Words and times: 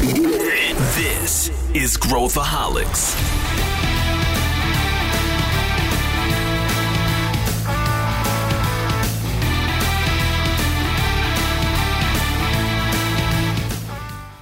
This 0.00 1.50
is 1.74 1.98
Growthaholics. 1.98 3.14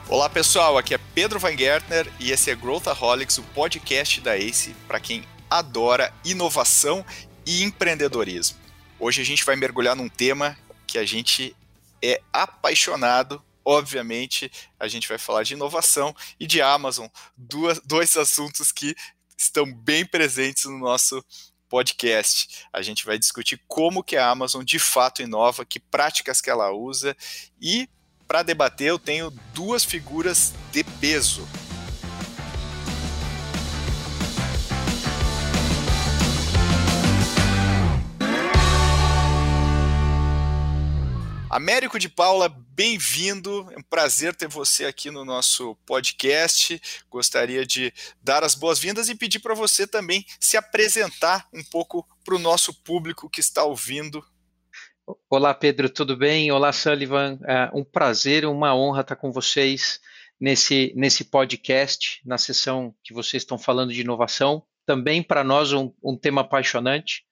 Olá 0.08 0.28
pessoal, 0.30 0.78
aqui 0.78 0.94
é 0.94 0.98
Pedro 1.12 1.40
Van 1.40 1.58
Gertner 1.58 2.06
e 2.20 2.30
esse 2.30 2.52
é 2.52 2.54
Growthaholics, 2.54 3.38
o 3.38 3.42
podcast 3.42 4.20
da 4.20 4.36
ACE 4.36 4.76
para 4.86 5.00
quem 5.00 5.24
adora 5.50 6.14
inovação 6.24 7.04
e 7.44 7.64
empreendedorismo. 7.64 8.56
Hoje 9.00 9.22
a 9.22 9.24
gente 9.24 9.44
vai 9.44 9.56
mergulhar 9.56 9.96
num 9.96 10.08
tema 10.08 10.56
que 10.86 10.98
a 10.98 11.04
gente 11.04 11.52
é 12.00 12.20
apaixonado. 12.32 13.42
Obviamente, 13.70 14.50
a 14.80 14.88
gente 14.88 15.06
vai 15.06 15.18
falar 15.18 15.42
de 15.42 15.52
inovação 15.52 16.16
e 16.40 16.46
de 16.46 16.62
Amazon, 16.62 17.06
duas, 17.36 17.78
dois 17.84 18.16
assuntos 18.16 18.72
que 18.72 18.96
estão 19.36 19.70
bem 19.70 20.06
presentes 20.06 20.64
no 20.64 20.78
nosso 20.78 21.22
podcast. 21.68 22.64
A 22.72 22.80
gente 22.80 23.04
vai 23.04 23.18
discutir 23.18 23.62
como 23.68 24.02
que 24.02 24.16
a 24.16 24.30
Amazon 24.30 24.64
de 24.64 24.78
fato 24.78 25.20
inova, 25.20 25.66
que 25.66 25.78
práticas 25.78 26.40
que 26.40 26.48
ela 26.48 26.72
usa 26.72 27.14
e 27.60 27.86
para 28.26 28.42
debater, 28.42 28.88
eu 28.88 28.98
tenho 28.98 29.30
duas 29.52 29.84
figuras 29.84 30.54
de 30.72 30.82
peso. 30.82 31.46
Américo 41.58 41.98
de 41.98 42.08
Paula, 42.08 42.48
bem-vindo. 42.48 43.68
É 43.72 43.78
um 43.80 43.82
prazer 43.82 44.32
ter 44.32 44.46
você 44.46 44.84
aqui 44.84 45.10
no 45.10 45.24
nosso 45.24 45.74
podcast. 45.84 46.80
Gostaria 47.10 47.66
de 47.66 47.92
dar 48.22 48.44
as 48.44 48.54
boas-vindas 48.54 49.08
e 49.08 49.14
pedir 49.16 49.40
para 49.40 49.56
você 49.56 49.84
também 49.84 50.24
se 50.38 50.56
apresentar 50.56 51.48
um 51.52 51.64
pouco 51.64 52.06
para 52.24 52.36
o 52.36 52.38
nosso 52.38 52.72
público 52.72 53.28
que 53.28 53.40
está 53.40 53.64
ouvindo 53.64 54.24
Olá, 55.28 55.52
Pedro, 55.52 55.90
tudo 55.90 56.16
bem? 56.16 56.52
Olá, 56.52 56.72
Sullivan. 56.72 57.40
É 57.44 57.68
um 57.74 57.82
prazer, 57.82 58.44
uma 58.44 58.72
honra 58.76 59.00
estar 59.00 59.16
com 59.16 59.32
vocês 59.32 59.98
nesse, 60.38 60.92
nesse 60.94 61.24
podcast, 61.24 62.20
na 62.24 62.38
sessão 62.38 62.94
que 63.02 63.12
vocês 63.12 63.42
estão 63.42 63.58
falando 63.58 63.92
de 63.92 64.02
inovação. 64.02 64.62
Também 64.86 65.24
para 65.24 65.42
nós 65.42 65.72
um, 65.72 65.92
um, 66.04 66.16
tema 66.16 66.42
apaixonante. 66.42 67.24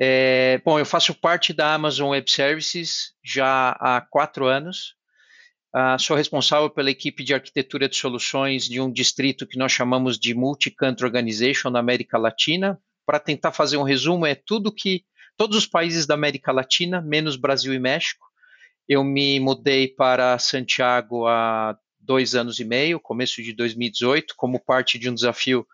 É, 0.00 0.60
bom, 0.64 0.78
eu 0.78 0.86
faço 0.86 1.12
parte 1.12 1.52
da 1.52 1.74
Amazon 1.74 2.10
Web 2.10 2.30
Services 2.30 3.14
já 3.24 3.70
há 3.70 4.00
quatro 4.00 4.46
anos. 4.46 4.94
Uh, 5.74 5.98
sou 5.98 6.16
responsável 6.16 6.70
pela 6.70 6.90
equipe 6.90 7.22
de 7.24 7.34
arquitetura 7.34 7.88
de 7.88 7.96
soluções 7.96 8.64
de 8.64 8.80
um 8.80 8.90
distrito 8.90 9.46
que 9.46 9.58
nós 9.58 9.72
chamamos 9.72 10.18
de 10.18 10.34
Multi-Country 10.34 11.04
Organization 11.04 11.68
na 11.68 11.80
América 11.80 12.16
Latina. 12.16 12.80
Para 13.04 13.18
tentar 13.18 13.52
fazer 13.52 13.76
um 13.76 13.82
resumo, 13.82 14.24
é 14.24 14.34
tudo 14.34 14.72
que 14.72 15.04
todos 15.36 15.56
os 15.56 15.66
países 15.66 16.06
da 16.06 16.14
América 16.14 16.52
Latina, 16.52 17.00
menos 17.00 17.36
Brasil 17.36 17.74
e 17.74 17.78
México. 17.78 18.26
Eu 18.88 19.04
me 19.04 19.38
mudei 19.40 19.88
para 19.88 20.38
Santiago 20.38 21.26
há 21.26 21.76
dois 22.00 22.34
anos 22.34 22.58
e 22.58 22.64
meio, 22.64 23.00
começo 23.00 23.42
de 23.42 23.52
2018, 23.52 24.34
como 24.36 24.58
parte 24.58 24.98
de 24.98 25.10
um 25.10 25.14
desafio 25.14 25.66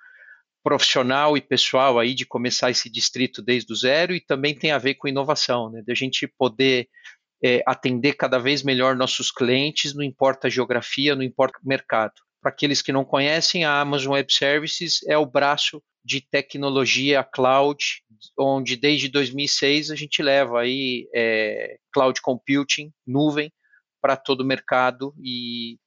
profissional 0.65 1.37
e 1.37 1.43
pessoal 1.43 1.99
aí 1.99 2.15
de 2.15 2.25
começar 2.25 2.71
esse 2.71 2.89
distrito 2.89 3.43
desde 3.43 3.71
o 3.71 3.77
zero 3.77 4.15
e 4.15 4.21
também 4.21 4.55
tem 4.55 4.73
a 4.73 4.79
ver 4.79 4.95
com 4.95 5.07
inovação, 5.07 5.71
né? 5.71 5.83
De 5.87 5.93
a 5.93 5.95
gente 5.95 6.27
poder 6.27 6.89
é, 7.45 7.63
atender 7.67 8.15
cada 8.15 8.39
vez 8.39 8.63
melhor 8.63 8.97
nossos 8.97 9.31
clientes, 9.31 9.95
não 9.95 10.03
importa 10.03 10.47
a 10.47 10.51
geografia, 10.51 11.15
não 11.15 11.23
importa 11.23 11.59
o 11.63 11.69
mercado. 11.69 12.15
Para 12.41 12.51
aqueles 12.51 12.81
que 12.81 12.93
não 12.93 13.05
conhecem, 13.05 13.65
a 13.65 13.79
Amazon 13.79 14.15
Web 14.15 14.33
Services 14.33 15.01
é 15.07 15.19
o 15.19 15.27
braço 15.27 15.83
de 16.03 16.23
tecnologia 16.23 17.23
cloud, 17.23 18.03
onde 18.39 18.75
desde 18.75 19.09
2006 19.09 19.91
a 19.91 19.95
gente 19.95 20.23
leva 20.23 20.61
aí 20.61 21.07
é, 21.15 21.77
cloud 21.93 22.21
computing, 22.23 22.91
nuvem, 23.07 23.53
para 24.01 24.17
todo 24.17 24.41
o 24.41 24.47
mercado 24.47 25.15
e 25.23 25.79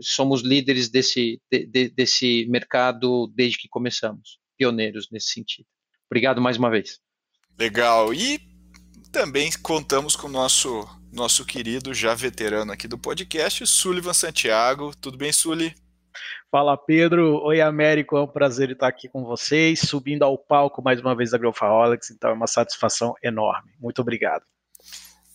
somos 0.00 0.42
líderes 0.42 0.88
desse, 0.88 1.40
de, 1.50 1.88
desse 1.90 2.46
mercado 2.48 3.32
desde 3.34 3.58
que 3.58 3.68
começamos, 3.68 4.38
pioneiros 4.56 5.08
nesse 5.10 5.28
sentido. 5.28 5.66
Obrigado 6.10 6.40
mais 6.40 6.56
uma 6.56 6.70
vez. 6.70 6.98
Legal. 7.58 8.12
E 8.12 8.40
também 9.12 9.50
contamos 9.62 10.14
com 10.14 10.26
o 10.26 10.30
nosso, 10.30 10.86
nosso 11.12 11.44
querido, 11.44 11.94
já 11.94 12.14
veterano 12.14 12.72
aqui 12.72 12.86
do 12.86 12.98
podcast, 12.98 13.66
Sullivan 13.66 14.12
Santiago. 14.12 14.94
Tudo 15.00 15.16
bem, 15.16 15.32
Sully? 15.32 15.74
Fala 16.50 16.76
Pedro, 16.76 17.42
oi 17.42 17.60
Américo, 17.60 18.16
é 18.16 18.22
um 18.22 18.26
prazer 18.26 18.70
estar 18.70 18.88
aqui 18.88 19.08
com 19.08 19.24
vocês, 19.24 19.80
subindo 19.80 20.22
ao 20.22 20.38
palco 20.38 20.82
mais 20.82 21.00
uma 21.00 21.14
vez 21.14 21.30
da 21.30 21.38
Growthaholics, 21.38 22.10
então 22.10 22.30
é 22.30 22.32
uma 22.32 22.46
satisfação 22.46 23.14
enorme. 23.22 23.72
Muito 23.78 24.00
obrigado. 24.00 24.42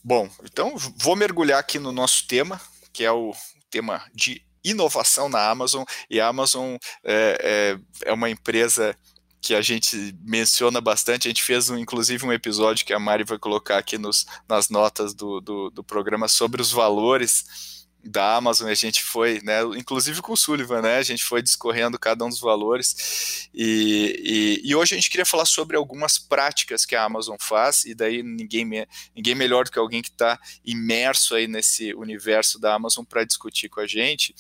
Bom, 0.04 0.28
então 0.44 0.76
vou 0.98 1.16
mergulhar 1.16 1.60
aqui 1.60 1.78
no 1.78 1.92
nosso 1.92 2.26
tema, 2.28 2.60
que 2.92 3.04
é 3.04 3.12
o 3.12 3.34
tema 3.72 4.04
de 4.14 4.44
inovação 4.64 5.28
na 5.28 5.50
Amazon, 5.50 5.84
e 6.10 6.20
a 6.20 6.28
Amazon 6.28 6.76
é, 7.04 7.78
é, 8.04 8.10
é 8.10 8.14
uma 8.14 8.30
empresa 8.30 8.96
que 9.42 9.56
a 9.56 9.62
gente 9.62 10.16
menciona 10.22 10.80
bastante. 10.80 11.28
A 11.28 11.32
gente 11.32 11.42
fez, 11.42 11.70
um, 11.70 11.78
inclusive, 11.78 12.24
um 12.24 12.32
episódio 12.32 12.86
que 12.86 12.94
a 12.94 13.00
Mari 13.00 13.24
vai 13.24 13.40
colocar 13.40 13.80
aqui 13.80 13.98
nos, 13.98 14.28
nas 14.48 14.70
notas 14.70 15.16
do, 15.16 15.42
do, 15.42 15.72
do 15.72 15.84
programa 15.84 16.28
sobre 16.28 16.62
os 16.62 16.72
valores 16.72 17.81
da 18.04 18.36
Amazon, 18.36 18.70
a 18.70 18.74
gente 18.74 19.04
foi, 19.04 19.42
né, 19.44 19.62
inclusive 19.78 20.22
com 20.22 20.34
o 20.34 20.38
Sullivan, 20.38 20.82
né, 20.82 20.98
a 20.98 21.04
gente 21.04 21.24
foi 21.24 21.42
discorrendo 21.42 22.00
cada 22.00 22.26
um 22.26 22.30
dos 22.30 22.40
valores. 22.40 23.50
E, 23.54 24.60
e, 24.64 24.70
e, 24.70 24.76
hoje 24.76 24.96
a 24.96 24.98
gente 24.98 25.10
queria 25.10 25.26
falar 25.26 25.46
sobre 25.46 25.78
algumas 25.78 26.18
práticas 26.18 26.86
que 26.86 26.96
a 26.96 27.04
Amazon 27.04 27.36
faz 27.40 27.86
e 27.86 27.94
daí 27.94 28.24
ninguém, 28.24 28.66
me, 28.66 28.88
ninguém 29.16 29.36
melhor 29.36 29.66
do 29.66 29.72
que 29.72 29.80
alguém 29.80 30.02
que 30.02 30.10
está 30.10 30.40
imerso 30.66 31.36
aí 31.36 31.48
nesse 31.48 31.94
universo 31.94 32.60
da 32.60 32.74
Amazon 32.74 33.04
para 33.06 33.24
discutir 33.24 33.70
com 33.70 33.80
a 33.80 33.88
gente 33.88 34.34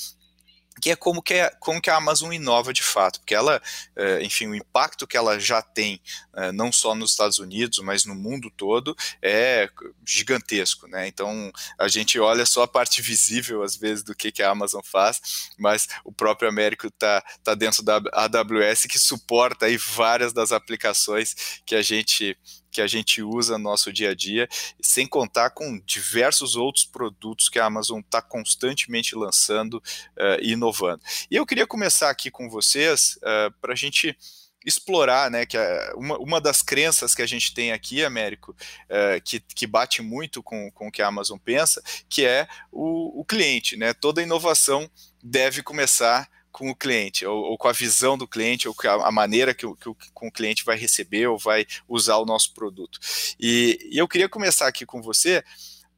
que 0.82 0.90
é 0.90 0.96
como 0.96 1.22
que, 1.22 1.36
é, 1.36 1.50
como 1.60 1.82
que 1.82 1.90
a 1.90 1.96
Amazon 1.96 2.34
inova 2.34 2.74
de 2.74 2.82
fato, 2.82 3.20
porque 3.20 3.36
ela, 3.36 3.62
é, 3.96 4.24
enfim, 4.24 4.48
o 4.48 4.56
impacto 4.56 5.06
que 5.06 5.16
ela 5.16 5.40
já 5.40 5.62
tem, 5.62 6.02
é, 6.36 6.52
não 6.52 6.72
só 6.72 6.96
nos 6.96 7.12
Estados 7.12 7.38
Unidos, 7.38 7.80
mas 7.80 8.04
no 8.04 8.16
mundo 8.16 8.52
todo, 8.58 8.96
é 9.22 9.70
gigantesco, 10.06 10.88
né? 10.88 11.08
Então, 11.08 11.52
a 11.78 11.88
gente 11.88 12.20
olha 12.20 12.46
só 12.46 12.64
a 12.64 12.68
parte 12.68 13.02
visível, 13.04 13.62
às 13.62 13.76
vezes, 13.76 14.04
do 14.04 14.16
que, 14.16 14.32
que 14.32 14.42
a 14.42 14.50
Amazon 14.50 14.82
faz, 14.84 15.52
mas 15.58 15.88
o 16.04 16.12
próprio 16.12 16.50
Américo 16.50 16.88
está 16.88 17.24
tá 17.44 17.54
dentro 17.54 17.84
da 17.84 18.02
AWS, 18.14 18.86
que 18.86 18.98
suporta 18.98 19.68
aí 19.68 19.78
várias 19.78 20.34
das 20.34 20.52
aplicações 20.52 21.62
que 21.66 21.76
a 21.76 21.82
gente 21.82 22.36
que 22.72 22.82
a 22.82 22.88
gente 22.88 23.22
usa 23.22 23.58
no 23.58 23.66
nosso 23.66 23.92
dia 23.92 24.12
a 24.12 24.16
dia, 24.16 24.48
sem 24.82 25.06
contar 25.06 25.52
com 25.52 25.80
diversos 25.86 26.56
outros 26.56 26.86
produtos 26.86 27.50
que 27.50 27.60
a 27.60 27.66
Amazon 27.66 28.00
está 28.00 28.22
constantemente 28.22 29.16
lançando 29.16 29.76
uh, 29.76 30.42
e 30.42 30.54
inovando. 30.54 31.04
E 31.30 31.36
eu 31.36 31.46
queria 31.46 31.68
começar 31.68 32.10
aqui 32.10 32.32
com 32.32 32.50
vocês 32.50 33.18
uh, 33.18 33.26
eh, 33.26 33.50
para 33.62 33.74
a 33.74 33.76
gente 33.76 34.18
explorar, 34.66 35.32
né, 35.32 35.46
que 35.46 35.58
é 35.58 35.92
uma, 35.96 36.18
uma 36.20 36.42
das 36.42 36.62
crenças 36.62 37.16
que 37.16 37.22
a 37.22 37.26
gente 37.26 37.54
tem 37.54 37.72
aqui, 37.72 38.06
Américo, 38.06 38.52
uh, 38.52 39.22
que, 39.24 39.40
que 39.40 39.66
bate 39.66 40.02
muito 40.02 40.44
com, 40.44 40.70
com 40.72 40.88
o 40.88 40.92
que 40.92 41.02
a 41.02 41.08
Amazon 41.08 41.38
pensa, 41.38 41.82
que 42.08 42.26
é 42.26 42.48
o, 42.72 43.22
o 43.22 43.26
cliente, 43.26 43.76
né, 43.76 43.94
toda 43.94 44.22
inovação 44.22 44.90
deve 45.24 45.64
começar 45.64 46.30
com 46.52 46.70
o 46.70 46.76
cliente, 46.76 47.26
ou, 47.26 47.44
ou, 47.44 47.58
com 47.58 47.68
a 47.68 47.72
visão 47.72 48.18
do 48.18 48.28
cliente, 48.28 48.68
ou 48.68 48.76
a, 48.84 49.08
a 49.08 49.12
maneira 49.12 49.54
que 49.54 49.66
que 49.76 49.90
o, 49.90 49.96
com 50.14 50.28
o 50.28 50.32
cliente 50.32 50.66
vai 50.66 50.78
receber 50.78 51.28
ou 51.28 51.38
vai 51.38 51.66
usar 51.88 52.18
o 52.18 52.26
nosso 52.26 52.54
produto. 52.54 53.00
E, 53.40 53.80
e 53.92 53.98
eu 53.98 54.08
queria 54.08 54.30
começar 54.30 54.68
aqui 54.68 54.86
com 54.86 55.02
você 55.02 55.44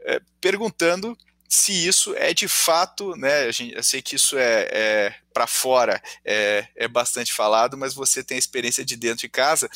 é, 0.02 0.22
perguntando 0.40 1.18
se 1.48 1.72
isso 1.88 2.16
é 2.16 2.34
de 2.34 2.48
fato, 2.48 3.16
né? 3.16 3.52
Gente, 3.52 3.76
eu 3.76 3.84
sei 3.84 4.02
que 4.02 4.16
isso 4.16 4.38
é, 4.38 4.70
é 4.72 5.16
para 5.32 5.46
fora 5.46 6.02
é, 6.26 6.68
é 6.76 6.88
bastante 6.88 7.32
falado, 7.32 7.78
mas 7.78 7.94
você 7.94 8.24
tem 8.24 8.36
a 8.36 8.40
experiência 8.40 8.84
de 8.84 8.96
dentro 8.96 9.20
de 9.20 9.30
casa. 9.30 9.70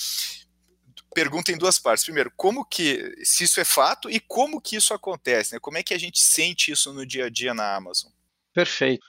Pergunta 1.14 1.52
em 1.52 1.58
duas 1.58 1.78
partes. 1.78 2.04
Primeiro, 2.04 2.32
como 2.36 2.66
que 2.66 3.16
se 3.24 3.44
isso 3.44 3.60
é 3.60 3.66
fato 3.66 4.10
e 4.10 4.20
como 4.20 4.60
que 4.60 4.76
isso 4.76 4.94
acontece? 4.94 5.54
Né? 5.54 5.60
Como 5.60 5.78
é 5.78 5.84
que 5.84 5.94
a 5.94 6.00
gente 6.00 6.24
sente 6.24 6.72
isso 6.72 6.92
no 6.94 7.06
dia 7.06 7.26
a 7.26 7.30
dia 7.30 7.54
na 7.54 7.76
Amazon? 7.76 8.12
Perfeito. 8.54 9.06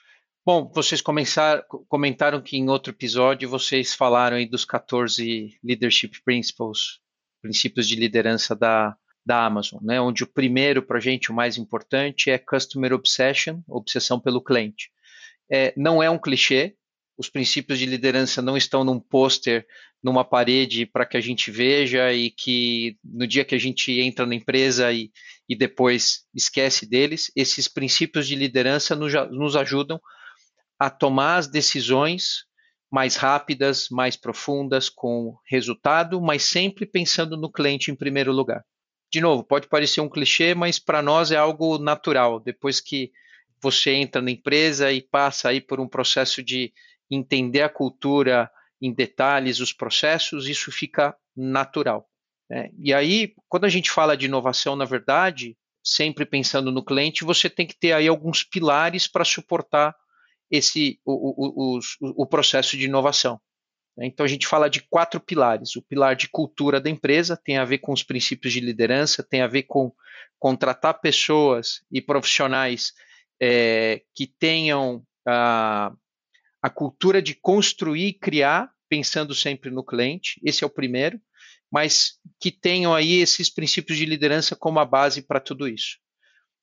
Bom, 0.48 0.66
vocês 0.74 1.02
comentaram 1.02 2.40
que 2.40 2.56
em 2.56 2.70
outro 2.70 2.90
episódio 2.90 3.46
vocês 3.50 3.94
falaram 3.94 4.38
aí 4.38 4.46
dos 4.46 4.64
14 4.64 5.58
Leadership 5.62 6.22
Principles, 6.24 7.00
princípios 7.42 7.86
de 7.86 7.94
liderança 7.96 8.56
da, 8.56 8.96
da 9.26 9.44
Amazon, 9.44 9.78
né? 9.82 10.00
onde 10.00 10.24
o 10.24 10.26
primeiro 10.26 10.82
para 10.82 10.96
a 10.96 11.00
gente, 11.02 11.30
o 11.30 11.34
mais 11.34 11.58
importante, 11.58 12.30
é 12.30 12.38
Customer 12.38 12.94
Obsession, 12.94 13.60
obsessão 13.68 14.18
pelo 14.18 14.42
cliente. 14.42 14.90
É, 15.52 15.74
não 15.76 16.02
é 16.02 16.08
um 16.08 16.18
clichê, 16.18 16.74
os 17.18 17.28
princípios 17.28 17.78
de 17.78 17.84
liderança 17.84 18.40
não 18.40 18.56
estão 18.56 18.84
num 18.84 18.98
pôster, 18.98 19.66
numa 20.02 20.24
parede 20.24 20.86
para 20.86 21.04
que 21.04 21.18
a 21.18 21.20
gente 21.20 21.50
veja 21.50 22.10
e 22.14 22.30
que 22.30 22.96
no 23.04 23.26
dia 23.26 23.44
que 23.44 23.54
a 23.54 23.60
gente 23.60 24.00
entra 24.00 24.24
na 24.24 24.34
empresa 24.34 24.90
e, 24.94 25.12
e 25.46 25.54
depois 25.54 26.24
esquece 26.34 26.88
deles, 26.88 27.30
esses 27.36 27.68
princípios 27.68 28.26
de 28.26 28.34
liderança 28.34 28.96
nos, 28.96 29.12
nos 29.30 29.54
ajudam 29.54 30.00
a 30.78 30.88
tomar 30.88 31.36
as 31.36 31.48
decisões 31.48 32.46
mais 32.90 33.16
rápidas, 33.16 33.88
mais 33.90 34.16
profundas, 34.16 34.88
com 34.88 35.36
resultado, 35.46 36.20
mas 36.20 36.44
sempre 36.44 36.86
pensando 36.86 37.36
no 37.36 37.50
cliente 37.50 37.90
em 37.90 37.94
primeiro 37.94 38.32
lugar. 38.32 38.64
De 39.10 39.20
novo, 39.20 39.42
pode 39.42 39.68
parecer 39.68 40.00
um 40.00 40.08
clichê, 40.08 40.54
mas 40.54 40.78
para 40.78 41.02
nós 41.02 41.30
é 41.30 41.36
algo 41.36 41.78
natural. 41.78 42.40
Depois 42.40 42.80
que 42.80 43.10
você 43.60 43.92
entra 43.92 44.22
na 44.22 44.30
empresa 44.30 44.92
e 44.92 45.02
passa 45.02 45.48
aí 45.48 45.60
por 45.60 45.80
um 45.80 45.88
processo 45.88 46.42
de 46.42 46.72
entender 47.10 47.62
a 47.62 47.68
cultura 47.68 48.50
em 48.80 48.92
detalhes, 48.92 49.60
os 49.60 49.72
processos, 49.72 50.46
isso 50.46 50.70
fica 50.70 51.16
natural. 51.36 52.08
Né? 52.48 52.70
E 52.78 52.94
aí, 52.94 53.34
quando 53.48 53.64
a 53.64 53.68
gente 53.68 53.90
fala 53.90 54.16
de 54.16 54.26
inovação, 54.26 54.76
na 54.76 54.84
verdade, 54.84 55.56
sempre 55.82 56.24
pensando 56.24 56.70
no 56.70 56.84
cliente, 56.84 57.24
você 57.24 57.50
tem 57.50 57.66
que 57.66 57.76
ter 57.78 57.92
aí 57.92 58.06
alguns 58.08 58.42
pilares 58.44 59.06
para 59.06 59.24
suportar 59.24 59.94
esse 60.50 61.00
o, 61.04 61.76
o, 61.76 61.78
o, 61.78 62.22
o 62.22 62.26
processo 62.26 62.76
de 62.76 62.86
inovação. 62.86 63.40
Né? 63.96 64.06
Então 64.06 64.24
a 64.24 64.28
gente 64.28 64.46
fala 64.46 64.70
de 64.70 64.80
quatro 64.88 65.20
pilares. 65.20 65.76
O 65.76 65.82
pilar 65.82 66.14
de 66.14 66.28
cultura 66.28 66.80
da 66.80 66.88
empresa 66.88 67.36
tem 67.36 67.58
a 67.58 67.64
ver 67.64 67.78
com 67.78 67.92
os 67.92 68.02
princípios 68.02 68.52
de 68.52 68.60
liderança, 68.60 69.22
tem 69.22 69.42
a 69.42 69.46
ver 69.46 69.64
com 69.64 69.92
contratar 70.38 71.00
pessoas 71.00 71.82
e 71.90 72.00
profissionais 72.00 72.92
é, 73.40 74.02
que 74.14 74.26
tenham 74.26 75.02
a, 75.26 75.92
a 76.62 76.70
cultura 76.70 77.20
de 77.20 77.34
construir 77.34 78.08
e 78.08 78.12
criar, 78.12 78.70
pensando 78.88 79.34
sempre 79.34 79.70
no 79.70 79.84
cliente. 79.84 80.40
Esse 80.44 80.64
é 80.64 80.66
o 80.66 80.70
primeiro, 80.70 81.20
mas 81.70 82.18
que 82.40 82.50
tenham 82.50 82.94
aí 82.94 83.16
esses 83.16 83.50
princípios 83.50 83.98
de 83.98 84.06
liderança 84.06 84.56
como 84.56 84.78
a 84.78 84.84
base 84.84 85.22
para 85.22 85.40
tudo 85.40 85.68
isso. 85.68 85.98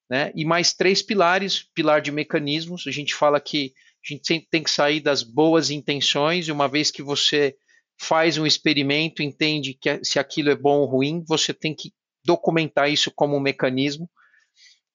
Né? 0.10 0.32
E 0.36 0.46
mais 0.46 0.74
três 0.74 1.02
pilares, 1.02 1.64
pilar 1.74 2.02
de 2.02 2.12
mecanismos, 2.12 2.86
a 2.88 2.92
gente 2.92 3.16
fala 3.16 3.40
que 3.40 3.74
a 4.06 4.14
gente 4.14 4.48
tem 4.52 4.62
que 4.62 4.70
sair 4.70 5.00
das 5.00 5.24
boas 5.24 5.72
intenções, 5.72 6.48
e 6.48 6.52
uma 6.52 6.68
vez 6.68 6.92
que 6.92 7.02
você 7.02 7.56
faz 8.00 8.38
um 8.38 8.46
experimento, 8.46 9.24
entende 9.24 9.74
que 9.74 10.04
se 10.04 10.20
aquilo 10.20 10.50
é 10.52 10.56
bom 10.56 10.80
ou 10.80 10.86
ruim, 10.86 11.24
você 11.28 11.54
tem 11.54 11.74
que 11.74 11.92
documentar 12.24 12.90
isso 12.90 13.12
como 13.16 13.36
um 13.36 13.40
mecanismo, 13.40 14.10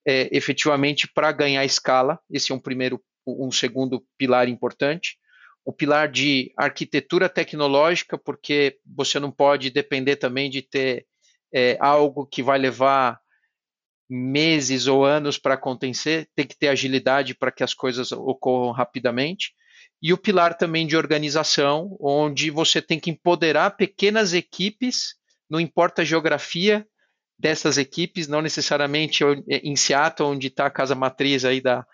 é, 0.07 0.29
efetivamente, 0.37 1.09
para 1.13 1.33
ganhar 1.33 1.65
escala. 1.65 2.19
Esse 2.31 2.53
é 2.53 2.55
um 2.55 2.61
primeiro, 2.61 3.03
um 3.27 3.51
segundo 3.51 4.05
pilar 4.17 4.49
importante. 4.49 5.17
O 5.65 5.73
pilar 5.73 6.09
de 6.09 6.53
arquitetura 6.57 7.29
tecnológica, 7.29 8.17
porque 8.17 8.79
você 8.85 9.21
não 9.21 9.31
pode 9.31 9.71
depender 9.71 10.17
também 10.17 10.49
de 10.49 10.63
ter 10.63 11.07
é, 11.53 11.77
algo 11.81 12.27
que 12.27 12.43
vai 12.43 12.59
levar 12.59 13.20
meses 14.11 14.89
ou 14.89 15.05
anos 15.05 15.39
para 15.39 15.55
acontecer, 15.55 16.29
tem 16.35 16.45
que 16.45 16.59
ter 16.59 16.67
agilidade 16.67 17.33
para 17.33 17.53
que 17.53 17.63
as 17.63 17.73
coisas 17.73 18.11
ocorram 18.11 18.73
rapidamente. 18.73 19.53
E 20.03 20.13
o 20.13 20.19
pilar 20.19 20.57
também 20.59 20.87
de 20.87 20.97
organização, 20.97 21.97
onde 22.01 22.51
você 22.51 22.83
tem 22.83 22.99
que 22.99 23.11
empoderar 23.11 23.77
pequenas 23.77 24.35
equipes, 24.35 25.15
não 25.49 25.61
importa 25.61 26.03
a 26.03 26.05
geografia 26.05 26.85
dessas 27.39 27.79
equipes, 27.79 28.27
não 28.27 28.43
necessariamente 28.43 29.23
em 29.49 29.77
Seattle, 29.77 30.29
onde 30.29 30.49
está 30.49 30.67
a 30.67 30.71
casa 30.71 30.95
matriz 30.95 31.45
aí 31.45 31.61
da, 31.61 31.87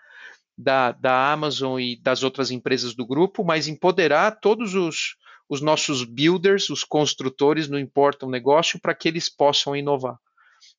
da, 0.57 0.91
da 0.93 1.31
Amazon 1.31 1.79
e 1.79 2.01
das 2.01 2.23
outras 2.23 2.49
empresas 2.49 2.95
do 2.95 3.05
grupo, 3.05 3.43
mas 3.43 3.67
empoderar 3.67 4.39
todos 4.39 4.73
os, 4.73 5.15
os 5.47 5.61
nossos 5.61 6.03
builders, 6.03 6.69
os 6.69 6.83
construtores, 6.83 7.67
não 7.67 7.77
importa 7.77 8.25
o 8.25 8.29
negócio, 8.29 8.79
para 8.79 8.95
que 8.95 9.07
eles 9.07 9.29
possam 9.29 9.75
inovar. 9.75 10.17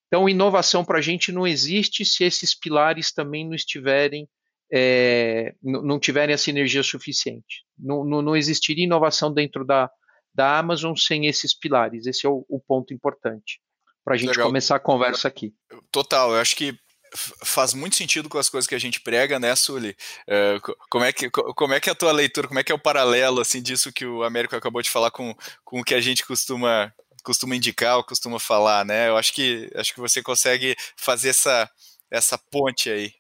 Então, 0.09 0.29
inovação 0.29 0.85
para 0.85 0.99
a 0.99 1.03
gente 1.03 1.31
não 1.31 1.47
existe 1.47 2.05
se 2.05 2.25
esses 2.25 2.55
pilares 2.55 3.13
também 3.13 3.47
não 3.47 3.55
estiverem, 3.55 4.27
é, 4.73 5.55
não 5.63 6.01
tiverem 6.01 6.35
a 6.35 6.39
sinergia 6.39 6.83
suficiente. 6.83 7.65
Não, 7.79 8.05
não, 8.05 8.23
não, 8.23 8.37
existiria 8.37 8.85
inovação 8.85 9.33
dentro 9.33 9.65
da, 9.65 9.91
da 10.35 10.59
Amazon 10.59 10.95
sem 10.97 11.27
esses 11.27 11.55
pilares. 11.55 12.07
Esse 12.07 12.27
é 12.27 12.29
o, 12.29 12.45
o 12.49 12.59
ponto 12.59 12.95
importante 12.95 13.61
para 14.03 14.15
a 14.15 14.17
gente 14.17 14.31
Legal. 14.31 14.47
começar 14.47 14.77
a 14.77 14.81
conversa 14.81 15.29
aqui. 15.29 15.53
Total, 15.93 16.33
eu 16.33 16.41
acho 16.41 16.57
que 16.57 16.75
faz 17.15 17.75
muito 17.75 17.97
sentido 17.97 18.29
com 18.29 18.39
as 18.39 18.49
coisas 18.49 18.67
que 18.67 18.75
a 18.75 18.79
gente 18.79 19.01
prega, 19.01 19.39
né, 19.39 19.55
Sully? 19.55 19.97
Uh, 20.27 20.75
como, 20.91 21.05
é 21.05 21.13
que, 21.13 21.31
como 21.31 21.75
é 21.75 21.81
que 21.81 21.89
é 21.89 21.93
a 21.93 21.97
tua 21.97 22.13
leitura, 22.13 22.49
como 22.49 22.61
é 22.61 22.65
que 22.65 22.73
é 22.73 22.75
o 22.75 22.79
paralelo 22.79 23.41
assim, 23.41 23.63
disso 23.63 23.93
que 23.93 24.07
o 24.07 24.23
Américo 24.23 24.57
acabou 24.57 24.83
de 24.83 24.91
falar 24.91 25.11
com, 25.11 25.35
com 25.65 25.81
o 25.81 25.85
que 25.85 25.95
a 25.95 26.01
gente 26.01 26.27
costuma 26.27 26.93
costuma 27.29 27.55
indicar 27.55 27.99
ou 27.99 28.05
costuma 28.05 28.41
falar, 28.41 28.87
né? 28.87 29.11
Eu 29.11 29.19
acho 29.19 29.35
que 29.35 29.71
acho 29.75 29.93
que 29.93 30.01
você 30.01 30.23
consegue 30.23 30.75
fazer 30.97 31.29
essa 31.29 31.71
essa 32.11 32.39
ponte 32.39 32.89
aí. 32.89 33.13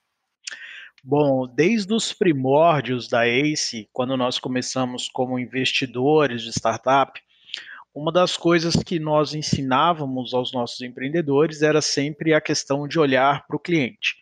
Bom, 1.04 1.46
desde 1.46 1.92
os 1.92 2.10
primórdios 2.10 3.06
da 3.06 3.26
ACE, 3.28 3.86
quando 3.92 4.16
nós 4.16 4.38
começamos 4.38 5.10
como 5.10 5.38
investidores 5.38 6.42
de 6.42 6.48
startup, 6.48 7.20
uma 7.94 8.10
das 8.10 8.34
coisas 8.34 8.76
que 8.76 8.98
nós 8.98 9.34
ensinávamos 9.34 10.32
aos 10.32 10.54
nossos 10.54 10.80
empreendedores 10.80 11.60
era 11.60 11.82
sempre 11.82 12.32
a 12.32 12.40
questão 12.40 12.88
de 12.88 12.98
olhar 12.98 13.46
para 13.46 13.56
o 13.56 13.60
cliente. 13.60 14.16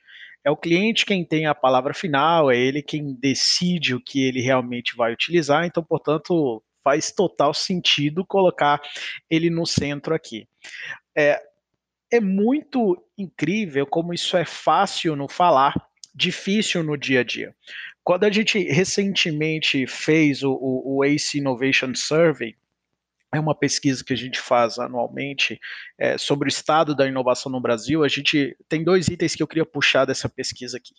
É 0.44 0.50
o 0.50 0.56
cliente 0.56 1.06
quem 1.06 1.24
tem 1.24 1.46
a 1.46 1.54
palavra 1.54 1.94
final, 1.94 2.50
é 2.50 2.56
ele 2.56 2.82
quem 2.82 3.14
decide 3.14 3.94
o 3.94 4.00
que 4.00 4.26
ele 4.26 4.40
realmente 4.40 4.96
vai 4.96 5.12
utilizar, 5.12 5.64
então, 5.64 5.82
portanto, 5.82 6.60
faz 6.86 7.10
total 7.10 7.52
sentido 7.52 8.24
colocar 8.24 8.80
ele 9.28 9.50
no 9.50 9.66
centro 9.66 10.14
aqui. 10.14 10.46
É, 11.16 11.42
é 12.12 12.20
muito 12.20 12.96
incrível 13.18 13.84
como 13.84 14.14
isso 14.14 14.36
é 14.36 14.44
fácil 14.44 15.16
no 15.16 15.28
falar, 15.28 15.74
difícil 16.14 16.84
no 16.84 16.96
dia 16.96 17.20
a 17.20 17.24
dia. 17.24 17.52
Quando 18.04 18.22
a 18.22 18.30
gente 18.30 18.62
recentemente 18.70 19.84
fez 19.88 20.44
o, 20.44 20.52
o, 20.52 20.98
o 20.98 21.02
ACE 21.02 21.38
Innovation 21.38 21.92
Survey, 21.92 22.54
é 23.34 23.40
uma 23.40 23.56
pesquisa 23.56 24.04
que 24.04 24.12
a 24.12 24.16
gente 24.16 24.38
faz 24.38 24.78
anualmente 24.78 25.58
é, 25.98 26.16
sobre 26.16 26.46
o 26.46 26.48
estado 26.48 26.94
da 26.94 27.08
inovação 27.08 27.50
no 27.50 27.60
Brasil. 27.60 28.04
A 28.04 28.08
gente 28.08 28.56
tem 28.68 28.84
dois 28.84 29.08
itens 29.08 29.34
que 29.34 29.42
eu 29.42 29.48
queria 29.48 29.66
puxar 29.66 30.04
dessa 30.04 30.28
pesquisa 30.28 30.76
aqui. 30.76 30.94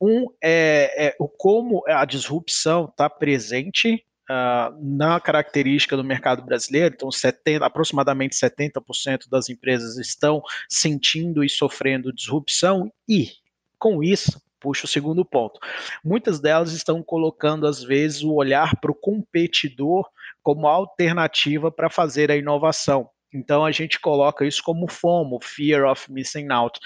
Um 0.00 0.28
é, 0.42 1.08
é 1.08 1.16
o 1.20 1.28
como 1.28 1.82
a 1.86 2.06
disrupção 2.06 2.86
está 2.86 3.10
presente 3.10 4.02
uh, 4.30 4.78
na 4.80 5.18
característica 5.18 5.96
do 5.96 6.04
mercado 6.04 6.42
brasileiro, 6.42 6.94
então 6.94 7.10
70, 7.10 7.66
aproximadamente 7.66 8.36
70% 8.36 9.28
das 9.28 9.48
empresas 9.48 9.98
estão 9.98 10.40
sentindo 10.68 11.42
e 11.42 11.48
sofrendo 11.48 12.12
disrupção, 12.12 12.90
e 13.08 13.30
com 13.78 14.02
isso, 14.02 14.40
puxa 14.60 14.84
o 14.84 14.88
segundo 14.88 15.24
ponto. 15.24 15.58
Muitas 16.04 16.38
delas 16.38 16.72
estão 16.72 17.02
colocando, 17.02 17.66
às 17.66 17.82
vezes, 17.82 18.22
o 18.22 18.34
olhar 18.34 18.78
para 18.80 18.92
o 18.92 18.94
competidor 18.94 20.06
como 20.42 20.68
alternativa 20.68 21.72
para 21.72 21.90
fazer 21.90 22.30
a 22.30 22.36
inovação. 22.36 23.08
Então 23.32 23.64
a 23.64 23.70
gente 23.70 24.00
coloca 24.00 24.44
isso 24.44 24.62
como 24.62 24.90
FOMO, 24.90 25.38
Fear 25.42 25.88
of 25.90 26.10
Missing 26.10 26.50
Out. 26.50 26.80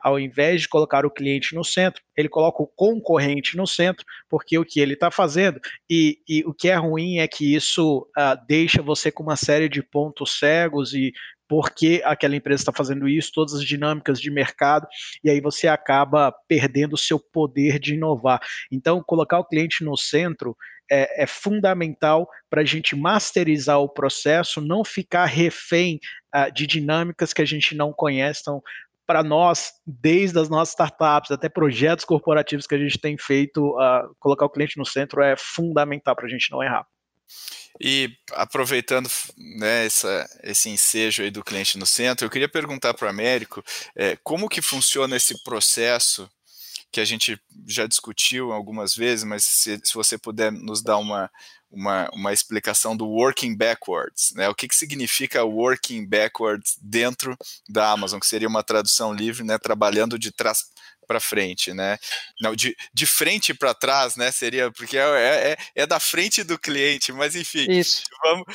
Ao 0.00 0.18
invés 0.18 0.62
de 0.62 0.68
colocar 0.68 1.04
o 1.04 1.10
cliente 1.10 1.54
no 1.54 1.64
centro, 1.64 2.02
ele 2.16 2.28
coloca 2.28 2.62
o 2.62 2.66
concorrente 2.66 3.56
no 3.56 3.66
centro, 3.66 4.04
porque 4.28 4.58
o 4.58 4.64
que 4.64 4.80
ele 4.80 4.94
está 4.94 5.10
fazendo, 5.10 5.60
e, 5.88 6.18
e, 6.28 6.44
o 6.44 6.54
que 6.54 6.68
é 6.68 6.74
ruim 6.74 7.18
é 7.18 7.28
que 7.28 7.54
isso 7.54 8.08
uh, 8.16 8.46
deixa 8.46 8.82
você 8.82 9.10
com 9.10 9.22
uma 9.22 9.36
série 9.36 9.68
de 9.68 9.82
pontos 9.82 10.38
cegos 10.38 10.94
e 10.94 11.12
por 11.50 11.72
que 11.72 12.00
aquela 12.04 12.36
empresa 12.36 12.62
está 12.62 12.72
fazendo 12.72 13.08
isso, 13.08 13.32
todas 13.34 13.54
as 13.54 13.64
dinâmicas 13.64 14.20
de 14.20 14.30
mercado, 14.30 14.86
e 15.24 15.28
aí 15.28 15.40
você 15.40 15.66
acaba 15.66 16.32
perdendo 16.46 16.92
o 16.92 16.96
seu 16.96 17.18
poder 17.18 17.80
de 17.80 17.94
inovar. 17.94 18.40
Então, 18.70 19.02
colocar 19.02 19.40
o 19.40 19.44
cliente 19.44 19.82
no 19.82 19.96
centro 19.96 20.56
é, 20.88 21.24
é 21.24 21.26
fundamental 21.26 22.28
para 22.48 22.60
a 22.60 22.64
gente 22.64 22.94
masterizar 22.94 23.80
o 23.80 23.88
processo, 23.88 24.60
não 24.60 24.84
ficar 24.84 25.24
refém 25.24 25.98
uh, 26.32 26.52
de 26.52 26.68
dinâmicas 26.68 27.32
que 27.32 27.42
a 27.42 27.44
gente 27.44 27.74
não 27.74 27.92
conhece. 27.92 28.42
Então, 28.42 28.62
para 29.04 29.24
nós, 29.24 29.72
desde 29.84 30.38
as 30.38 30.48
nossas 30.48 30.68
startups 30.68 31.32
até 31.32 31.48
projetos 31.48 32.04
corporativos 32.04 32.64
que 32.64 32.76
a 32.76 32.78
gente 32.78 32.96
tem 32.96 33.18
feito, 33.18 33.70
uh, 33.70 34.14
colocar 34.20 34.46
o 34.46 34.50
cliente 34.50 34.78
no 34.78 34.86
centro 34.86 35.20
é 35.20 35.34
fundamental 35.36 36.14
para 36.14 36.26
a 36.26 36.30
gente 36.30 36.48
não 36.52 36.62
errar. 36.62 36.86
E 37.80 38.14
aproveitando 38.32 39.10
né, 39.36 39.86
essa, 39.86 40.28
esse 40.42 40.68
ensejo 40.68 41.22
aí 41.22 41.30
do 41.30 41.42
cliente 41.42 41.78
no 41.78 41.86
centro, 41.86 42.26
eu 42.26 42.30
queria 42.30 42.48
perguntar 42.48 42.92
para 42.92 43.06
o 43.06 43.08
Américo 43.08 43.64
é, 43.96 44.16
como 44.22 44.48
que 44.48 44.60
funciona 44.60 45.16
esse 45.16 45.42
processo 45.42 46.30
que 46.92 47.00
a 47.00 47.04
gente 47.04 47.40
já 47.66 47.86
discutiu 47.86 48.52
algumas 48.52 48.94
vezes, 48.94 49.24
mas 49.24 49.44
se, 49.44 49.80
se 49.82 49.94
você 49.94 50.18
puder 50.18 50.50
nos 50.50 50.82
dar 50.82 50.98
uma, 50.98 51.30
uma, 51.70 52.10
uma, 52.12 52.32
explicação 52.32 52.96
do 52.96 53.06
working 53.06 53.54
backwards, 53.54 54.32
né? 54.34 54.48
O 54.48 54.54
que, 54.54 54.66
que 54.66 54.76
significa 54.76 55.44
working 55.44 56.04
backwards 56.04 56.76
dentro 56.82 57.36
da 57.68 57.92
Amazon, 57.92 58.18
que 58.18 58.26
seria 58.26 58.48
uma 58.48 58.64
tradução 58.64 59.14
livre, 59.14 59.44
né? 59.44 59.56
Trabalhando 59.56 60.18
de 60.18 60.32
trás 60.32 60.64
para 61.10 61.18
frente, 61.18 61.74
né? 61.74 61.98
Não, 62.40 62.54
de, 62.54 62.76
de 62.94 63.04
frente 63.04 63.52
para 63.52 63.74
trás, 63.74 64.14
né? 64.14 64.30
Seria 64.30 64.70
porque 64.70 64.96
é, 64.96 65.00
é, 65.00 65.50
é, 65.50 65.56
é, 65.82 65.84
da 65.84 65.98
frente 65.98 66.44
do 66.44 66.56
cliente, 66.56 67.12
mas 67.12 67.34
enfim, 67.34 67.68
Isso. 67.68 68.04
vamos, 68.22 68.46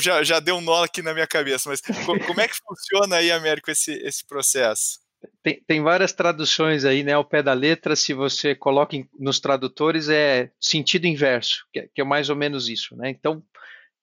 já, 0.00 0.22
já 0.22 0.38
deu 0.38 0.58
um 0.58 0.60
nó 0.60 0.84
aqui 0.84 1.02
na 1.02 1.12
minha 1.12 1.26
cabeça, 1.26 1.68
mas 1.68 1.80
como 2.24 2.40
é 2.40 2.46
que 2.46 2.54
funciona 2.54 3.16
aí, 3.16 3.32
Américo, 3.32 3.68
esse, 3.68 3.94
esse 3.94 4.24
processo? 4.24 5.00
tem, 5.42 5.60
tem, 5.66 5.82
várias 5.82 6.12
traduções 6.12 6.84
aí, 6.84 7.02
né? 7.02 7.14
Ao 7.14 7.24
pé 7.24 7.42
da 7.42 7.52
letra, 7.52 7.96
se 7.96 8.14
você 8.14 8.54
coloca 8.54 8.94
em, 8.94 9.08
nos 9.18 9.40
tradutores, 9.40 10.08
é 10.08 10.52
sentido 10.60 11.06
inverso, 11.06 11.66
que, 11.72 11.80
é, 11.80 11.88
que 11.92 12.00
é 12.00 12.04
mais 12.04 12.30
ou 12.30 12.36
menos 12.36 12.68
isso, 12.68 12.94
né? 12.94 13.10
Então, 13.10 13.42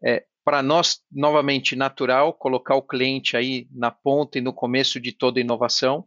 é, 0.04 0.26
para 0.44 0.62
nós, 0.62 1.00
novamente, 1.10 1.78
natural 1.78 2.34
colocar 2.34 2.76
o 2.76 2.82
cliente 2.82 3.38
aí 3.38 3.70
na 3.72 3.90
ponta 3.90 4.38
e 4.38 4.42
no 4.42 4.52
começo 4.52 5.00
de 5.00 5.14
toda 5.14 5.40
inovação. 5.40 6.06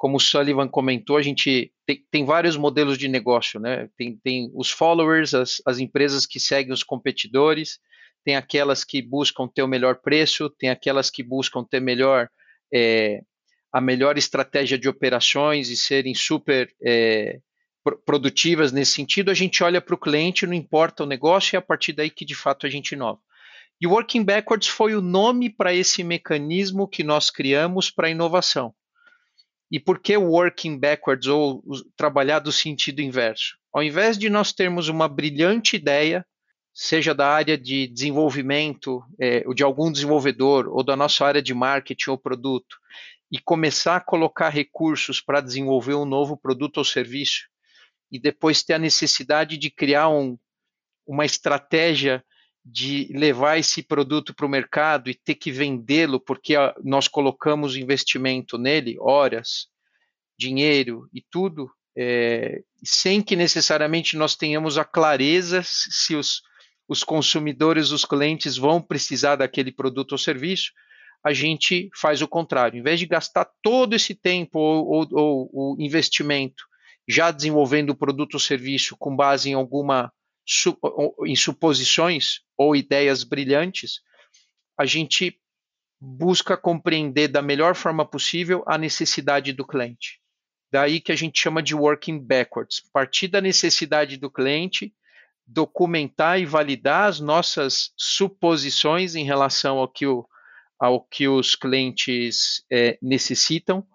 Como 0.00 0.16
o 0.16 0.20
Sullivan 0.20 0.66
comentou, 0.66 1.18
a 1.18 1.22
gente 1.22 1.70
tem, 1.84 2.02
tem 2.10 2.24
vários 2.24 2.56
modelos 2.56 2.96
de 2.96 3.06
negócio, 3.06 3.60
né? 3.60 3.86
Tem, 3.98 4.16
tem 4.16 4.50
os 4.54 4.70
followers, 4.70 5.34
as, 5.34 5.60
as 5.66 5.78
empresas 5.78 6.24
que 6.24 6.40
seguem 6.40 6.72
os 6.72 6.82
competidores, 6.82 7.78
tem 8.24 8.34
aquelas 8.34 8.82
que 8.82 9.02
buscam 9.02 9.46
ter 9.46 9.62
o 9.62 9.68
melhor 9.68 9.96
preço, 9.96 10.48
tem 10.48 10.70
aquelas 10.70 11.10
que 11.10 11.22
buscam 11.22 11.62
ter 11.62 11.80
melhor 11.80 12.30
é, 12.72 13.20
a 13.70 13.78
melhor 13.78 14.16
estratégia 14.16 14.78
de 14.78 14.88
operações 14.88 15.68
e 15.68 15.76
serem 15.76 16.14
super 16.14 16.74
é, 16.82 17.38
produtivas 18.06 18.72
nesse 18.72 18.92
sentido, 18.92 19.30
a 19.30 19.34
gente 19.34 19.62
olha 19.62 19.82
para 19.82 19.94
o 19.94 19.98
cliente, 19.98 20.46
não 20.46 20.54
importa 20.54 21.02
o 21.02 21.06
negócio, 21.06 21.54
e 21.54 21.56
é 21.56 21.58
a 21.58 21.62
partir 21.62 21.92
daí 21.92 22.08
que 22.08 22.24
de 22.24 22.34
fato 22.34 22.66
a 22.66 22.70
gente 22.70 22.92
inova. 22.92 23.20
E 23.78 23.86
o 23.86 23.90
Working 23.90 24.24
Backwards 24.24 24.68
foi 24.68 24.94
o 24.94 25.02
nome 25.02 25.50
para 25.50 25.74
esse 25.74 26.02
mecanismo 26.02 26.88
que 26.88 27.04
nós 27.04 27.30
criamos 27.30 27.90
para 27.90 28.08
a 28.08 28.10
inovação. 28.10 28.74
E 29.70 29.78
por 29.78 30.00
que 30.00 30.16
o 30.16 30.30
Working 30.30 30.78
Backwards, 30.78 31.28
ou 31.28 31.62
trabalhar 31.96 32.40
do 32.40 32.50
sentido 32.50 33.00
inverso? 33.00 33.56
Ao 33.72 33.82
invés 33.82 34.18
de 34.18 34.28
nós 34.28 34.52
termos 34.52 34.88
uma 34.88 35.08
brilhante 35.08 35.76
ideia, 35.76 36.26
seja 36.74 37.14
da 37.14 37.28
área 37.28 37.56
de 37.56 37.86
desenvolvimento, 37.86 39.02
é, 39.20 39.44
ou 39.46 39.54
de 39.54 39.62
algum 39.62 39.92
desenvolvedor, 39.92 40.66
ou 40.68 40.82
da 40.82 40.96
nossa 40.96 41.24
área 41.24 41.42
de 41.42 41.54
marketing 41.54 42.10
ou 42.10 42.18
produto, 42.18 42.76
e 43.30 43.38
começar 43.38 43.96
a 43.96 44.00
colocar 44.00 44.48
recursos 44.48 45.20
para 45.20 45.40
desenvolver 45.40 45.94
um 45.94 46.04
novo 46.04 46.36
produto 46.36 46.78
ou 46.78 46.84
serviço, 46.84 47.48
e 48.10 48.18
depois 48.18 48.62
ter 48.62 48.74
a 48.74 48.78
necessidade 48.78 49.56
de 49.56 49.70
criar 49.70 50.08
um, 50.08 50.36
uma 51.06 51.24
estratégia 51.24 52.24
de 52.64 53.10
levar 53.14 53.58
esse 53.58 53.82
produto 53.82 54.34
para 54.34 54.46
o 54.46 54.48
mercado 54.48 55.08
e 55.08 55.14
ter 55.14 55.34
que 55.34 55.50
vendê-lo 55.50 56.20
porque 56.20 56.54
nós 56.84 57.08
colocamos 57.08 57.76
investimento 57.76 58.58
nele, 58.58 58.96
horas, 59.00 59.68
dinheiro 60.38 61.08
e 61.12 61.22
tudo, 61.30 61.70
é, 61.96 62.62
sem 62.84 63.22
que 63.22 63.34
necessariamente 63.34 64.16
nós 64.16 64.36
tenhamos 64.36 64.78
a 64.78 64.84
clareza 64.84 65.62
se 65.64 66.14
os, 66.14 66.42
os 66.88 67.02
consumidores, 67.02 67.90
os 67.90 68.04
clientes 68.04 68.56
vão 68.56 68.80
precisar 68.80 69.36
daquele 69.36 69.72
produto 69.72 70.12
ou 70.12 70.18
serviço, 70.18 70.72
a 71.22 71.32
gente 71.32 71.90
faz 71.94 72.22
o 72.22 72.28
contrário. 72.28 72.78
Em 72.78 72.82
vez 72.82 72.98
de 72.98 73.06
gastar 73.06 73.48
todo 73.62 73.94
esse 73.94 74.14
tempo 74.14 74.58
ou, 74.58 75.06
o 75.12 75.76
investimento 75.78 76.64
já 77.06 77.30
desenvolvendo 77.30 77.90
o 77.90 77.96
produto 77.96 78.34
ou 78.34 78.40
serviço 78.40 78.96
com 78.96 79.14
base 79.14 79.50
em 79.50 79.54
alguma 79.54 80.12
em 81.26 81.36
suposições 81.36 82.40
ou 82.60 82.76
ideias 82.76 83.24
brilhantes, 83.24 84.02
a 84.78 84.84
gente 84.84 85.40
busca 85.98 86.58
compreender 86.58 87.26
da 87.26 87.40
melhor 87.40 87.74
forma 87.74 88.04
possível 88.04 88.62
a 88.66 88.76
necessidade 88.76 89.54
do 89.54 89.66
cliente. 89.66 90.20
Daí 90.70 91.00
que 91.00 91.10
a 91.10 91.16
gente 91.16 91.40
chama 91.40 91.62
de 91.62 91.74
working 91.74 92.18
backwards. 92.18 92.82
Partir 92.92 93.28
da 93.28 93.40
necessidade 93.40 94.18
do 94.18 94.30
cliente, 94.30 94.94
documentar 95.46 96.38
e 96.38 96.44
validar 96.44 97.08
as 97.08 97.18
nossas 97.18 97.94
suposições 97.96 99.14
em 99.14 99.24
relação 99.24 99.78
ao 99.78 99.88
que, 99.88 100.06
o, 100.06 100.28
ao 100.78 101.00
que 101.00 101.26
os 101.26 101.56
clientes 101.56 102.62
é, 102.70 102.98
necessitam, 103.00 103.86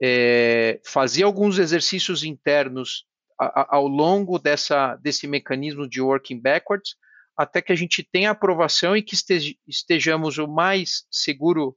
é, 0.00 0.80
fazer 0.86 1.24
alguns 1.24 1.58
exercícios 1.58 2.22
internos 2.22 3.04
ao 3.36 3.88
longo 3.88 4.38
dessa, 4.38 4.94
desse 4.96 5.26
mecanismo 5.26 5.88
de 5.88 6.00
working 6.00 6.40
backwards, 6.40 6.94
até 7.38 7.62
que 7.62 7.72
a 7.72 7.76
gente 7.76 8.02
tenha 8.02 8.30
aprovação 8.30 8.96
e 8.96 9.02
que 9.02 9.14
estejamos 9.66 10.38
o 10.38 10.48
mais 10.48 11.06
seguro, 11.10 11.76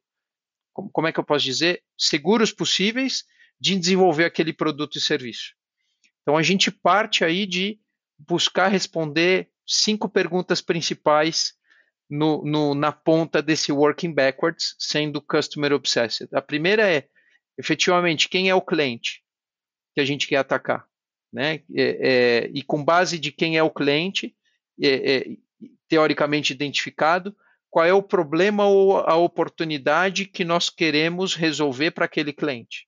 como 0.74 1.08
é 1.08 1.12
que 1.12 1.20
eu 1.20 1.24
posso 1.24 1.46
dizer, 1.46 1.84
seguros 1.98 2.52
possíveis 2.52 3.24
de 3.60 3.78
desenvolver 3.78 4.26
aquele 4.26 4.52
produto 4.52 4.98
e 4.98 5.02
serviço. 5.02 5.54
Então 6.22 6.36
a 6.36 6.42
gente 6.42 6.72
parte 6.72 7.24
aí 7.24 7.46
de 7.46 7.80
buscar 8.18 8.68
responder 8.68 9.50
cinco 9.66 10.10
perguntas 10.10 10.62
principais 10.62 11.54
no, 12.10 12.44
no, 12.44 12.74
na 12.74 12.92
ponta 12.92 13.42
desse 13.42 13.72
working 13.72 14.14
backwards, 14.14 14.76
sendo 14.80 15.22
customer 15.22 15.72
obsessed. 15.74 16.28
A 16.34 16.42
primeira 16.42 16.92
é, 16.92 17.08
efetivamente, 17.58 18.28
quem 18.28 18.50
é 18.50 18.56
o 18.56 18.62
cliente 18.62 19.24
que 19.94 20.02
a 20.02 20.06
gente 20.06 20.28
quer 20.28 20.38
atacar? 20.38 20.90
né? 21.32 21.62
É, 21.74 22.46
é, 22.46 22.52
e 22.54 22.62
com 22.62 22.84
base 22.84 23.18
de 23.18 23.32
quem 23.32 23.58
é 23.58 23.64
o 23.64 23.72
cliente, 23.72 24.36
é, 24.82 25.16
é, 25.16 25.26
teoricamente 25.88 26.54
identificado, 26.54 27.36
qual 27.70 27.86
é 27.86 27.94
o 27.94 28.04
problema 28.04 28.66
ou 28.66 28.98
a 28.98 29.16
oportunidade 29.16 30.26
que 30.26 30.44
nós 30.44 30.70
queremos 30.70 31.36
resolver 31.36 31.92
para 31.92 32.06
aquele 32.06 32.34
cliente. 32.34 32.88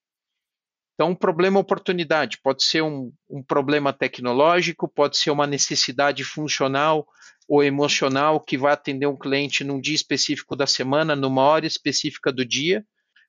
Então, 0.94 1.16
problema 1.16 1.60
oportunidade. 1.60 2.38
Pode 2.44 2.64
ser 2.64 2.84
um, 2.84 3.12
um, 3.30 3.42
problema 3.42 3.92
tecnológico, 3.92 4.88
pode 4.88 5.18
ser 5.18 5.32
uma 5.32 5.48
necessidade 5.48 6.24
funcional 6.24 7.08
ou 7.48 7.64
emocional 7.64 8.40
que 8.40 8.58
vai 8.58 8.74
atender 8.74 9.08
um 9.08 9.18
cliente 9.18 9.64
num 9.64 9.82
dia 9.82 9.96
específico 9.96 10.56
da 10.56 10.68
semana, 10.68 11.16
numa 11.16 11.42
hora 11.42 11.66
específica 11.66 12.32
do 12.32 12.46
dia, 12.46 12.86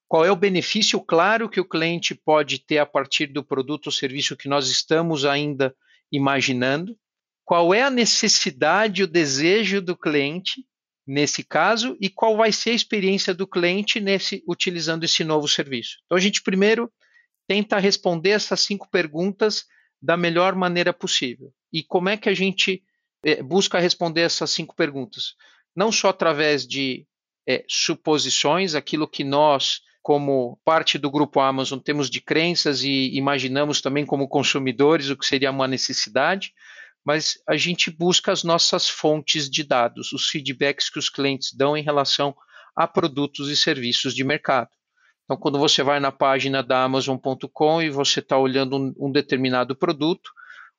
qual 0.07 0.25
é 0.25 0.31
o 0.31 0.37
benefício 0.37 1.01
claro 1.01 1.49
que 1.49 1.61
o 1.61 1.69
cliente 1.69 2.15
pode 2.15 2.59
ter 2.59 2.79
a 2.79 2.87
partir 2.87 3.27
do 3.27 3.43
produto 3.43 3.87
ou 3.87 3.93
serviço 3.93 4.37
que 4.37 4.49
nós 4.49 4.69
estamos 4.69 5.25
ainda 5.25 5.75
imaginando, 6.13 6.97
qual 7.45 7.75
é 7.75 7.83
a 7.83 7.91
necessidade, 7.91 9.03
o 9.03 9.07
desejo 9.07 9.81
do 9.81 9.97
cliente 9.97 10.65
nesse 11.07 11.45
caso 11.45 11.97
e 12.01 12.09
qual 12.09 12.37
vai 12.37 12.51
ser 12.51 12.71
a 12.71 12.75
experiência 12.75 13.35
do 13.35 13.47
cliente 13.47 14.01
nesse 14.01 14.43
utilizando 14.49 15.05
esse 15.05 15.23
novo 15.23 15.47
serviço. 15.47 15.99
Então 16.07 16.17
a 16.17 16.21
gente 16.21 16.43
primeiro 16.43 16.91
tenta 17.47 17.79
responder 17.79 18.31
essas 18.31 18.61
cinco 18.61 18.89
perguntas 18.91 19.67
da 20.01 20.17
melhor 20.17 20.55
maneira 20.55 20.93
possível. 20.93 21.53
E 21.73 21.83
como 21.83 22.09
é 22.09 22.17
que 22.17 22.29
a 22.29 22.35
gente 22.35 22.83
é, 23.23 23.43
busca 23.43 23.79
responder 23.79 24.23
essas 24.23 24.51
cinco 24.51 24.75
perguntas? 24.75 25.35
Não 25.77 25.93
só 25.93 26.09
através 26.09 26.67
de 26.67 27.07
é, 27.47 27.65
suposições, 27.69 28.75
aquilo 28.75 29.09
que 29.09 29.25
nós 29.25 29.83
como 30.03 30.59
parte 30.63 30.99
do 30.99 31.11
grupo 31.11 31.41
Amazon, 31.41 31.79
temos 31.79 32.11
de 32.11 32.21
crenças 32.21 32.83
e 32.83 33.17
imaginamos 33.17 33.81
também 33.81 34.05
como 34.05 34.29
consumidores 34.29 35.09
o 35.09 35.17
que 35.17 35.25
seria 35.25 35.51
uma 35.51 35.67
necessidade, 35.67 36.53
mas 37.05 37.39
a 37.47 37.57
gente 37.57 37.91
busca 37.91 38.33
as 38.33 38.43
nossas 38.43 38.89
fontes 38.89 39.51
de 39.51 39.63
dados, 39.63 40.13
os 40.13 40.29
feedbacks 40.29 40.89
que 40.89 40.99
os 40.99 41.11
clientes 41.11 41.53
dão 41.53 41.77
em 41.77 41.83
relação 41.83 42.35
a 42.75 42.87
produtos 42.89 43.51
e 43.51 43.57
serviços 43.57 44.15
de 44.15 44.25
mercado. 44.25 44.71
Então, 45.25 45.37
quando 45.37 45.59
você 45.59 45.83
vai 45.83 46.01
na 46.01 46.13
página 46.13 46.63
da 46.63 46.83
Amazon.com 46.83 47.83
e 47.83 47.91
você 47.91 48.21
está 48.21 48.39
olhando 48.39 48.77
um, 48.77 48.95
um 49.07 49.13
determinado 49.13 49.75
produto, 49.77 50.31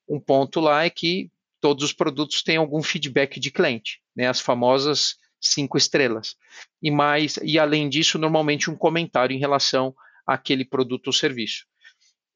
um 0.08 0.20
ponto 0.20 0.60
lá 0.60 0.84
é 0.84 0.90
que 0.90 1.32
todos 1.60 1.84
os 1.84 1.94
produtos 1.94 2.44
têm 2.44 2.58
algum 2.58 2.84
feedback 2.84 3.40
de 3.40 3.50
cliente, 3.50 4.02
né? 4.16 4.28
as 4.28 4.40
famosas 4.40 5.16
cinco 5.40 5.78
estrelas. 5.78 6.36
E 6.82 6.92
mais, 6.92 7.38
e 7.42 7.58
além 7.58 7.90
disso, 7.90 8.18
normalmente 8.18 8.70
um 8.70 8.76
comentário 8.76 9.36
em 9.36 9.40
relação 9.40 9.96
àquele 10.28 10.66
produto 10.66 11.08
ou 11.08 11.14
serviço. 11.14 11.66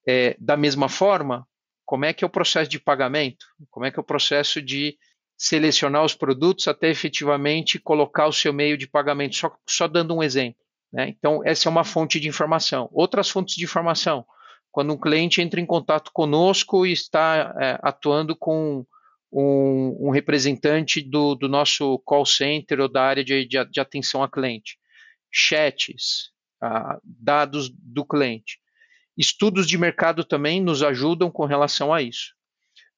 É, 0.08 0.36
da 0.39 0.58
mesma 0.58 0.89
forma, 0.89 1.48
como 1.89 2.05
é 2.05 2.13
que 2.13 2.24
é 2.24 2.27
o 2.27 2.29
processo 2.29 2.69
de 2.69 2.79
pagamento? 2.79 3.48
Como 3.72 3.84
é 3.84 3.89
que 3.89 3.98
é 3.98 4.01
o 4.01 4.05
processo 4.05 4.62
de 4.62 4.96
selecionar 5.36 6.05
os 6.05 6.13
produtos 6.13 6.67
até 6.67 6.88
efetivamente 6.88 7.79
colocar 7.79 8.27
o 8.27 8.31
seu 8.31 8.53
meio 8.53 8.77
de 8.77 8.86
pagamento? 8.86 9.36
Só, 9.36 9.58
só 9.67 9.88
dando 9.88 10.15
um 10.15 10.22
exemplo. 10.22 10.62
Né? 10.93 11.10
Então, 11.10 11.41
essa 11.43 11.67
é 11.67 11.72
uma 11.72 11.84
fonte 11.84 12.19
de 12.19 12.27
informação. 12.27 12.88
Outras 12.91 13.27
fontes 13.27 13.55
de 13.55 13.63
informação, 13.63 14.24
quando 14.72 14.93
um 14.93 15.00
cliente 15.00 15.41
entra 15.41 15.60
em 15.60 15.65
contato 15.65 16.12
conosco 16.13 16.86
e 16.86 16.91
está 16.91 17.55
é, 17.60 17.79
atuando 17.81 18.36
com 18.36 18.86
um, 19.34 20.10
um 20.10 20.10
representante 20.12 21.01
do, 21.01 21.34
do, 21.34 21.50
nosso 21.50 21.98
call 22.05 22.24
center 22.24 22.81
ou 22.81 22.88
da 22.88 23.01
área 23.01 23.24
de, 23.24 23.48
de, 23.48 23.65
de 23.65 23.79
atenção 23.79 24.22
a 24.22 24.29
cliente, 24.29 24.77
chats, 25.31 26.29
ah, 26.62 27.00
dados 27.03 27.67
do 27.67 28.05
cliente. 28.05 28.60
Estudos 29.19 29.67
de 29.67 29.77
mercado 29.77 30.23
também 30.23 30.61
nos 30.61 30.81
ajudam 30.81 31.29
com 31.29 31.45
relação 31.45 31.93
a 31.93 32.01
isso. 32.01 32.33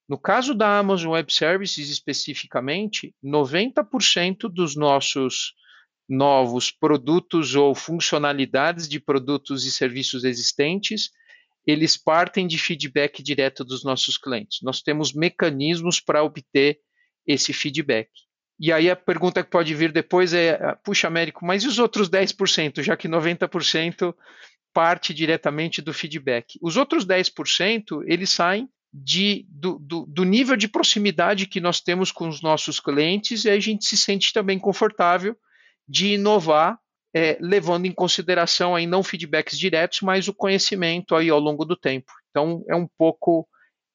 No 0.08 0.16
caso 0.16 0.54
da 0.54 0.78
Amazon 0.78 1.12
Web 1.12 1.32
Services 1.32 1.90
especificamente, 1.90 3.12
90% 3.24 4.48
dos 4.48 4.76
nossos 4.76 5.52
novos 6.08 6.70
produtos 6.70 7.56
ou 7.56 7.74
funcionalidades 7.74 8.88
de 8.88 9.00
produtos 9.00 9.66
e 9.66 9.72
serviços 9.72 10.22
existentes 10.22 11.10
eles 11.66 11.96
partem 11.96 12.46
de 12.46 12.58
feedback 12.58 13.22
direto 13.22 13.64
dos 13.64 13.84
nossos 13.84 14.18
clientes. 14.18 14.58
Nós 14.62 14.82
temos 14.82 15.12
mecanismos 15.12 16.00
para 16.00 16.22
obter 16.22 16.78
esse 17.26 17.52
feedback. 17.52 18.08
E 18.58 18.72
aí 18.72 18.90
a 18.90 18.96
pergunta 18.96 19.42
que 19.42 19.50
pode 19.50 19.74
vir 19.74 19.92
depois 19.92 20.32
é: 20.32 20.58
puxa, 20.84 21.06
Américo, 21.06 21.44
mas 21.44 21.62
e 21.62 21.68
os 21.68 21.78
outros 21.78 22.08
10%, 22.08 22.82
já 22.82 22.96
que 22.96 23.08
90% 23.08 24.14
parte 24.72 25.12
diretamente 25.12 25.82
do 25.82 25.92
feedback. 25.92 26.58
Os 26.60 26.76
outros 26.76 27.06
10%, 27.06 28.02
eles 28.06 28.30
saem 28.30 28.68
de, 28.92 29.46
do, 29.48 29.78
do, 29.78 30.06
do, 30.06 30.24
nível 30.24 30.56
de 30.56 30.68
proximidade 30.68 31.46
que 31.46 31.60
nós 31.60 31.80
temos 31.80 32.12
com 32.12 32.28
os 32.28 32.42
nossos 32.42 32.78
clientes 32.78 33.44
e 33.44 33.50
a 33.50 33.58
gente 33.58 33.86
se 33.86 33.96
sente 33.96 34.32
também 34.32 34.58
confortável 34.58 35.36
de 35.88 36.14
inovar, 36.14 36.78
é, 37.14 37.38
levando 37.40 37.86
em 37.86 37.92
consideração 37.92 38.74
aí 38.74 38.86
não 38.86 39.02
feedbacks 39.02 39.58
diretos, 39.58 40.00
mas 40.02 40.28
o 40.28 40.34
conhecimento 40.34 41.14
aí 41.14 41.30
ao 41.30 41.40
longo 41.40 41.64
do 41.64 41.76
tempo. 41.76 42.12
Então 42.30 42.64
é 42.68 42.76
um 42.76 42.86
pouco 42.98 43.48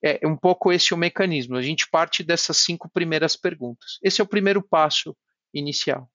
é, 0.04 0.20
é 0.24 0.28
um 0.28 0.38
pouco 0.38 0.72
esse 0.72 0.94
o 0.94 0.98
mecanismo. 0.98 1.56
A 1.56 1.62
gente 1.62 1.90
parte 1.90 2.24
dessas 2.24 2.58
cinco 2.58 2.90
primeiras 2.90 3.36
perguntas. 3.36 4.00
Esse 4.04 4.22
é 4.22 4.24
o 4.24 4.28
primeiro 4.28 4.62
passo 4.62 5.16
inicial. 5.54 6.10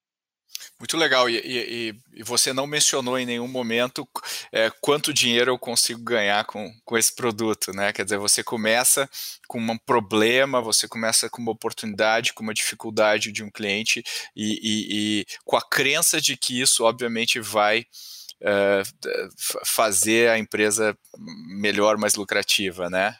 Muito 0.79 0.97
legal. 0.97 1.29
E, 1.29 1.37
e, 1.37 1.95
e, 2.13 2.23
você 2.23 2.51
não 2.51 2.67
mencionou 2.67 3.17
em 3.17 3.25
nenhum 3.25 3.47
momento 3.47 4.07
é, 4.51 4.69
quanto 4.81 5.13
dinheiro 5.13 5.51
eu 5.51 5.57
consigo 5.57 6.01
ganhar 6.03 6.43
com, 6.45 6.73
com 6.83 6.97
esse 6.97 7.15
produto, 7.15 7.71
né? 7.71 7.93
Quer 7.93 8.03
dizer, 8.03 8.17
você 8.17 8.43
começa 8.43 9.09
com 9.47 9.59
um 9.59 9.77
problema, 9.77 10.61
você 10.61 10.87
começa 10.87 11.29
com 11.29 11.41
uma 11.41 11.51
oportunidade, 11.51 12.33
com 12.33 12.43
uma 12.43 12.53
dificuldade 12.53 13.31
de 13.31 13.43
um 13.43 13.49
cliente 13.49 14.03
e, 14.35 15.21
e 15.21 15.25
com 15.45 15.55
a 15.55 15.61
crença 15.61 16.19
de 16.19 16.35
que 16.35 16.59
isso, 16.59 16.83
obviamente, 16.83 17.39
vai 17.39 17.85
é, 18.41 18.83
fazer 19.65 20.29
a 20.29 20.37
empresa 20.37 20.97
melhor, 21.47 21.97
mais 21.97 22.15
lucrativa, 22.15 22.89
né? 22.89 23.15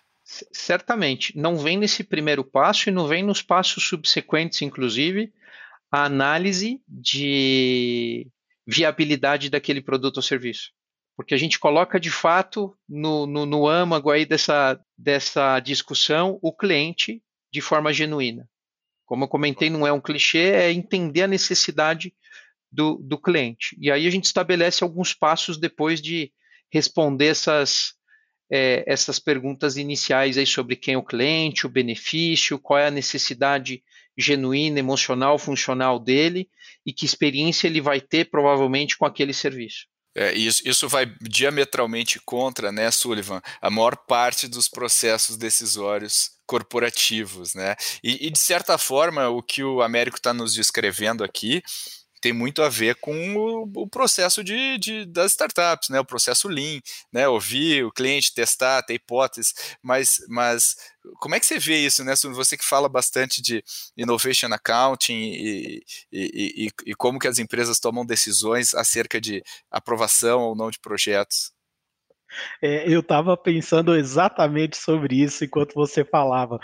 Certamente. 0.51 1.37
Não 1.37 1.57
vem 1.57 1.77
nesse 1.77 2.03
primeiro 2.03 2.43
passo 2.43 2.89
e 2.89 2.91
não 2.91 3.07
vem 3.07 3.23
nos 3.23 3.41
passos 3.41 3.87
subsequentes, 3.87 4.61
inclusive 4.61 5.31
a 5.93 6.05
análise 6.05 6.81
de 6.87 8.27
viabilidade 8.65 9.47
daquele 9.47 9.79
produto 9.79 10.17
ou 10.17 10.23
serviço. 10.23 10.71
Porque 11.15 11.35
a 11.35 11.37
gente 11.37 11.59
coloca 11.59 11.99
de 11.99 12.09
fato 12.09 12.75
no, 12.89 13.27
no, 13.27 13.45
no 13.45 13.67
âmago 13.67 14.09
aí 14.09 14.25
dessa, 14.25 14.83
dessa 14.97 15.59
discussão 15.59 16.39
o 16.41 16.51
cliente 16.51 17.21
de 17.51 17.61
forma 17.61 17.93
genuína. 17.93 18.49
Como 19.05 19.25
eu 19.25 19.27
comentei, 19.27 19.69
não 19.69 19.85
é 19.85 19.93
um 19.93 20.01
clichê, 20.01 20.49
é 20.55 20.71
entender 20.71 21.21
a 21.21 21.27
necessidade 21.27 22.11
do, 22.71 22.95
do 22.95 23.19
cliente. 23.19 23.77
E 23.79 23.91
aí 23.91 24.07
a 24.07 24.09
gente 24.09 24.25
estabelece 24.25 24.83
alguns 24.83 25.13
passos 25.13 25.59
depois 25.59 26.01
de 26.01 26.33
responder 26.71 27.27
essas, 27.27 27.93
é, 28.51 28.83
essas 28.87 29.19
perguntas 29.19 29.77
iniciais 29.77 30.39
aí 30.39 30.47
sobre 30.47 30.75
quem 30.75 30.95
é 30.95 30.97
o 30.97 31.03
cliente, 31.03 31.67
o 31.67 31.69
benefício, 31.69 32.57
qual 32.57 32.79
é 32.79 32.87
a 32.87 32.91
necessidade 32.91 33.83
genuína, 34.17 34.79
emocional, 34.79 35.37
funcional 35.37 35.99
dele 35.99 36.49
e 36.85 36.93
que 36.93 37.05
experiência 37.05 37.67
ele 37.67 37.81
vai 37.81 37.99
ter 38.01 38.29
provavelmente 38.29 38.97
com 38.97 39.05
aquele 39.05 39.33
serviço. 39.33 39.87
É, 40.15 40.31
isso, 40.33 40.61
isso 40.67 40.87
vai 40.87 41.11
diametralmente 41.21 42.19
contra, 42.23 42.71
né, 42.71 42.91
Sullivan, 42.91 43.41
a 43.59 43.69
maior 43.69 43.97
parte 43.97 44.47
dos 44.47 44.69
processos 44.69 45.37
decisórios 45.37 46.31
corporativos, 46.45 47.55
né? 47.55 47.75
E, 48.03 48.27
e 48.27 48.29
de 48.29 48.37
certa 48.37 48.77
forma, 48.77 49.29
o 49.29 49.41
que 49.41 49.63
o 49.63 49.81
Américo 49.81 50.17
está 50.17 50.31
nos 50.31 50.53
descrevendo 50.53 51.23
aqui 51.23 51.63
tem 52.21 52.31
muito 52.31 52.61
a 52.61 52.69
ver 52.69 52.95
com 53.01 53.35
o, 53.35 53.69
o 53.75 53.87
processo 53.87 54.43
de, 54.43 54.77
de, 54.77 55.05
das 55.05 55.31
startups, 55.31 55.89
né? 55.89 55.99
O 55.99 56.05
processo 56.05 56.47
Lean, 56.47 56.79
né? 57.11 57.27
Ouvir 57.27 57.83
o 57.83 57.91
cliente, 57.91 58.33
testar, 58.33 58.81
ter 58.83 58.93
hipóteses, 58.93 59.53
mas, 59.81 60.19
mas 60.29 60.75
como 61.19 61.35
é 61.35 61.39
que 61.39 61.45
você 61.45 61.59
vê 61.59 61.77
isso, 61.77 62.03
né? 62.03 62.13
Você 62.15 62.57
que 62.57 62.65
fala 62.65 62.87
bastante 62.87 63.41
de 63.41 63.63
innovation 63.97 64.47
accounting 64.53 65.31
e, 65.33 65.83
e, 66.11 66.67
e, 66.67 66.69
e 66.87 66.95
como 66.95 67.19
que 67.19 67.27
as 67.27 67.39
empresas 67.39 67.79
tomam 67.79 68.05
decisões 68.05 68.73
acerca 68.73 69.19
de 69.19 69.43
aprovação 69.69 70.41
ou 70.41 70.55
não 70.55 70.69
de 70.69 70.79
projetos. 70.79 71.51
É, 72.61 72.91
eu 72.91 73.01
estava 73.01 73.37
pensando 73.37 73.95
exatamente 73.95 74.77
sobre 74.77 75.21
isso 75.21 75.45
enquanto 75.45 75.73
você 75.75 76.03
falava, 76.03 76.59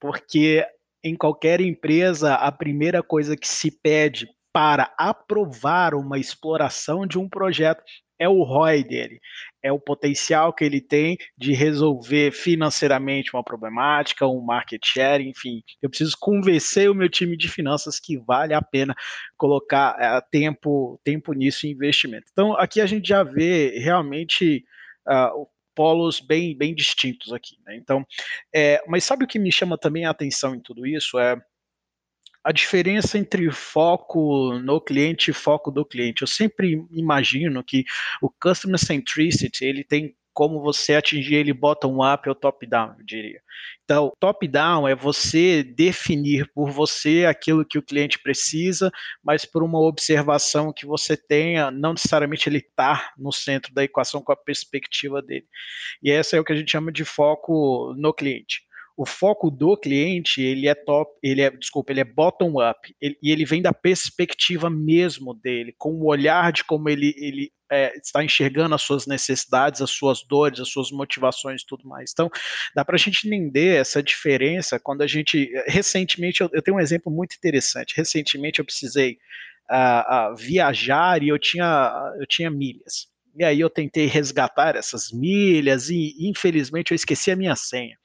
porque 0.00 0.66
em 1.02 1.14
qualquer 1.14 1.60
empresa 1.60 2.34
a 2.34 2.50
primeira 2.50 3.02
coisa 3.02 3.36
que 3.36 3.46
se 3.46 3.70
pede 3.70 4.26
para 4.52 4.94
aprovar 4.96 5.94
uma 5.94 6.18
exploração 6.18 7.06
de 7.06 7.18
um 7.18 7.28
projeto 7.28 7.82
é 8.18 8.28
o 8.28 8.42
ROI 8.42 8.84
dele, 8.84 9.20
é 9.62 9.72
o 9.72 9.78
potencial 9.78 10.52
que 10.52 10.64
ele 10.64 10.80
tem 10.80 11.16
de 11.36 11.52
resolver 11.52 12.32
financeiramente 12.32 13.34
uma 13.34 13.42
problemática, 13.42 14.26
um 14.26 14.40
market 14.40 14.82
share, 14.84 15.26
enfim. 15.26 15.62
Eu 15.82 15.88
preciso 15.88 16.16
convencer 16.20 16.90
o 16.90 16.94
meu 16.94 17.08
time 17.08 17.36
de 17.36 17.48
finanças 17.48 17.98
que 17.98 18.16
vale 18.18 18.54
a 18.54 18.62
pena 18.62 18.94
colocar 19.36 19.96
é, 19.98 20.20
tempo, 20.30 21.00
tempo 21.02 21.32
nisso 21.32 21.66
e 21.66 21.70
investimento. 21.70 22.26
Então, 22.30 22.56
aqui 22.56 22.80
a 22.80 22.86
gente 22.86 23.08
já 23.08 23.22
vê 23.22 23.78
realmente 23.78 24.64
uh, 25.08 25.46
polos 25.74 26.20
bem, 26.20 26.56
bem 26.56 26.74
distintos 26.74 27.32
aqui. 27.32 27.56
Né? 27.66 27.76
Então, 27.76 28.06
é, 28.54 28.82
mas 28.86 29.04
sabe 29.04 29.24
o 29.24 29.28
que 29.28 29.38
me 29.38 29.50
chama 29.50 29.76
também 29.76 30.04
a 30.04 30.10
atenção 30.10 30.54
em 30.54 30.60
tudo 30.60 30.86
isso? 30.86 31.18
É 31.18 31.36
a 32.44 32.52
diferença 32.52 33.16
entre 33.16 33.50
foco 33.50 34.58
no 34.58 34.80
cliente 34.80 35.30
e 35.30 35.34
foco 35.34 35.70
do 35.70 35.84
cliente. 35.84 36.22
Eu 36.22 36.28
sempre 36.28 36.84
imagino 36.90 37.64
que 37.64 37.84
o 38.20 38.28
customer 38.30 38.78
centricity 38.78 39.64
ele 39.64 39.82
tem 39.82 40.14
como 40.34 40.60
você 40.60 40.96
atingir 40.96 41.36
ele 41.36 41.52
bottom-up 41.52 42.28
ou 42.28 42.34
top-down, 42.34 42.96
eu 42.98 43.04
diria. 43.06 43.40
Então, 43.84 44.12
top-down 44.18 44.88
é 44.88 44.94
você 44.94 45.62
definir 45.62 46.50
por 46.52 46.70
você 46.70 47.24
aquilo 47.24 47.64
que 47.64 47.78
o 47.78 47.82
cliente 47.82 48.18
precisa, 48.18 48.90
mas 49.22 49.44
por 49.44 49.62
uma 49.62 49.78
observação 49.78 50.72
que 50.72 50.84
você 50.84 51.16
tenha, 51.16 51.70
não 51.70 51.92
necessariamente 51.92 52.48
ele 52.48 52.58
está 52.58 53.12
no 53.16 53.30
centro 53.30 53.72
da 53.72 53.84
equação 53.84 54.20
com 54.20 54.32
a 54.32 54.36
perspectiva 54.36 55.22
dele. 55.22 55.46
E 56.02 56.10
essa 56.10 56.36
é 56.36 56.40
o 56.40 56.44
que 56.44 56.52
a 56.52 56.56
gente 56.56 56.72
chama 56.72 56.90
de 56.90 57.04
foco 57.04 57.94
no 57.96 58.12
cliente 58.12 58.64
o 58.96 59.04
foco 59.04 59.50
do 59.50 59.76
cliente, 59.76 60.40
ele 60.40 60.68
é 60.68 60.74
top, 60.74 61.10
ele 61.22 61.42
é, 61.42 61.50
desculpa, 61.50 61.92
ele 61.92 62.00
é 62.00 62.04
bottom 62.04 62.54
up, 62.62 62.94
ele, 63.00 63.18
e 63.22 63.32
ele 63.32 63.44
vem 63.44 63.60
da 63.60 63.72
perspectiva 63.72 64.70
mesmo 64.70 65.34
dele, 65.34 65.74
com 65.76 65.92
o 65.94 66.06
olhar 66.06 66.52
de 66.52 66.62
como 66.62 66.88
ele, 66.88 67.12
ele 67.16 67.52
é, 67.70 67.96
está 67.96 68.22
enxergando 68.22 68.74
as 68.74 68.82
suas 68.82 69.06
necessidades, 69.06 69.82
as 69.82 69.90
suas 69.90 70.22
dores, 70.22 70.60
as 70.60 70.68
suas 70.68 70.92
motivações 70.92 71.62
e 71.62 71.66
tudo 71.66 71.88
mais. 71.88 72.12
Então, 72.12 72.30
dá 72.74 72.84
para 72.84 72.94
a 72.94 72.98
gente 72.98 73.26
entender 73.26 73.80
essa 73.80 74.02
diferença 74.02 74.78
quando 74.78 75.02
a 75.02 75.06
gente, 75.06 75.50
recentemente, 75.66 76.40
eu, 76.40 76.50
eu 76.52 76.62
tenho 76.62 76.76
um 76.76 76.80
exemplo 76.80 77.10
muito 77.10 77.34
interessante, 77.34 77.96
recentemente 77.96 78.60
eu 78.60 78.64
precisei 78.64 79.18
uh, 79.70 80.32
uh, 80.32 80.36
viajar 80.36 81.22
e 81.22 81.28
eu 81.28 81.38
tinha, 81.38 82.12
eu 82.20 82.26
tinha 82.26 82.50
milhas. 82.50 83.12
E 83.36 83.44
aí 83.44 83.60
eu 83.60 83.68
tentei 83.68 84.06
resgatar 84.06 84.76
essas 84.76 85.10
milhas 85.10 85.88
e 85.90 86.14
infelizmente 86.20 86.92
eu 86.92 86.94
esqueci 86.94 87.30
a 87.30 87.36
minha 87.36 87.56
senha. 87.56 87.96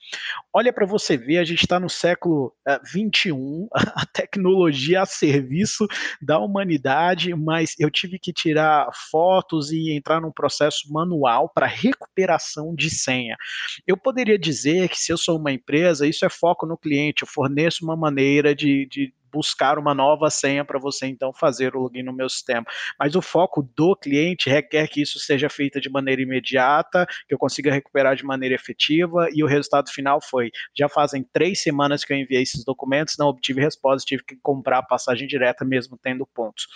Olha 0.52 0.74
para 0.74 0.88
você 0.88 1.15
ver, 1.15 1.38
a 1.38 1.44
gente 1.44 1.62
está 1.62 1.80
no 1.80 1.89
século 1.89 2.48
uh, 2.68 2.72
eh, 2.72 2.80
21, 2.92 3.68
a 3.96 4.06
tecnologia 4.08 5.04
a 5.04 5.06
serviço 5.06 5.88
da 6.20 6.39
humanidade, 6.39 7.34
mas 7.36 7.76
eu 7.78 7.92
tive 7.92 8.18
que 8.18 8.34
tirar 8.34 8.89
fotos 9.12 9.72
e 9.72 9.92
entrar 9.92 10.20
num 10.20 10.32
processo 10.32 10.92
manual 10.92 11.48
para 11.54 11.68
recuperação 11.68 12.74
de 12.74 12.89
senha. 12.89 13.38
Eu 13.86 13.96
poderia 13.96 14.39
dizer 14.39 14.89
que 14.89 14.98
se 14.98 15.12
eu 15.12 15.18
sou 15.18 15.38
uma 15.38 15.52
empresa, 15.52 16.08
isso 16.08 16.26
é 16.26 16.30
foco 16.30 16.65
no 16.65 16.78
cliente, 16.78 17.22
eu 17.22 17.28
forneço 17.28 17.86
uma 17.86 17.96
maneira 17.96 18.56
de, 18.56 18.88
de 18.88 19.13
buscar 19.32 19.78
uma 19.78 19.94
nova 19.94 20.30
senha 20.30 20.63
para 20.65 20.80
você 20.80 21.08
então 21.08 21.34
fazer 21.34 21.76
o 21.76 21.80
login 21.80 22.04
no 22.04 22.13
meu 22.13 22.30
sistema. 22.30 22.65
Mas 22.98 23.15
o 23.15 23.22
foco 23.22 23.62
do 23.76 23.96
cliente 23.96 24.50
requer 24.50 24.88
que 24.88 25.02
isso 25.02 25.20
seja 25.20 25.50
feito 25.50 25.80
de 25.80 25.89
maneira 25.89 26.22
imediata, 26.22 27.06
que 27.28 27.34
eu 27.34 27.38
consiga 27.38 27.72
recuperar 27.72 28.15
de 28.15 28.24
maneira 28.24 28.56
efetiva 28.56 29.28
e 29.34 29.44
o 29.44 29.48
resultado 29.48 29.89
final 29.92 30.20
foi: 30.22 30.52
já 30.78 30.89
fazem 30.89 31.24
três 31.24 31.62
semanas 31.62 32.04
que 32.04 32.13
eu 32.13 32.18
enviei 32.18 32.42
esses 32.42 32.63
documentos, 32.63 33.15
não 33.18 33.28
obtive 33.28 33.62
resposta, 33.62 34.06
tive 34.06 34.24
que 34.24 34.36
comprar 34.42 34.80
a 34.80 34.84
passagem 34.84 35.28
direta 35.28 35.65
mesmo 35.65 35.98
tendo 36.02 36.26
pontos. 36.26 36.68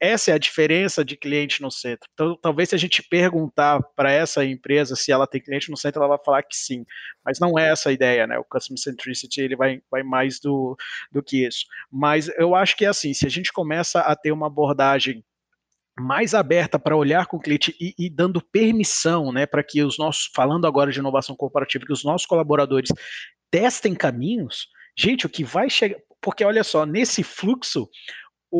Essa 0.00 0.30
é 0.30 0.34
a 0.34 0.38
diferença 0.38 1.04
de 1.04 1.16
cliente 1.16 1.62
no 1.62 1.70
centro. 1.70 2.08
Então, 2.12 2.36
talvez 2.40 2.70
se 2.70 2.74
a 2.74 2.78
gente 2.78 3.02
perguntar 3.02 3.82
para 3.94 4.10
essa 4.10 4.44
empresa 4.44 4.96
se 4.96 5.12
ela 5.12 5.26
tem 5.26 5.40
cliente 5.40 5.70
no 5.70 5.76
centro, 5.76 6.00
ela 6.00 6.16
vai 6.16 6.24
falar 6.24 6.42
que 6.42 6.56
sim, 6.56 6.84
mas 7.24 7.38
não 7.38 7.58
é 7.58 7.70
essa 7.70 7.90
a 7.90 7.92
ideia, 7.92 8.26
né? 8.26 8.38
O 8.38 8.44
Customer 8.44 8.78
Centricity 8.78 9.40
ele 9.40 9.56
vai, 9.56 9.80
vai 9.90 10.02
mais 10.02 10.38
do, 10.40 10.76
do 11.10 11.22
que 11.22 11.46
isso. 11.46 11.66
Mas 11.96 12.28
eu 12.36 12.54
acho 12.54 12.76
que 12.76 12.84
é 12.84 12.88
assim, 12.88 13.14
se 13.14 13.24
a 13.24 13.30
gente 13.30 13.50
começa 13.50 14.00
a 14.00 14.14
ter 14.14 14.30
uma 14.30 14.48
abordagem 14.48 15.24
mais 15.98 16.34
aberta 16.34 16.78
para 16.78 16.94
olhar 16.94 17.24
com 17.24 17.38
o 17.38 17.40
cliente 17.40 17.74
e, 17.80 17.94
e 17.98 18.10
dando 18.10 18.42
permissão, 18.42 19.32
né, 19.32 19.46
para 19.46 19.64
que 19.64 19.82
os 19.82 19.96
nossos, 19.96 20.30
falando 20.34 20.66
agora 20.66 20.92
de 20.92 20.98
inovação 20.98 21.34
corporativa, 21.34 21.86
que 21.86 21.92
os 21.92 22.04
nossos 22.04 22.26
colaboradores 22.26 22.90
testem 23.50 23.94
caminhos, 23.94 24.68
gente, 24.94 25.24
o 25.24 25.28
que 25.30 25.42
vai 25.42 25.70
chegar, 25.70 25.96
porque 26.20 26.44
olha 26.44 26.62
só, 26.62 26.84
nesse 26.84 27.22
fluxo, 27.22 27.88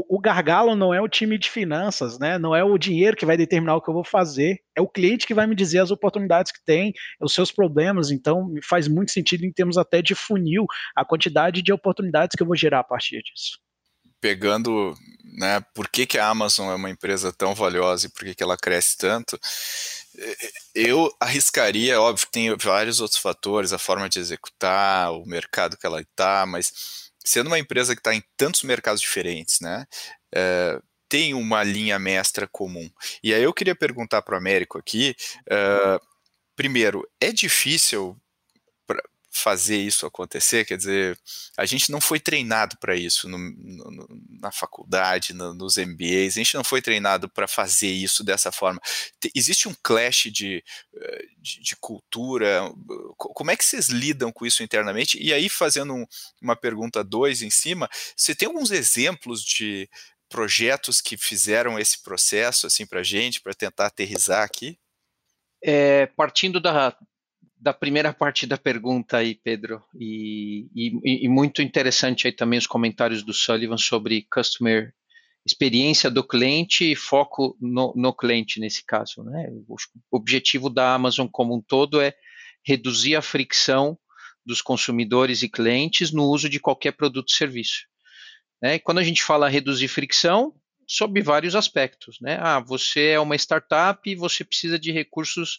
o, 0.09 0.19
gargalo 0.19 0.75
não 0.75 0.93
é 0.93 1.01
o 1.01 1.09
time 1.09 1.39
de 1.39 1.51
finanças, 1.51 2.19
né? 2.19 2.39
Não 2.39 2.55
é 2.55 2.65
o 2.65 2.77
dinheiro 2.77 3.17
que 3.17 3.25
vai 3.25 3.37
determinar 3.37 3.77
o 3.77 3.81
que 3.81 3.89
eu 3.89 3.95
vou 3.95 4.05
fazer, 4.05 4.61
é 4.75 4.81
o 4.81 4.89
cliente 4.89 5.27
que 5.27 5.35
vai 5.35 5.47
me 5.47 5.55
dizer 5.55 5.79
as 5.79 5.91
oportunidades 5.91 6.51
que 6.51 6.65
tem, 6.65 6.93
os 7.21 7.33
seus 7.33 7.53
problemas. 7.53 8.11
Então, 8.11 8.53
faz 8.63 8.89
muito 8.89 9.13
sentido 9.13 9.45
em 9.45 9.53
termos 9.53 9.79
até 9.79 10.03
de 10.03 10.15
funil 10.15 10.67
a 10.95 11.05
quantidade 11.05 11.63
de 11.63 11.73
oportunidades 11.73 12.35
que 12.37 12.43
eu 12.43 12.47
vou 12.47 12.57
gerar 12.57 12.81
a 12.81 12.85
partir 12.85 13.23
disso. 13.23 13.59
Pegando, 14.21 14.95
né? 15.39 15.61
Por 15.75 15.89
que, 15.89 16.07
que 16.07 16.19
a 16.19 16.29
Amazon 16.29 16.71
é 16.71 16.75
uma 16.75 16.91
empresa 16.91 17.33
tão 17.33 17.55
valiosa 17.55 18.07
e 18.07 18.11
por 18.11 18.25
que, 18.25 18.35
que 18.35 18.43
ela 18.43 18.57
cresce 18.57 18.97
tanto? 18.99 19.39
Eu 20.75 21.15
arriscaria, 21.21 22.01
óbvio, 22.01 22.27
tem 22.33 22.57
vários 22.57 23.01
outros 23.01 23.21
fatores, 23.21 23.73
a 23.73 23.79
forma 23.79 24.09
de 24.09 24.19
executar, 24.19 25.13
o 25.13 25.27
mercado 25.27 25.77
que 25.77 25.87
ela 25.87 26.01
está, 26.01 26.47
mas 26.47 27.06
sendo 27.27 27.49
uma 27.49 27.59
empresa 27.59 27.95
que 27.95 28.01
está 28.01 28.15
em 28.15 28.23
tantos 28.37 28.63
mercados 28.63 29.01
diferentes, 29.01 29.61
né? 29.61 29.85
É, 30.35 30.81
tem 31.09 31.35
uma 31.35 31.63
linha 31.63 31.99
mestra 31.99 32.47
comum. 32.49 32.89
E 33.23 33.35
aí 33.35 33.43
eu 33.43 33.53
queria 33.53 33.75
perguntar 33.75 34.23
para 34.23 34.35
o 34.35 34.39
Américo 34.39 34.79
aqui, 34.79 35.15
uh, 35.51 36.01
primeiro, 36.57 37.09
é 37.21 37.33
difícil 37.33 38.17
fazer 39.37 39.79
isso 39.79 40.07
acontecer, 40.07 40.65
quer 40.65 40.77
dizer, 40.77 41.19
a 41.57 41.65
gente 41.67 41.91
não 41.91 42.01
foi 42.01 42.19
treinado 42.19 42.77
para 42.79 42.97
isso 42.97 43.29
no, 43.29 43.39
no, 43.39 44.09
na 44.41 44.51
faculdade, 44.51 45.33
no, 45.33 45.55
nos 45.55 45.77
MBAs, 45.77 46.35
a 46.35 46.39
gente 46.39 46.55
não 46.55 46.65
foi 46.65 46.81
treinado 46.81 47.29
para 47.29 47.47
fazer 47.47 47.91
isso 47.91 48.25
dessa 48.25 48.51
forma. 48.51 48.81
Existe 49.35 49.69
um 49.69 49.75
clash 49.83 50.29
de, 50.33 50.65
eh, 50.95 51.25
de, 51.39 51.61
de, 51.61 51.77
cultura, 51.77 52.63
como 53.17 53.51
é 53.51 53.57
que 53.57 53.65
vocês 53.65 53.89
lidam 53.89 54.33
com 54.33 54.47
isso 54.47 54.63
internamente? 54.63 55.23
E 55.23 55.33
aí, 55.33 55.49
fazendo 55.49 55.95
um, 55.95 56.07
uma 56.41 56.57
pergunta 56.57 57.05
dois 57.05 57.43
em 57.43 57.51
cima, 57.51 57.89
você 58.17 58.35
tem 58.35 58.49
alguns 58.49 58.71
exemplos 58.71 59.45
de 59.45 59.89
projetos 60.29 61.01
que 61.01 61.17
fizeram 61.17 61.79
esse 61.79 62.03
processo 62.03 62.67
assim 62.67 62.87
para 62.87 63.03
gente, 63.03 63.41
para 63.41 63.55
tentar 63.55 63.87
aterrizar 63.87 64.43
aqui? 64.43 64.79
É, 65.63 66.07
partindo 66.07 66.61
da, 66.61 66.97
da 67.59 67.73
primeira 67.73 68.13
parte 68.13 68.47
da 68.47 68.59
pergunta 68.59 69.19
aí, 69.19 69.35
Pedro, 69.35 69.83
e, 69.95 70.69
e, 70.75 71.25
e, 71.25 71.29
muito 71.29 71.63
interessante 71.63 72.27
aí 72.27 72.33
também 72.33 72.59
os 72.59 72.67
comentários 72.67 73.23
do 73.23 73.33
Sullivan 73.33 73.79
sobre 73.79 74.27
customer 74.31 74.93
experiência 75.47 76.11
do 76.11 76.27
cliente 76.27 76.91
e 76.91 76.97
foco 76.97 77.57
no, 77.61 77.95
no 77.97 78.13
cliente 78.13 78.59
nesse 78.59 78.85
caso. 78.85 79.23
Né? 79.23 79.49
O 79.69 79.77
objetivo 80.11 80.69
da 80.69 80.93
Amazon 80.93 81.29
como 81.31 81.55
um 81.55 81.63
todo 81.63 82.01
é 82.01 82.15
reduzir 82.65 83.15
a 83.15 83.23
fricção 83.23 83.97
dos 84.45 84.61
consumidores 84.61 85.43
e 85.43 85.49
clientes 85.49 86.13
no 86.13 86.25
uso 86.25 86.49
de 86.49 86.59
qualquer 86.59 86.93
produto 86.93 87.29
e 87.29 87.37
serviço. 87.37 87.87
Né? 88.61 88.81
Quando 88.81 88.99
a 88.99 89.05
gente 89.05 89.23
fala 89.23 89.49
reduzir 89.49 89.87
fricção, 89.87 90.53
sob 90.87 91.21
vários 91.23 91.55
aspectos. 91.55 92.19
Né? 92.21 92.39
Ah, 92.41 92.59
você 92.59 93.11
é 93.11 93.21
uma 93.21 93.37
startup 93.37 94.09
e 94.09 94.17
você 94.17 94.45
precisa 94.45 94.79
de 94.79 94.91
recursos 94.91 95.59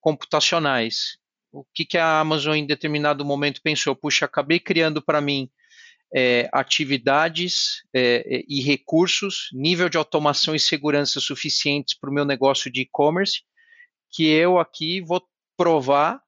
computacionais. 0.00 1.16
O 1.52 1.64
que, 1.74 1.84
que 1.84 1.98
a 1.98 2.20
Amazon 2.20 2.54
em 2.54 2.66
determinado 2.66 3.24
momento 3.24 3.60
pensou? 3.62 3.96
Puxa, 3.96 4.26
acabei 4.26 4.60
criando 4.60 5.02
para 5.02 5.20
mim 5.20 5.50
é, 6.14 6.48
atividades 6.52 7.82
é, 7.94 8.42
e 8.48 8.60
recursos, 8.60 9.48
nível 9.52 9.88
de 9.88 9.96
automação 9.96 10.54
e 10.54 10.60
segurança 10.60 11.20
suficientes 11.20 11.98
para 11.98 12.10
o 12.10 12.12
meu 12.12 12.24
negócio 12.24 12.70
de 12.70 12.82
e-commerce, 12.82 13.42
que 14.10 14.26
eu 14.26 14.58
aqui 14.58 15.00
vou 15.00 15.22
provar 15.56 16.20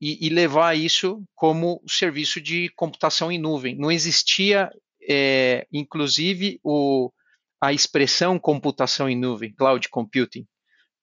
e, 0.00 0.26
e, 0.26 0.30
levar 0.30 0.76
isso 0.76 1.22
como 1.34 1.82
serviço 1.86 2.40
de 2.40 2.70
computação 2.70 3.30
em 3.30 3.38
nuvem. 3.38 3.76
Não 3.76 3.90
existia 3.90 4.70
é, 5.08 5.66
inclusive 5.72 6.58
o, 6.62 7.12
a 7.60 7.72
expressão 7.72 8.38
computação 8.38 9.08
em 9.08 9.16
nuvem, 9.16 9.52
cloud 9.52 9.88
computing, 9.88 10.46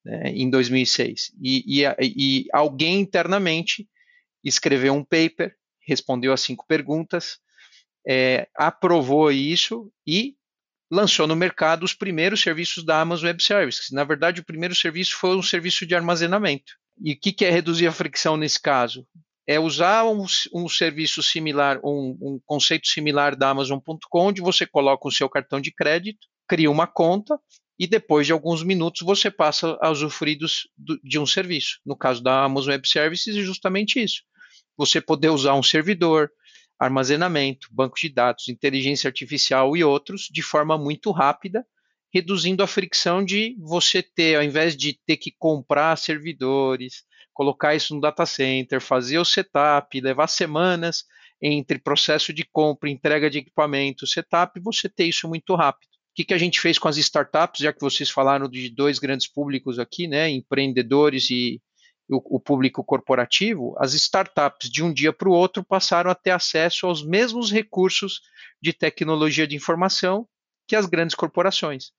né, 0.08 0.30
em 0.30 0.50
2006. 0.50 1.34
E, 1.42 1.82
e, 1.82 1.86
e, 2.02 2.48
alguém 2.54 3.02
internamente 3.02 3.86
escreveu 4.42 4.94
um 4.94 5.04
paper, 5.04 5.54
respondeu 5.86 6.32
as 6.32 6.40
cinco 6.40 6.66
perguntas, 6.66 7.40
é, 8.08 8.48
aprovou 8.56 9.30
isso 9.30 9.92
e 10.06 10.36
lançou 10.90 11.28
no 11.28 11.36
mercado 11.36 11.84
os 11.84 11.94
primeiros 11.94 12.42
serviços 12.42 12.86
da 12.86 13.02
Amazon 13.02 13.28
Web 13.28 13.44
Services. 13.44 13.92
Na 13.92 14.06
verdade, 14.06 14.40
o 14.40 14.46
primeiro 14.46 14.74
serviço 14.74 15.18
foi 15.18 15.36
um 15.36 15.44
serviço 15.44 15.86
de 15.86 15.94
armazenamento. 15.94 16.74
E 17.04 17.12
o 17.12 17.20
que, 17.20 17.34
que 17.34 17.44
é 17.44 17.50
reduzir 17.50 17.88
a 17.88 17.92
fricção 17.92 18.38
nesse 18.38 18.62
caso? 18.62 19.06
é 19.50 19.58
usar 19.58 20.04
um, 20.04 20.26
um 20.54 20.68
serviço 20.68 21.24
similar, 21.24 21.80
um, 21.82 22.18
um, 22.22 22.40
conceito 22.46 22.86
similar 22.86 23.34
da 23.34 23.50
Amazon.com, 23.50 24.20
onde 24.20 24.42
você 24.42 24.68
coloca 24.68 25.08
o 25.08 25.12
seu 25.12 25.30
cartão 25.30 25.62
de 25.62 25.72
crédito, 25.72 26.28
cria 26.46 26.70
uma 26.70 26.86
conta 26.86 27.40
e 27.80 27.86
depois 27.86 28.26
de 28.26 28.34
alguns 28.34 28.64
minutos 28.64 29.02
você 29.02 29.30
passa 29.30 29.78
a 29.82 29.90
usufruir 29.90 30.38
dos, 30.38 30.68
do, 30.78 31.00
de 31.04 31.20
um 31.20 31.26
serviço. 31.26 31.80
No 31.86 31.96
caso 31.96 32.24
da 32.24 32.44
Amazon 32.44 32.72
Web 32.72 32.88
Services, 32.88 33.36
é 33.36 33.42
justamente 33.42 34.02
isso. 34.02 34.24
Você 34.76 35.00
poder 35.00 35.30
usar 35.30 35.54
um 35.54 35.64
servidor, 35.64 36.32
armazenamento, 36.80 37.68
banco 37.72 37.96
de 38.00 38.10
dados, 38.10 38.50
inteligência 38.50 39.08
artificial 39.08 39.76
e 39.76 39.84
outros 39.84 40.28
de 40.32 40.42
forma 40.42 40.78
muito 40.78 41.12
rápida, 41.12 41.66
reduzindo 42.14 42.64
a 42.64 42.68
fricção 42.68 43.24
de 43.24 43.56
você 43.60 44.02
ter, 44.02 44.36
ao 44.36 44.44
invés 44.44 44.76
de 44.76 45.00
ter 45.06 45.18
que 45.18 45.32
comprar 45.38 45.96
servidores, 45.98 47.04
colocar 47.34 47.76
isso 47.76 47.94
no 47.94 48.02
data 48.02 48.26
center, 48.26 48.82
fazer 48.82 49.20
o 49.20 49.26
setup, 49.26 50.00
levar 50.02 50.28
semanas 50.28 51.04
entre 51.42 51.78
processo 51.78 52.34
de 52.34 52.44
compra, 52.44 52.90
entrega 52.90 53.30
de 53.30 53.40
equipamento, 53.40 54.08
setup, 54.08 54.60
você 54.60 54.90
ter 54.90 55.06
isso 55.06 55.28
muito 55.28 55.54
rápido. 55.54 55.97
Que, 56.18 56.26
que 56.26 56.34
a 56.34 56.38
gente 56.40 56.60
fez 56.60 56.80
com 56.80 56.88
as 56.88 56.98
startups, 56.98 57.62
já 57.62 57.72
que 57.72 57.80
vocês 57.80 58.10
falaram 58.10 58.50
de 58.50 58.72
dois 58.72 58.98
grandes 58.98 59.28
públicos 59.28 59.78
aqui, 59.78 60.08
né, 60.08 60.28
empreendedores 60.28 61.30
e 61.30 61.62
o, 62.10 62.38
o 62.38 62.40
público 62.40 62.84
corporativo, 62.84 63.76
as 63.78 63.94
startups 63.94 64.68
de 64.68 64.84
um 64.84 64.92
dia 64.92 65.14
para 65.14 65.30
o 65.30 65.32
outro 65.32 65.64
passaram 65.64 66.10
a 66.10 66.16
ter 66.16 66.32
acesso 66.32 66.88
aos 66.88 67.06
mesmos 67.06 67.52
recursos 67.52 68.22
de 68.60 68.74
tecnologia 68.74 69.46
de 69.46 69.56
informação 69.56 70.28
que 70.66 70.76
as 70.76 70.88
grandes 70.88 71.16
corporações. 71.16 71.92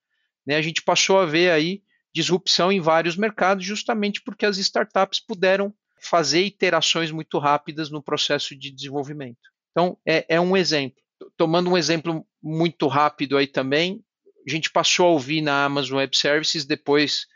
Né, 0.45 0.57
a 0.57 0.63
gente 0.63 0.83
passou 0.83 1.21
a 1.21 1.25
ver 1.25 1.53
aí 1.53 1.81
disrupção 2.13 2.73
em 2.73 2.81
vários 2.81 3.17
mercados, 3.17 3.65
justamente 3.65 4.21
porque 4.21 4.45
as 4.45 4.59
startups 4.59 5.21
puderam 5.21 5.73
fazer 6.01 6.43
iterações 6.43 7.13
muito 7.13 7.39
rápidas 7.39 7.89
no 7.89 8.03
processo 8.03 8.57
de 8.57 8.73
desenvolvimento. 8.73 9.39
Então, 9.71 9.97
é, 10.05 10.27
é 10.29 10.41
um 10.41 10.57
exemplo. 10.57 11.01
Tomando 11.37 11.71
um 11.71 11.79
exemplo 11.79 12.27
muito 12.43 12.89
rápido 12.89 13.37
aí 13.37 13.47
também, 13.47 14.05
a 14.49 14.51
gente 14.51 14.71
passou 14.71 15.07
a 15.07 15.11
ouvir 15.11 15.43
na 15.43 15.65
Amazon 15.65 15.99
Web 15.99 16.17
Services 16.17 16.65
depois 16.65 17.27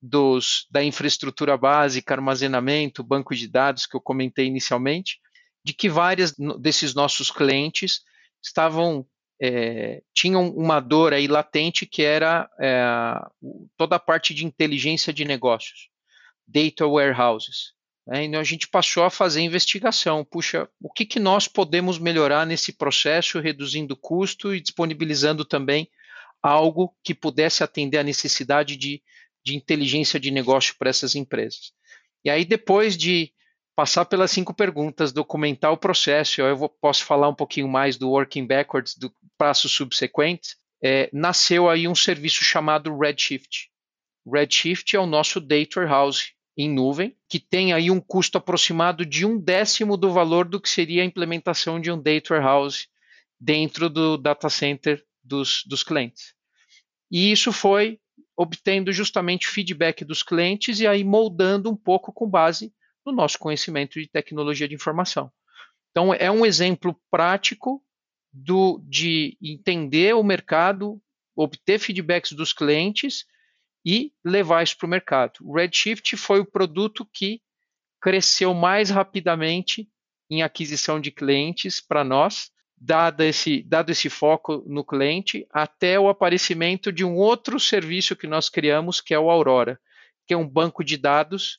dos, 0.00 0.66
da 0.70 0.82
infraestrutura 0.84 1.56
básica, 1.56 2.14
armazenamento, 2.14 3.02
banco 3.02 3.34
de 3.34 3.48
dados 3.48 3.86
que 3.86 3.96
eu 3.96 4.00
comentei 4.00 4.46
inicialmente, 4.46 5.18
de 5.64 5.72
que 5.72 5.88
vários 5.88 6.34
desses 6.60 6.94
nossos 6.94 7.30
clientes 7.30 8.02
estavam 8.42 9.06
é, 9.40 10.02
tinham 10.12 10.50
uma 10.50 10.80
dor 10.80 11.12
aí 11.12 11.26
latente 11.26 11.86
que 11.86 12.02
era 12.02 12.48
é, 12.60 12.74
toda 13.76 13.96
a 13.96 14.00
parte 14.00 14.34
de 14.34 14.44
inteligência 14.44 15.12
de 15.12 15.24
negócios, 15.24 15.88
data 16.46 16.86
warehouses. 16.86 17.72
Né? 18.06 18.24
Então 18.24 18.40
a 18.40 18.44
gente 18.44 18.68
passou 18.68 19.04
a 19.04 19.10
fazer 19.10 19.40
investigação. 19.40 20.24
Puxa, 20.24 20.68
o 20.80 20.92
que, 20.92 21.06
que 21.06 21.20
nós 21.20 21.46
podemos 21.46 21.98
melhorar 21.98 22.46
nesse 22.46 22.72
processo, 22.72 23.40
reduzindo 23.40 23.96
custo 23.96 24.54
e 24.54 24.60
disponibilizando 24.60 25.44
também 25.44 25.88
algo 26.42 26.94
que 27.02 27.14
pudesse 27.14 27.62
atender 27.62 27.98
a 27.98 28.04
necessidade 28.04 28.76
de, 28.76 29.02
de 29.44 29.56
inteligência 29.56 30.18
de 30.18 30.30
negócio 30.30 30.74
para 30.78 30.90
essas 30.90 31.14
empresas. 31.14 31.72
E 32.24 32.30
aí, 32.30 32.44
depois 32.44 32.96
de 32.96 33.32
passar 33.76 34.04
pelas 34.04 34.30
cinco 34.30 34.52
perguntas, 34.52 35.12
documentar 35.12 35.72
o 35.72 35.76
processo, 35.76 36.40
eu 36.40 36.56
vou, 36.56 36.68
posso 36.68 37.04
falar 37.04 37.28
um 37.28 37.34
pouquinho 37.34 37.68
mais 37.68 37.96
do 37.96 38.10
working 38.10 38.46
backwards, 38.46 38.96
do 38.96 39.12
passos 39.36 39.72
subsequentes, 39.72 40.56
é, 40.82 41.08
nasceu 41.12 41.68
aí 41.68 41.86
um 41.86 41.94
serviço 41.94 42.42
chamado 42.42 42.96
Redshift. 42.98 43.70
Redshift 44.26 44.96
é 44.96 45.00
o 45.00 45.06
nosso 45.06 45.40
data 45.40 45.80
warehouse 45.80 46.32
em 46.56 46.68
nuvem, 46.68 47.16
que 47.28 47.38
tem 47.38 47.72
aí 47.72 47.88
um 47.88 48.00
custo 48.00 48.36
aproximado 48.36 49.06
de 49.06 49.24
um 49.24 49.38
décimo 49.38 49.96
do 49.96 50.10
valor 50.10 50.48
do 50.48 50.60
que 50.60 50.68
seria 50.68 51.02
a 51.02 51.06
implementação 51.06 51.80
de 51.80 51.90
um 51.90 51.96
data 51.96 52.34
warehouse 52.34 52.88
dentro 53.40 53.88
do 53.88 54.16
data 54.16 54.50
center 54.50 55.04
dos, 55.28 55.62
dos 55.66 55.82
clientes. 55.82 56.34
E 57.10 57.30
isso 57.30 57.52
foi 57.52 58.00
obtendo 58.36 58.92
justamente 58.92 59.48
feedback 59.48 60.04
dos 60.04 60.22
clientes 60.22 60.80
e 60.80 60.86
aí 60.86 61.04
moldando 61.04 61.70
um 61.70 61.76
pouco 61.76 62.12
com 62.12 62.28
base 62.28 62.72
no 63.04 63.12
nosso 63.12 63.38
conhecimento 63.38 64.00
de 64.00 64.08
tecnologia 64.08 64.68
de 64.68 64.74
informação. 64.74 65.30
Então, 65.90 66.14
é 66.14 66.30
um 66.30 66.46
exemplo 66.46 66.98
prático 67.10 67.82
do, 68.32 68.80
de 68.84 69.36
entender 69.42 70.14
o 70.14 70.22
mercado, 70.22 71.00
obter 71.34 71.78
feedbacks 71.78 72.32
dos 72.32 72.52
clientes 72.52 73.24
e 73.84 74.12
levar 74.24 74.62
isso 74.62 74.76
para 74.76 74.86
o 74.86 74.90
mercado. 74.90 75.38
O 75.40 75.54
Redshift 75.54 76.16
foi 76.16 76.40
o 76.40 76.50
produto 76.50 77.08
que 77.12 77.40
cresceu 78.00 78.54
mais 78.54 78.90
rapidamente 78.90 79.88
em 80.30 80.42
aquisição 80.42 81.00
de 81.00 81.10
clientes 81.10 81.80
para 81.80 82.04
nós, 82.04 82.50
dado 82.80 83.22
esse, 83.22 83.62
dado 83.62 83.90
esse 83.90 84.08
foco 84.08 84.62
no 84.66 84.84
cliente, 84.84 85.46
até 85.50 85.98
o 85.98 86.08
aparecimento 86.08 86.92
de 86.92 87.04
um 87.04 87.16
outro 87.16 87.58
serviço 87.58 88.16
que 88.16 88.26
nós 88.26 88.48
criamos, 88.48 89.00
que 89.00 89.14
é 89.14 89.18
o 89.18 89.30
Aurora, 89.30 89.78
que 90.26 90.34
é 90.34 90.36
um 90.36 90.48
banco 90.48 90.84
de 90.84 90.96
dados 90.96 91.58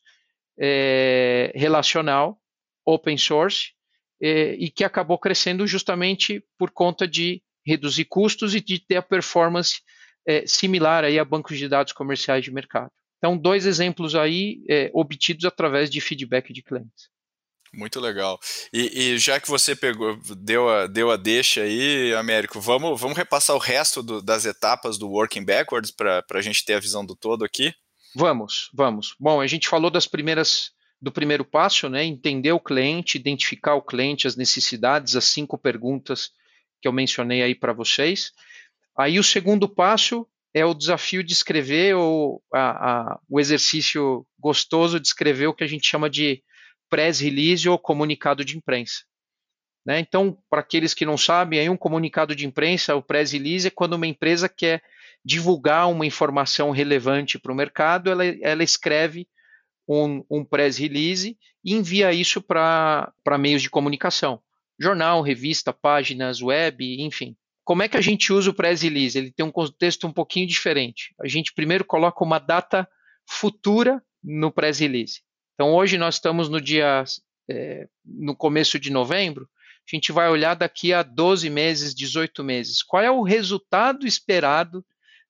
é, 0.57 1.51
relacional, 1.55 2.39
open 2.85 3.17
source, 3.17 3.71
é, 4.21 4.53
e 4.55 4.69
que 4.69 4.83
acabou 4.83 5.17
crescendo 5.17 5.65
justamente 5.65 6.43
por 6.57 6.71
conta 6.71 7.07
de 7.07 7.41
reduzir 7.65 8.05
custos 8.05 8.55
e 8.55 8.61
de 8.61 8.79
ter 8.79 8.97
a 8.97 9.01
performance 9.01 9.81
é, 10.25 10.45
similar 10.45 11.03
aí 11.03 11.17
a 11.17 11.25
bancos 11.25 11.57
de 11.57 11.67
dados 11.67 11.93
comerciais 11.93 12.43
de 12.43 12.51
mercado. 12.51 12.91
Então, 13.17 13.37
dois 13.37 13.65
exemplos 13.65 14.15
aí 14.15 14.63
é, 14.69 14.89
obtidos 14.93 15.45
através 15.45 15.89
de 15.89 15.99
feedback 15.99 16.53
de 16.53 16.61
clientes. 16.61 17.09
Muito 17.73 17.99
legal. 17.99 18.39
E, 18.73 19.13
e, 19.13 19.17
já 19.17 19.39
que 19.39 19.49
você 19.49 19.75
pegou, 19.75 20.19
deu 20.37 20.69
a, 20.69 20.87
deu 20.87 21.11
a 21.11 21.17
deixa 21.17 21.61
aí, 21.61 22.13
Américo, 22.15 22.59
vamos, 22.59 22.99
vamos 22.99 23.17
repassar 23.17 23.55
o 23.55 23.59
resto 23.59 24.01
do, 24.01 24.21
das 24.21 24.45
etapas 24.45 24.97
do 24.97 25.09
Working 25.09 25.45
Backwards 25.45 25.91
para 25.91 26.23
a 26.33 26.41
gente 26.41 26.65
ter 26.65 26.73
a 26.73 26.79
visão 26.79 27.05
do 27.05 27.15
todo 27.15 27.45
aqui? 27.45 27.73
Vamos, 28.15 28.69
vamos. 28.73 29.15
Bom, 29.19 29.39
a 29.39 29.47
gente 29.47 29.67
falou 29.67 29.91
das 29.91 30.07
primeiras 30.07 30.71
do 31.01 31.11
primeiro 31.11 31.45
passo, 31.45 31.87
né? 31.87 32.03
Entender 32.03 32.51
o 32.51 32.59
cliente, 32.59 33.17
identificar 33.17 33.75
o 33.75 33.81
cliente, 33.81 34.27
as 34.27 34.35
necessidades, 34.35 35.15
as 35.15 35.25
cinco 35.25 35.57
perguntas 35.57 36.31
que 36.81 36.87
eu 36.87 36.91
mencionei 36.91 37.41
aí 37.41 37.55
para 37.55 37.71
vocês. 37.71 38.33
Aí 38.97 39.17
o 39.17 39.23
segundo 39.23 39.67
passo 39.67 40.27
é 40.53 40.65
o 40.65 40.73
desafio 40.73 41.23
de 41.23 41.31
escrever 41.31 41.95
ou 41.95 42.41
a, 42.53 43.13
a, 43.13 43.19
o 43.29 43.39
exercício 43.39 44.25
gostoso 44.37 44.99
de 44.99 45.07
escrever 45.07 45.47
o 45.47 45.53
que 45.53 45.63
a 45.63 45.67
gente 45.67 45.87
chama 45.87 46.09
de 46.09 46.43
press 46.89 47.19
release 47.19 47.67
ou 47.67 47.77
comunicado 47.77 48.43
de 48.43 48.57
imprensa. 48.57 49.03
Né? 49.85 49.99
Então, 49.99 50.37
para 50.49 50.61
aqueles 50.61 50.93
que 50.93 51.05
não 51.05 51.17
sabem, 51.17 51.59
aí 51.59 51.69
um 51.69 51.77
comunicado 51.77 52.35
de 52.35 52.45
imprensa, 52.45 52.95
o 52.95 53.01
press 53.01 53.31
release 53.31 53.67
é 53.67 53.71
quando 53.71 53.93
uma 53.93 54.07
empresa 54.07 54.49
quer 54.49 54.83
divulgar 55.23 55.89
uma 55.89 56.05
informação 56.05 56.71
relevante 56.71 57.37
para 57.37 57.51
o 57.51 57.55
mercado, 57.55 58.09
ela, 58.09 58.25
ela 58.25 58.63
escreve 58.63 59.27
um, 59.87 60.23
um 60.29 60.45
press 60.45 60.77
release 60.77 61.37
e 61.63 61.73
envia 61.73 62.13
isso 62.13 62.41
para 62.41 63.11
meios 63.39 63.61
de 63.61 63.69
comunicação. 63.69 64.41
Jornal, 64.79 65.21
revista, 65.21 65.73
páginas, 65.73 66.41
web, 66.41 67.01
enfim. 67.01 67.35
Como 67.65 67.83
é 67.83 67.87
que 67.87 67.97
a 67.97 68.01
gente 68.01 68.31
usa 68.31 68.49
o 68.49 68.53
press 68.53 68.81
release? 68.81 69.17
Ele 69.17 69.31
tem 69.31 69.45
um 69.45 69.51
contexto 69.51 70.07
um 70.07 70.13
pouquinho 70.13 70.47
diferente. 70.47 71.13
A 71.21 71.27
gente 71.27 71.53
primeiro 71.53 71.83
coloca 71.83 72.23
uma 72.23 72.39
data 72.39 72.87
futura 73.27 74.01
no 74.23 74.51
press 74.51 74.79
release. 74.79 75.21
Então 75.59 75.73
hoje 75.73 75.97
nós 75.97 76.15
estamos 76.15 76.47
no 76.47 76.61
dia 76.61 77.03
é, 77.49 77.85
no 78.05 78.33
começo 78.33 78.79
de 78.79 78.89
novembro. 78.89 79.45
A 79.85 79.93
gente 79.93 80.09
vai 80.09 80.29
olhar 80.29 80.53
daqui 80.53 80.93
a 80.93 81.03
12 81.03 81.49
meses, 81.49 81.93
18 81.93 82.41
meses. 82.45 82.81
Qual 82.81 83.03
é 83.03 83.11
o 83.11 83.23
resultado 83.23 84.07
esperado 84.07 84.85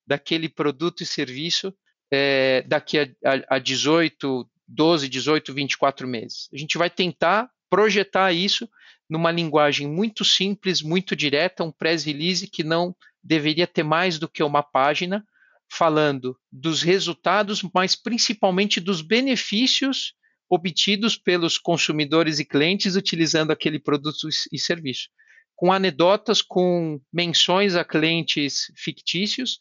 daquele 0.05 0.47
produto 0.47 1.01
e 1.01 1.05
serviço 1.07 1.73
é, 2.11 2.63
daqui 2.67 2.99
a, 2.99 3.07
a, 3.25 3.55
a 3.55 3.57
18, 3.57 4.47
12, 4.67 5.09
18, 5.09 5.51
24 5.51 6.07
meses? 6.07 6.47
A 6.53 6.57
gente 6.59 6.77
vai 6.77 6.91
tentar 6.91 7.49
projetar 7.67 8.31
isso 8.31 8.69
numa 9.09 9.31
linguagem 9.31 9.87
muito 9.87 10.23
simples, 10.23 10.83
muito 10.83 11.15
direta, 11.15 11.63
um 11.63 11.71
press 11.71 12.03
release 12.03 12.45
que 12.45 12.63
não 12.63 12.95
deveria 13.23 13.65
ter 13.65 13.81
mais 13.81 14.19
do 14.19 14.29
que 14.29 14.43
uma 14.43 14.61
página, 14.61 15.25
falando 15.67 16.37
dos 16.51 16.83
resultados, 16.83 17.63
mas 17.73 17.95
principalmente 17.95 18.79
dos 18.79 19.01
benefícios 19.01 20.13
obtidos 20.49 21.15
pelos 21.15 21.57
consumidores 21.57 22.39
e 22.39 22.45
clientes 22.45 22.95
utilizando 22.95 23.51
aquele 23.51 23.79
produto 23.79 24.27
e 24.51 24.57
serviço, 24.57 25.09
com 25.55 25.71
anedotas, 25.71 26.41
com 26.41 26.99
menções 27.13 27.75
a 27.75 27.85
clientes 27.85 28.71
fictícios 28.75 29.59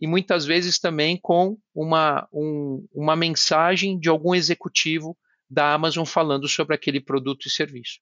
e 0.00 0.06
muitas 0.06 0.46
vezes 0.46 0.78
também 0.78 1.18
com 1.20 1.58
uma, 1.74 2.26
um, 2.32 2.86
uma 2.92 3.14
mensagem 3.14 3.98
de 3.98 4.08
algum 4.08 4.34
executivo 4.34 5.16
da 5.48 5.74
Amazon 5.74 6.04
falando 6.04 6.48
sobre 6.48 6.74
aquele 6.74 7.00
produto 7.00 7.46
e 7.46 7.50
serviço. 7.50 7.98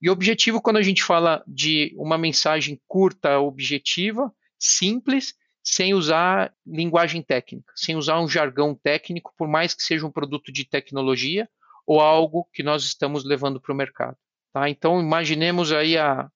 E 0.00 0.08
o 0.08 0.12
objetivo, 0.12 0.60
quando 0.60 0.76
a 0.76 0.82
gente 0.82 1.02
fala 1.02 1.42
de 1.46 1.94
uma 1.96 2.18
mensagem 2.18 2.80
curta, 2.86 3.38
objetiva, 3.40 4.32
simples, 4.58 5.34
sem 5.64 5.94
usar 5.94 6.52
linguagem 6.66 7.22
técnica, 7.22 7.72
sem 7.74 7.96
usar 7.96 8.20
um 8.20 8.28
jargão 8.28 8.74
técnico, 8.74 9.32
por 9.36 9.48
mais 9.48 9.74
que 9.74 9.82
seja 9.82 10.06
um 10.06 10.10
produto 10.10 10.52
de 10.52 10.64
tecnologia 10.64 11.48
ou 11.86 12.00
algo 12.00 12.48
que 12.52 12.62
nós 12.62 12.84
estamos 12.84 13.24
levando 13.24 13.60
para 13.60 13.72
o 13.72 13.76
mercado. 13.76 14.16
Tá? 14.52 14.68
Então, 14.68 15.00
imaginemos 15.00 15.72
aí 15.72 15.96
há 15.96 16.30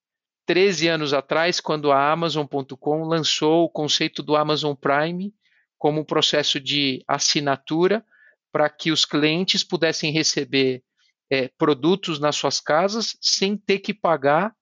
13 0.46 0.88
anos 0.88 1.12
atrás, 1.12 1.60
quando 1.60 1.90
a 1.90 2.10
Amazon.com 2.10 3.04
lançou 3.04 3.64
o 3.64 3.68
conceito 3.68 4.22
do 4.22 4.36
Amazon 4.36 4.74
Prime 4.74 5.34
como 5.78 6.00
um 6.00 6.04
processo 6.04 6.58
de 6.58 7.04
assinatura 7.06 8.04
para 8.52 8.70
que 8.70 8.90
os 8.90 9.04
clientes 9.04 9.62
pudessem 9.62 10.12
receber 10.12 10.82
é, 11.30 11.48
produtos 11.58 12.18
nas 12.18 12.36
suas 12.36 12.60
casas 12.60 13.16
sem 13.20 13.56
ter 13.56 13.80
que 13.80 13.92
pagar 13.92 14.54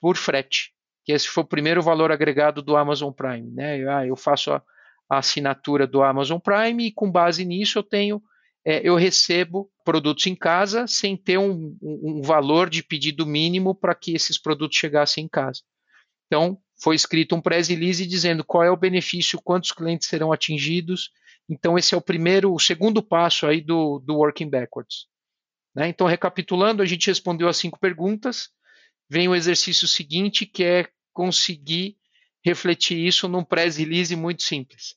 por 0.00 0.16
frete. 0.16 0.72
Que 1.04 1.12
esse 1.12 1.26
foi 1.26 1.42
o 1.42 1.46
primeiro 1.46 1.82
valor 1.82 2.12
agregado 2.12 2.62
do 2.62 2.76
Amazon 2.76 3.10
Prime. 3.10 3.50
Né? 3.50 3.88
Ah, 3.88 4.06
eu 4.06 4.14
faço 4.14 4.52
a, 4.52 4.62
a 5.08 5.18
assinatura 5.18 5.86
do 5.86 6.02
Amazon 6.02 6.38
Prime 6.38 6.86
e 6.86 6.92
com 6.92 7.10
base 7.10 7.44
nisso 7.44 7.78
eu 7.78 7.82
tenho 7.82 8.22
é, 8.64 8.86
eu 8.86 8.94
recebo 8.94 9.70
produtos 9.84 10.26
em 10.26 10.34
casa 10.34 10.86
sem 10.86 11.16
ter 11.16 11.38
um, 11.38 11.76
um, 11.82 12.22
valor 12.22 12.70
de 12.70 12.82
pedido 12.82 13.26
mínimo 13.26 13.74
para 13.74 13.94
que 13.94 14.14
esses 14.14 14.38
produtos 14.38 14.76
chegassem 14.76 15.24
em 15.24 15.28
casa. 15.28 15.62
Então, 16.26 16.58
foi 16.80 16.94
escrito 16.94 17.34
um 17.34 17.40
press 17.40 17.68
release 17.68 18.06
dizendo 18.06 18.44
qual 18.44 18.62
é 18.64 18.70
o 18.70 18.76
benefício, 18.76 19.40
quantos 19.42 19.72
clientes 19.72 20.08
serão 20.08 20.32
atingidos. 20.32 21.10
Então, 21.48 21.76
esse 21.76 21.94
é 21.94 21.98
o 21.98 22.02
primeiro, 22.02 22.54
o 22.54 22.58
segundo 22.58 23.02
passo 23.02 23.46
aí 23.46 23.60
do, 23.60 23.98
do 23.98 24.16
Working 24.16 24.48
Backwards. 24.48 25.06
Né? 25.74 25.88
Então, 25.88 26.06
recapitulando, 26.06 26.82
a 26.82 26.86
gente 26.86 27.08
respondeu 27.08 27.48
as 27.48 27.56
cinco 27.56 27.78
perguntas. 27.78 28.48
Vem 29.10 29.28
o 29.28 29.34
exercício 29.34 29.86
seguinte, 29.88 30.46
que 30.46 30.64
é 30.64 30.88
conseguir 31.12 31.96
refletir 32.44 32.98
isso 32.98 33.28
num 33.28 33.44
press 33.44 33.76
release 33.76 34.14
muito 34.16 34.42
simples. 34.42 34.96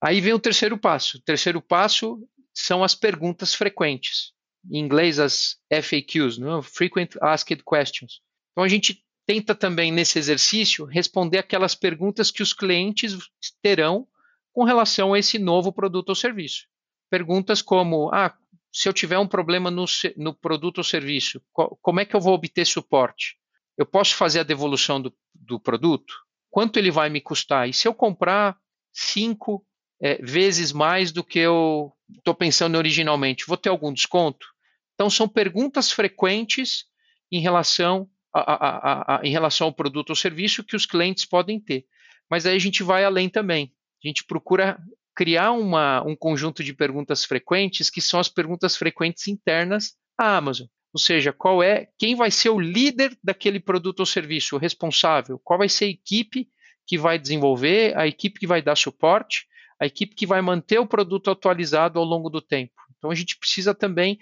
Aí 0.00 0.20
vem 0.20 0.32
o 0.32 0.38
terceiro 0.38 0.78
passo. 0.78 1.18
O 1.18 1.22
terceiro 1.22 1.60
passo 1.60 2.18
são 2.56 2.82
as 2.82 2.94
perguntas 2.94 3.54
frequentes. 3.54 4.32
Em 4.70 4.78
inglês, 4.78 5.18
as 5.18 5.56
FAQs, 5.70 6.38
não? 6.38 6.58
É? 6.58 6.62
Frequent 6.62 7.14
Asked 7.20 7.62
Questions. 7.62 8.20
Então, 8.52 8.64
a 8.64 8.68
gente 8.68 9.04
tenta 9.26 9.54
também, 9.54 9.92
nesse 9.92 10.18
exercício, 10.18 10.86
responder 10.86 11.38
aquelas 11.38 11.74
perguntas 11.74 12.30
que 12.30 12.42
os 12.42 12.54
clientes 12.54 13.18
terão 13.62 14.08
com 14.52 14.64
relação 14.64 15.12
a 15.12 15.18
esse 15.18 15.38
novo 15.38 15.70
produto 15.70 16.08
ou 16.08 16.14
serviço. 16.14 16.66
Perguntas 17.10 17.60
como: 17.60 18.10
ah, 18.12 18.34
se 18.72 18.88
eu 18.88 18.92
tiver 18.92 19.18
um 19.18 19.28
problema 19.28 19.70
no, 19.70 19.84
no 20.16 20.34
produto 20.34 20.78
ou 20.78 20.84
serviço, 20.84 21.42
como 21.52 22.00
é 22.00 22.06
que 22.06 22.16
eu 22.16 22.20
vou 22.20 22.32
obter 22.32 22.66
suporte? 22.66 23.36
Eu 23.76 23.84
posso 23.84 24.14
fazer 24.14 24.40
a 24.40 24.44
devolução 24.44 25.00
do, 25.00 25.14
do 25.34 25.60
produto? 25.60 26.14
Quanto 26.50 26.78
ele 26.78 26.90
vai 26.90 27.10
me 27.10 27.20
custar? 27.20 27.68
E 27.68 27.74
se 27.74 27.86
eu 27.86 27.92
comprar 27.92 28.56
cinco 28.92 29.65
é, 30.00 30.16
vezes 30.22 30.72
mais 30.72 31.12
do 31.12 31.24
que 31.24 31.38
eu 31.38 31.92
estou 32.18 32.34
pensando 32.34 32.76
originalmente, 32.76 33.46
vou 33.46 33.56
ter 33.56 33.68
algum 33.68 33.92
desconto? 33.92 34.46
Então, 34.94 35.10
são 35.10 35.28
perguntas 35.28 35.92
frequentes 35.92 36.84
em 37.30 37.40
relação, 37.40 38.08
a, 38.32 38.40
a, 38.40 39.16
a, 39.16 39.20
em 39.26 39.30
relação 39.30 39.66
ao 39.66 39.72
produto 39.72 40.10
ou 40.10 40.16
serviço 40.16 40.64
que 40.64 40.76
os 40.76 40.86
clientes 40.86 41.24
podem 41.24 41.60
ter. 41.60 41.86
Mas 42.30 42.46
aí 42.46 42.56
a 42.56 42.60
gente 42.60 42.82
vai 42.82 43.04
além 43.04 43.28
também. 43.28 43.72
A 44.02 44.08
gente 44.08 44.24
procura 44.24 44.78
criar 45.14 45.52
uma, 45.52 46.02
um 46.02 46.14
conjunto 46.14 46.62
de 46.62 46.74
perguntas 46.74 47.24
frequentes 47.24 47.88
que 47.88 48.00
são 48.00 48.20
as 48.20 48.28
perguntas 48.28 48.76
frequentes 48.76 49.28
internas 49.28 49.94
à 50.18 50.36
Amazon. 50.36 50.66
Ou 50.92 51.00
seja, 51.00 51.32
qual 51.32 51.62
é 51.62 51.88
quem 51.98 52.14
vai 52.14 52.30
ser 52.30 52.50
o 52.50 52.60
líder 52.60 53.16
daquele 53.22 53.60
produto 53.60 54.00
ou 54.00 54.06
serviço, 54.06 54.56
o 54.56 54.58
responsável? 54.58 55.38
Qual 55.42 55.58
vai 55.58 55.68
ser 55.68 55.86
a 55.86 55.88
equipe 55.88 56.48
que 56.86 56.96
vai 56.96 57.18
desenvolver, 57.18 57.96
a 57.98 58.06
equipe 58.06 58.40
que 58.40 58.46
vai 58.46 58.62
dar 58.62 58.76
suporte 58.76 59.46
a 59.80 59.86
equipe 59.86 60.14
que 60.14 60.26
vai 60.26 60.40
manter 60.40 60.78
o 60.78 60.86
produto 60.86 61.30
atualizado 61.30 61.98
ao 61.98 62.04
longo 62.04 62.30
do 62.30 62.40
tempo. 62.40 62.72
Então 62.96 63.10
a 63.10 63.14
gente 63.14 63.38
precisa 63.38 63.74
também 63.74 64.18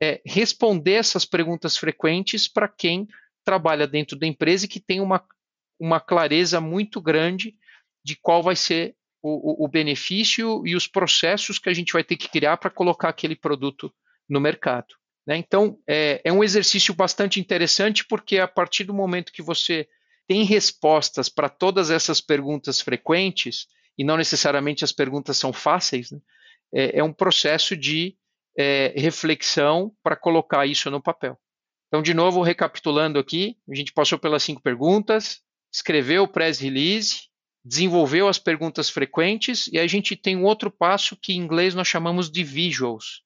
é, 0.00 0.20
responder 0.24 0.94
essas 0.94 1.24
perguntas 1.24 1.76
frequentes 1.76 2.46
para 2.46 2.68
quem 2.68 3.08
trabalha 3.44 3.86
dentro 3.86 4.18
da 4.18 4.26
empresa 4.26 4.66
e 4.66 4.68
que 4.68 4.80
tem 4.80 5.00
uma, 5.00 5.24
uma 5.80 6.00
clareza 6.00 6.60
muito 6.60 7.00
grande 7.00 7.56
de 8.04 8.16
qual 8.16 8.42
vai 8.42 8.54
ser 8.54 8.94
o, 9.22 9.64
o, 9.64 9.68
benefício 9.68 10.64
e 10.66 10.76
os 10.76 10.86
processos 10.86 11.58
que 11.58 11.68
a 11.68 11.74
gente 11.74 11.92
vai 11.92 12.04
ter 12.04 12.16
que 12.16 12.28
criar 12.28 12.56
para 12.56 12.70
colocar 12.70 13.08
aquele 13.08 13.34
produto 13.34 13.92
no 14.28 14.40
mercado. 14.40 14.94
Né? 15.26 15.36
Então, 15.36 15.78
é, 15.86 16.20
é 16.24 16.32
um 16.32 16.44
exercício 16.44 16.94
bastante 16.94 17.40
interessante, 17.40 18.04
porque 18.04 18.38
a 18.38 18.46
partir 18.46 18.84
do 18.84 18.94
momento 18.94 19.32
que 19.32 19.42
você 19.42 19.88
tem 20.26 20.44
respostas 20.44 21.28
para 21.28 21.48
todas 21.48 21.90
essas 21.90 22.20
perguntas 22.20 22.80
frequentes, 22.80 23.66
e 23.98 24.04
não 24.04 24.16
necessariamente 24.16 24.84
as 24.84 24.92
perguntas 24.92 25.36
são 25.36 25.52
fáceis, 25.52 26.10
né? 26.10 26.20
é, 26.72 27.00
é, 27.00 27.04
um 27.04 27.12
processo 27.12 27.76
de 27.76 28.16
é, 28.56 28.92
reflexão 28.96 29.92
para 30.02 30.16
colocar 30.16 30.66
isso 30.66 30.90
no 30.90 31.02
papel. 31.02 31.38
Então, 31.88 32.02
de 32.02 32.14
novo, 32.14 32.42
recapitulando 32.42 33.18
aqui, 33.18 33.56
a 33.70 33.74
gente 33.74 33.92
passou 33.92 34.18
pelas 34.18 34.42
cinco 34.42 34.62
perguntas, 34.62 35.40
escreveu 35.72 36.24
o 36.24 36.28
press 36.28 36.60
release, 36.60 37.28
desenvolveu 37.64 38.28
as 38.28 38.38
perguntas 38.38 38.88
frequentes 38.88 39.68
e 39.68 39.78
a 39.78 39.86
gente 39.86 40.14
tem 40.14 40.36
um 40.36 40.44
outro 40.44 40.70
passo 40.70 41.16
que 41.16 41.32
em 41.32 41.38
inglês 41.38 41.74
nós 41.74 41.88
chamamos 41.88 42.30
de 42.30 42.44
visuals. 42.44 43.22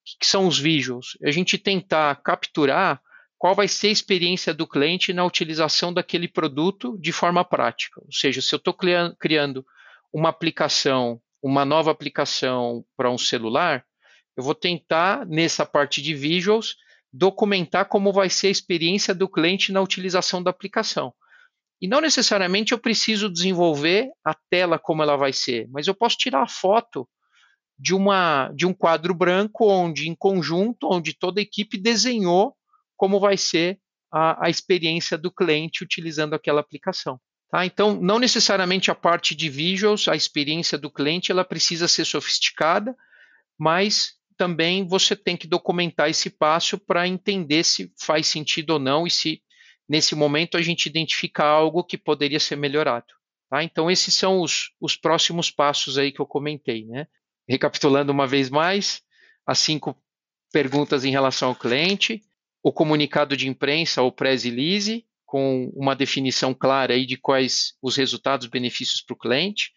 O 0.00 0.18
que 0.18 0.26
são 0.26 0.46
os 0.46 0.58
visuals? 0.58 1.16
A 1.24 1.30
gente 1.30 1.56
tentar 1.56 2.14
capturar 2.22 3.00
qual 3.38 3.54
vai 3.54 3.66
ser 3.66 3.88
a 3.88 3.92
experiência 3.92 4.54
do 4.54 4.66
cliente 4.66 5.12
na 5.12 5.24
utilização 5.24 5.92
daquele 5.92 6.28
produto 6.28 6.96
de 7.00 7.12
forma 7.12 7.44
prática. 7.44 8.00
Ou 8.04 8.12
seja, 8.12 8.40
se 8.40 8.54
eu 8.54 8.56
estou 8.56 8.74
criando 8.74 9.66
uma 10.12 10.28
aplicação 10.28 11.20
uma 11.42 11.64
nova 11.64 11.90
aplicação 11.90 12.84
para 12.96 13.10
um 13.10 13.18
celular, 13.18 13.84
eu 14.36 14.44
vou 14.44 14.54
tentar, 14.54 15.26
nessa 15.26 15.66
parte 15.66 16.00
de 16.00 16.14
visuals, 16.14 16.76
documentar 17.12 17.88
como 17.88 18.12
vai 18.12 18.30
ser 18.30 18.46
a 18.46 18.50
experiência 18.50 19.14
do 19.14 19.28
cliente 19.28 19.72
na 19.72 19.82
utilização 19.82 20.42
da 20.42 20.50
aplicação. 20.50 21.12
E 21.80 21.88
não 21.88 22.00
necessariamente 22.00 22.72
eu 22.72 22.78
preciso 22.78 23.28
desenvolver 23.28 24.08
a 24.24 24.34
tela 24.48 24.78
como 24.78 25.02
ela 25.02 25.16
vai 25.16 25.32
ser, 25.32 25.68
mas 25.68 25.88
eu 25.88 25.94
posso 25.94 26.16
tirar 26.16 26.44
a 26.44 26.48
foto 26.48 27.08
de, 27.76 27.92
uma, 27.92 28.50
de 28.54 28.64
um 28.64 28.72
quadro 28.72 29.12
branco, 29.12 29.68
onde, 29.68 30.08
em 30.08 30.14
conjunto, 30.14 30.88
onde 30.90 31.12
toda 31.12 31.40
a 31.40 31.42
equipe 31.42 31.76
desenhou 31.76 32.56
como 32.96 33.18
vai 33.18 33.36
ser 33.36 33.80
a, 34.12 34.46
a 34.46 34.48
experiência 34.48 35.18
do 35.18 35.30
cliente 35.30 35.82
utilizando 35.82 36.34
aquela 36.34 36.60
aplicação. 36.60 37.20
Tá? 37.52 37.66
Então, 37.66 38.00
não 38.00 38.18
necessariamente 38.18 38.90
a 38.90 38.94
parte 38.94 39.34
de 39.34 39.50
visuals, 39.50 40.08
a 40.08 40.16
experiência 40.16 40.78
do 40.78 40.90
cliente, 40.90 41.30
ela 41.30 41.44
precisa 41.44 41.86
ser 41.86 42.06
sofisticada, 42.06 42.96
mas 43.58 44.14
também 44.38 44.86
você 44.86 45.14
tem 45.14 45.36
que 45.36 45.46
documentar 45.46 46.08
esse 46.08 46.30
passo 46.30 46.78
para 46.78 47.06
entender 47.06 47.62
se 47.62 47.92
faz 48.00 48.26
sentido 48.26 48.70
ou 48.70 48.78
não 48.78 49.06
e 49.06 49.10
se 49.10 49.42
nesse 49.86 50.14
momento 50.14 50.56
a 50.56 50.62
gente 50.62 50.86
identifica 50.86 51.44
algo 51.44 51.84
que 51.84 51.98
poderia 51.98 52.40
ser 52.40 52.56
melhorado. 52.56 53.12
Tá? 53.50 53.62
Então, 53.62 53.90
esses 53.90 54.14
são 54.14 54.40
os, 54.40 54.70
os 54.80 54.96
próximos 54.96 55.50
passos 55.50 55.98
aí 55.98 56.10
que 56.10 56.20
eu 56.20 56.26
comentei. 56.26 56.86
Né? 56.86 57.06
Recapitulando 57.46 58.10
uma 58.10 58.26
vez 58.26 58.48
mais, 58.48 59.02
as 59.46 59.58
cinco 59.58 59.94
perguntas 60.50 61.04
em 61.04 61.10
relação 61.10 61.50
ao 61.50 61.54
cliente, 61.54 62.22
o 62.62 62.72
comunicado 62.72 63.36
de 63.36 63.46
imprensa 63.46 64.00
ou 64.00 64.10
press 64.10 64.44
release, 64.44 65.04
com 65.32 65.72
uma 65.74 65.96
definição 65.96 66.52
clara 66.52 66.92
aí 66.92 67.06
de 67.06 67.16
quais 67.16 67.72
os 67.80 67.96
resultados, 67.96 68.48
benefícios 68.48 69.00
para 69.00 69.14
o 69.14 69.18
cliente, 69.18 69.72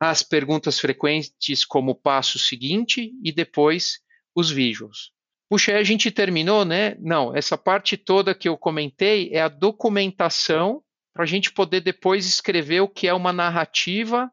as 0.00 0.22
perguntas 0.22 0.80
frequentes 0.80 1.62
como 1.62 1.94
passo 1.94 2.38
seguinte 2.38 3.12
e 3.22 3.30
depois 3.30 3.98
os 4.34 4.50
visuals. 4.50 5.12
Puxa, 5.46 5.76
a 5.76 5.82
gente 5.82 6.10
terminou, 6.10 6.64
né? 6.64 6.96
Não, 7.00 7.36
essa 7.36 7.58
parte 7.58 7.98
toda 7.98 8.34
que 8.34 8.48
eu 8.48 8.56
comentei 8.56 9.28
é 9.30 9.42
a 9.42 9.48
documentação 9.48 10.82
para 11.12 11.24
a 11.24 11.26
gente 11.26 11.52
poder 11.52 11.82
depois 11.82 12.24
escrever 12.24 12.80
o 12.80 12.88
que 12.88 13.06
é 13.06 13.12
uma 13.12 13.32
narrativa 13.32 14.32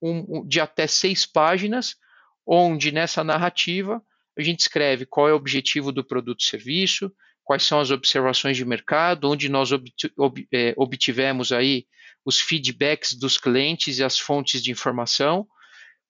um, 0.00 0.46
de 0.48 0.62
até 0.62 0.86
seis 0.86 1.26
páginas, 1.26 1.94
onde 2.46 2.90
nessa 2.90 3.22
narrativa 3.22 4.02
a 4.34 4.40
gente 4.40 4.60
escreve 4.60 5.04
qual 5.04 5.28
é 5.28 5.34
o 5.34 5.36
objetivo 5.36 5.92
do 5.92 6.02
produto 6.02 6.40
e 6.40 6.44
serviço, 6.44 7.12
quais 7.50 7.64
são 7.64 7.80
as 7.80 7.90
observações 7.90 8.56
de 8.56 8.64
mercado, 8.64 9.28
onde 9.28 9.48
nós 9.48 9.70
é, 10.52 10.72
obtivemos 10.76 11.50
aí 11.50 11.84
os 12.24 12.40
feedbacks 12.40 13.12
dos 13.18 13.36
clientes 13.38 13.98
e 13.98 14.04
as 14.04 14.20
fontes 14.20 14.62
de 14.62 14.70
informação, 14.70 15.48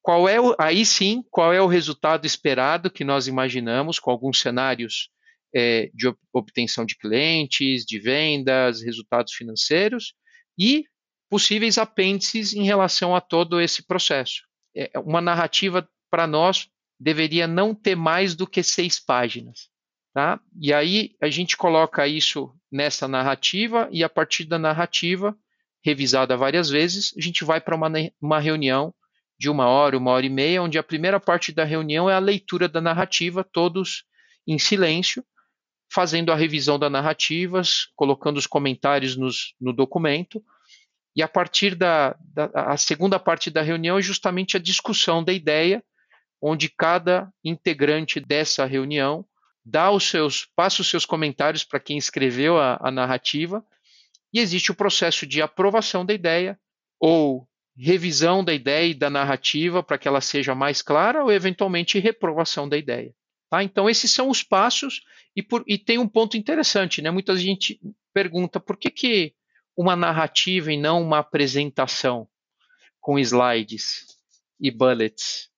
qual 0.03 0.29
é 0.29 0.39
o, 0.39 0.55
aí 0.59 0.85
sim, 0.85 1.25
qual 1.31 1.51
é 1.51 1.63
o 1.63 1.67
resultado 1.67 2.27
esperado 2.27 2.91
que 2.91 3.05
nós 3.05 3.27
imaginamos 3.27 3.99
com 3.99 4.11
alguns 4.11 4.39
cenários 4.39 5.09
é, 5.55 5.91
de 5.95 6.15
obtenção 6.31 6.85
de 6.85 6.95
clientes, 6.99 7.87
de 7.87 7.99
vendas, 7.99 8.83
resultados 8.83 9.33
financeiros 9.33 10.13
e 10.59 10.85
possíveis 11.31 11.79
apêndices 11.79 12.53
em 12.53 12.65
relação 12.65 13.17
a 13.17 13.21
todo 13.21 13.63
esse 13.63 13.87
processo. 13.87 14.43
É, 14.77 14.91
uma 14.99 15.23
narrativa 15.23 15.89
para 16.11 16.27
nós 16.27 16.69
deveria 17.01 17.47
não 17.47 17.75
ter 17.75 17.97
mais 17.97 18.35
do 18.35 18.47
que 18.47 18.63
seis 18.63 19.01
páginas. 19.01 19.70
Tá? 20.13 20.41
E 20.61 20.73
aí 20.73 21.15
a 21.21 21.29
gente 21.29 21.57
coloca 21.57 22.07
isso 22.07 22.53
nessa 22.71 23.07
narrativa 23.07 23.89
e 23.93 24.03
a 24.03 24.09
partir 24.09 24.45
da 24.45 24.59
narrativa, 24.59 25.37
revisada 25.85 26.37
várias 26.37 26.69
vezes, 26.69 27.15
a 27.17 27.21
gente 27.21 27.45
vai 27.45 27.61
para 27.61 27.77
uma, 27.77 27.89
uma 28.21 28.41
reunião 28.41 28.93
de 29.39 29.49
uma 29.49 29.67
hora, 29.67 29.97
uma 29.97 30.11
hora 30.11 30.27
e 30.27 30.29
meia, 30.29 30.63
onde 30.63 30.79
a 30.79 30.83
primeira 30.83 31.19
parte 31.19 31.53
da 31.53 31.65
reunião 31.65 32.11
é 32.11 32.15
a 32.15 32.19
leitura 32.19 32.69
da 32.69 32.81
narrativa, 32.81 33.43
todos 33.43 34.05
em 34.47 34.59
silêncio, 34.59 35.25
fazendo 35.91 36.31
a 36.31 36.37
revisão 36.37 36.79
da 36.79 36.91
narrativa, 36.91 37.63
colocando 37.97 38.37
os 38.37 38.47
comentários 38.47 39.17
nos, 39.17 39.55
no 39.61 39.73
documento. 39.73 40.43
E 41.17 41.23
a 41.23 41.29
partir 41.29 41.75
da, 41.75 42.17
da 42.21 42.51
a 42.55 42.77
segunda 42.77 43.19
parte 43.19 43.51
da 43.51 43.63
reunião 43.63 43.99
é 43.99 44.03
justamente 44.03 44.57
a 44.57 44.61
discussão 44.61 45.25
da 45.25 45.33
ideia, 45.33 45.83
onde 46.41 46.69
cada 46.69 47.33
integrante 47.45 48.21
dessa 48.21 48.65
reunião 48.65 49.25
dá 49.65 49.91
os 49.91 50.09
seus, 50.09 50.47
passa 50.57 50.83
os 50.83 50.89
seus 50.89 51.05
comentários 51.05 51.65
para 51.65 51.81
quem 51.81 51.99
escreveu 51.99 52.59
a, 52.59 52.79
a 52.81 52.91
narrativa, 52.91 53.65
e 54.33 54.39
existe 54.39 54.71
o 54.71 54.75
processo 54.75 55.27
de 55.27 55.43
aprovação 55.43 56.05
da 56.05 56.15
ideia 56.15 56.59
ou 56.99 57.49
revisão 57.77 58.45
da 58.45 58.53
ideia 58.53 58.91
e 58.91 58.95
da 58.95 59.09
narrativa 59.09 59.83
para 59.83 59.99
que 59.99 60.07
ela 60.07 60.21
seja 60.21 60.55
mais 60.55 60.83
clara 60.83 61.25
ou 61.25 61.33
eventualmente 61.33 61.99
reprovação 61.99 62.69
da 62.69 62.77
ideia. 62.77 63.15
Tá? 63.49 63.65
Então 63.65 63.91
esses 63.91 64.13
são 64.13 64.29
os 64.29 64.43
passos 64.43 65.03
e, 65.35 65.43
por, 65.43 65.65
e, 65.67 65.79
tem 65.79 65.99
um 65.99 66.09
ponto 66.09 66.37
interessante, 66.37 67.03
né? 67.03 67.11
Muita 67.11 67.37
gente 67.37 67.81
pergunta 68.13 68.61
por 68.61 68.77
que, 68.77 68.91
que 68.91 69.35
uma 69.77 69.97
narrativa 69.97 70.73
e 70.73 70.77
não 70.77 71.03
uma 71.03 71.19
apresentação 71.19 72.29
com 73.01 73.19
slides 73.19 74.07
e 74.61 74.71
bullets? 74.71 75.50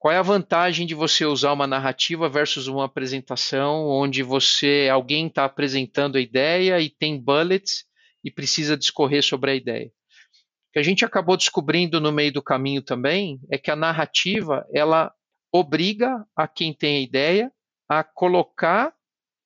Qual 0.00 0.14
é 0.14 0.16
a 0.16 0.22
vantagem 0.22 0.86
de 0.86 0.94
você 0.94 1.26
usar 1.26 1.52
uma 1.52 1.66
narrativa 1.66 2.26
versus 2.26 2.66
uma 2.66 2.86
apresentação 2.86 3.86
onde 3.86 4.22
você 4.22 4.88
alguém 4.90 5.26
está 5.26 5.44
apresentando 5.44 6.16
a 6.16 6.20
ideia 6.22 6.80
e 6.80 6.88
tem 6.88 7.20
bullets 7.20 7.84
e 8.24 8.30
precisa 8.30 8.78
discorrer 8.78 9.22
sobre 9.22 9.50
a 9.50 9.54
ideia? 9.54 9.88
O 9.88 10.72
que 10.72 10.78
a 10.78 10.82
gente 10.82 11.04
acabou 11.04 11.36
descobrindo 11.36 12.00
no 12.00 12.10
meio 12.10 12.32
do 12.32 12.42
caminho 12.42 12.80
também 12.80 13.38
é 13.52 13.58
que 13.58 13.70
a 13.70 13.76
narrativa 13.76 14.66
ela 14.72 15.12
obriga 15.52 16.26
a 16.34 16.48
quem 16.48 16.72
tem 16.72 16.96
a 16.96 17.02
ideia 17.02 17.52
a 17.86 18.02
colocar 18.02 18.94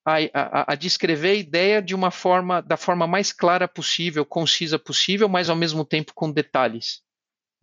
a, 0.06 0.18
a, 0.32 0.72
a, 0.72 0.74
descrever 0.76 1.30
a 1.30 1.34
ideia 1.34 1.82
de 1.82 1.96
uma 1.96 2.12
forma 2.12 2.60
da 2.60 2.76
forma 2.76 3.08
mais 3.08 3.32
clara 3.32 3.66
possível, 3.66 4.24
concisa 4.24 4.78
possível, 4.78 5.28
mas 5.28 5.50
ao 5.50 5.56
mesmo 5.56 5.84
tempo 5.84 6.12
com 6.14 6.30
detalhes. 6.30 7.03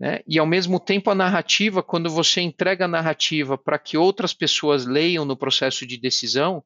Né? 0.02 0.22
E 0.28 0.40
ao 0.40 0.48
mesmo 0.48 0.80
tempo 0.80 1.12
a 1.12 1.16
narrativa, 1.16 1.84
quando 1.84 2.10
você 2.10 2.42
entrega 2.42 2.86
a 2.86 2.88
narrativa 2.88 3.56
para 3.56 3.78
que 3.78 3.96
outras 3.96 4.34
pessoas 4.34 4.84
leiam 4.84 5.24
no 5.26 5.38
processo 5.38 5.86
de 5.86 5.96
decisão, 5.96 6.64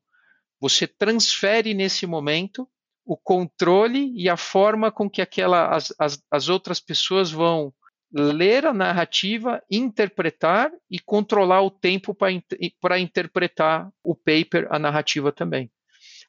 você 0.58 0.88
transfere 0.88 1.74
nesse 1.74 2.08
momento 2.08 2.66
o 3.06 3.18
controle 3.18 4.14
e 4.16 4.30
a 4.30 4.38
forma 4.38 4.90
com 4.90 5.10
que 5.10 5.22
aquela, 5.22 5.76
as, 5.76 5.94
as, 6.00 6.24
as 6.32 6.48
outras 6.48 6.80
pessoas 6.80 7.30
vão 7.30 7.74
ler 8.10 8.66
a 8.66 8.74
narrativa, 8.74 9.62
interpretar 9.70 10.72
e 10.90 10.98
controlar 10.98 11.62
o 11.62 11.70
tempo 11.70 12.16
para 12.16 13.00
interpretar 13.00 13.92
o 14.02 14.16
paper, 14.16 14.66
a 14.72 14.80
narrativa 14.80 15.34
também. 15.34 15.70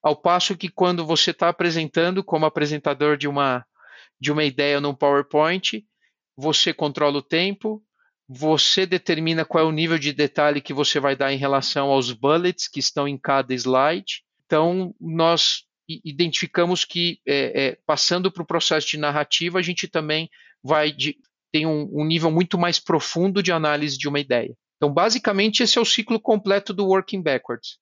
Ao 0.03 0.17
passo 0.17 0.57
que 0.57 0.69
quando 0.69 1.07
você 1.07 1.31
está 1.31 1.51
apresentando 1.51 2.25
como 2.25 2.47
apresentador 2.47 3.17
de 3.17 3.29
uma, 3.29 3.65
de 4.21 4.33
uma 4.33 4.43
ideia 4.43 4.81
num 4.81 4.93
PowerPoint, 4.93 5.87
você 6.37 6.73
controla 6.73 7.19
o 7.19 7.23
tempo, 7.23 7.83
você 8.29 8.85
determina 8.85 9.45
qual 9.45 9.65
é 9.65 9.67
o 9.67 9.73
nível 9.73 9.99
de 9.99 10.13
detalhe 10.13 10.61
que 10.61 10.75
você 10.75 10.99
vai 10.99 11.15
dar 11.15 11.33
em 11.33 11.39
relação 11.39 11.89
aos 11.89 12.13
bullets 12.13 12.69
que 12.69 12.81
estão 12.81 13.07
em 13.07 13.17
cada 13.17 13.55
slide. 13.55 14.25
Então, 14.45 14.95
nós 15.01 15.65
identificamos 15.89 16.85
que, 16.85 17.21
é, 17.27 17.67
é, 17.67 17.79
passando 17.87 18.31
para 18.31 18.43
o 18.43 18.47
processo 18.47 18.89
de 18.89 18.97
narrativa, 18.97 19.59
a 19.59 19.63
gente 19.63 19.87
também 19.87 20.29
vai 20.63 20.91
de, 20.91 21.17
tem 21.53 21.65
um, 21.65 21.89
um 21.93 22.05
nível 22.05 22.31
muito 22.31 22.59
mais 22.59 22.81
profundo 22.81 23.43
de 23.43 23.53
análise 23.53 23.97
de 23.97 24.09
uma 24.09 24.19
ideia. 24.19 24.57
Então, 24.77 24.93
basicamente, 24.93 25.63
esse 25.63 25.79
é 25.79 25.81
o 25.81 25.87
ciclo 25.87 26.21
completo 26.21 26.75
do 26.75 26.87
Working 26.87 27.23
Backwards. 27.23 27.79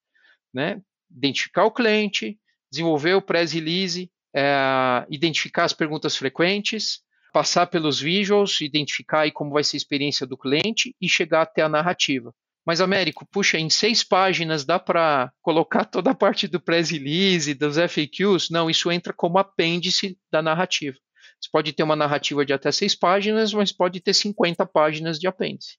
Né? 0.52 0.80
Identificar 1.10 1.64
o 1.64 1.72
cliente, 1.72 2.38
desenvolver 2.70 3.14
o 3.14 3.22
press 3.22 3.52
release, 3.52 4.10
é, 4.34 5.06
identificar 5.10 5.64
as 5.64 5.72
perguntas 5.72 6.16
frequentes, 6.16 7.00
passar 7.34 7.66
pelos 7.66 7.98
visuals, 7.98 8.60
identificar 8.60 9.22
aí 9.22 9.32
como 9.32 9.50
vai 9.50 9.64
ser 9.64 9.76
a 9.76 9.78
experiência 9.78 10.24
do 10.24 10.38
cliente 10.38 10.94
e 11.00 11.08
chegar 11.08 11.42
até 11.42 11.62
a 11.62 11.68
narrativa. 11.68 12.32
Mas, 12.64 12.80
Américo, 12.80 13.26
puxa, 13.26 13.58
em 13.58 13.68
seis 13.68 14.04
páginas 14.04 14.64
dá 14.64 14.78
para 14.78 15.32
colocar 15.42 15.84
toda 15.90 16.12
a 16.12 16.14
parte 16.14 16.46
do 16.46 16.60
press 16.60 16.90
release, 16.90 17.52
dos 17.52 17.74
FAQs? 17.74 18.50
Não, 18.50 18.70
isso 18.70 18.88
entra 18.90 19.12
como 19.12 19.36
apêndice 19.36 20.16
da 20.30 20.40
narrativa. 20.40 20.96
Você 21.40 21.50
pode 21.50 21.72
ter 21.72 21.82
uma 21.82 21.96
narrativa 21.96 22.46
de 22.46 22.52
até 22.52 22.70
seis 22.70 22.94
páginas, 22.94 23.52
mas 23.52 23.72
pode 23.72 24.00
ter 24.00 24.14
50 24.14 24.64
páginas 24.66 25.18
de 25.18 25.26
apêndice. 25.26 25.76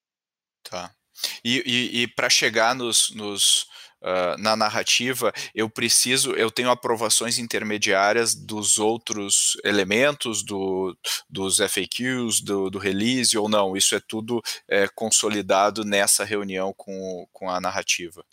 Tá. 0.61 0.91
E, 1.41 1.63
e, 1.65 2.01
e 2.01 2.07
para 2.07 2.29
chegar 2.29 2.75
nos, 2.75 3.11
nos 3.11 3.65
uh, 4.05 4.41
na 4.41 4.55
narrativa, 4.55 5.33
eu 5.53 5.69
preciso, 5.69 6.31
eu 6.33 6.51
tenho 6.51 6.69
aprovações 6.69 7.39
intermediárias 7.39 8.35
dos 8.35 8.77
outros 8.77 9.57
elementos, 9.63 10.43
do, 10.43 10.95
dos 11.29 11.57
FAQs, 11.57 12.41
do, 12.41 12.69
do 12.69 12.77
release 12.77 13.37
ou 13.37 13.49
não? 13.49 13.75
Isso 13.75 13.95
é 13.95 13.99
tudo 13.99 14.41
é, 14.69 14.87
consolidado 14.87 15.83
nessa 15.83 16.23
reunião 16.23 16.73
com, 16.77 17.27
com 17.33 17.49
a 17.49 17.59
narrativa? 17.59 18.23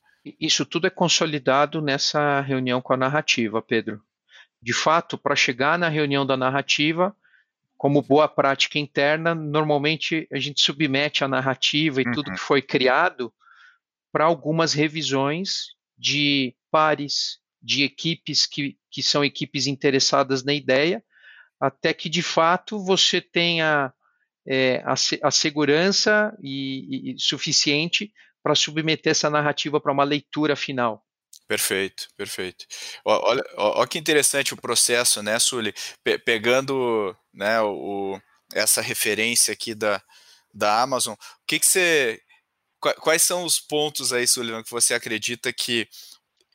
Isso 0.41 0.65
tudo 0.65 0.87
é 0.87 0.91
consolidado 0.91 1.81
nessa 1.81 2.41
reunião 2.41 2.81
com 2.81 2.93
a 2.93 2.97
narrativa, 2.97 3.61
Pedro. 3.61 4.01
De 4.61 4.73
fato, 4.73 5.19
para 5.19 5.35
chegar 5.35 5.77
na 5.77 5.89
reunião 5.89 6.25
da 6.25 6.37
narrativa, 6.37 7.17
como 7.77 8.01
boa 8.01 8.29
prática 8.29 8.79
interna, 8.79 9.35
normalmente 9.35 10.29
a 10.33 10.39
gente 10.39 10.61
submete 10.61 11.25
a 11.25 11.29
narrativa 11.29 12.01
e 12.01 12.05
uhum. 12.07 12.13
tudo 12.13 12.31
que 12.31 12.39
foi 12.39 12.63
criado 12.63 13.33
para 14.13 14.25
algumas 14.25 14.75
revisões 14.75 15.69
de 15.99 16.55
pares, 16.71 17.39
de 17.61 17.83
equipes 17.83 18.47
que, 18.47 18.77
que 18.91 19.03
são 19.03 19.25
equipes 19.25 19.67
interessadas 19.67 20.45
na 20.45 20.53
ideia, 20.53 21.03
até 21.59 21.95
que 21.95 22.09
de 22.09 22.23
fato 22.23 22.79
você 22.85 23.21
tenha 23.21 23.93
é, 24.47 24.83
a, 24.85 24.95
a, 25.23 25.31
segurança 25.31 26.37
e, 26.43 27.13
e 27.13 27.19
suficiente 27.19 28.13
para 28.43 28.55
submeter 28.55 29.13
essa 29.13 29.31
narrativa 29.31 29.81
para 29.81 29.93
uma 29.93 30.05
leitura 30.05 30.57
final. 30.57 31.05
Perfeito, 31.47 32.09
perfeito. 32.17 32.67
Olha, 33.05 33.43
olha 33.57 33.87
que 33.87 33.99
interessante 33.99 34.55
o 34.55 34.61
processo, 34.61 35.23
né, 35.23 35.39
Sully? 35.39 35.75
Pe 36.03 36.19
pegando 36.19 37.17
né, 37.33 37.61
o, 37.61 38.21
essa 38.55 38.81
referência 38.81 39.53
aqui 39.53 39.75
da, 39.75 40.03
da 40.53 40.83
Amazon, 40.83 41.15
o 41.15 41.47
que, 41.47 41.59
que 41.59 41.67
você. 41.67 42.21
Quais 43.01 43.23
são 43.23 43.45
os 43.45 43.61
pontos 43.61 44.13
aí, 44.13 44.27
Sullivan, 44.27 44.63
que 44.63 44.71
você 44.71 44.95
acredita 44.95 45.53
que 45.53 45.89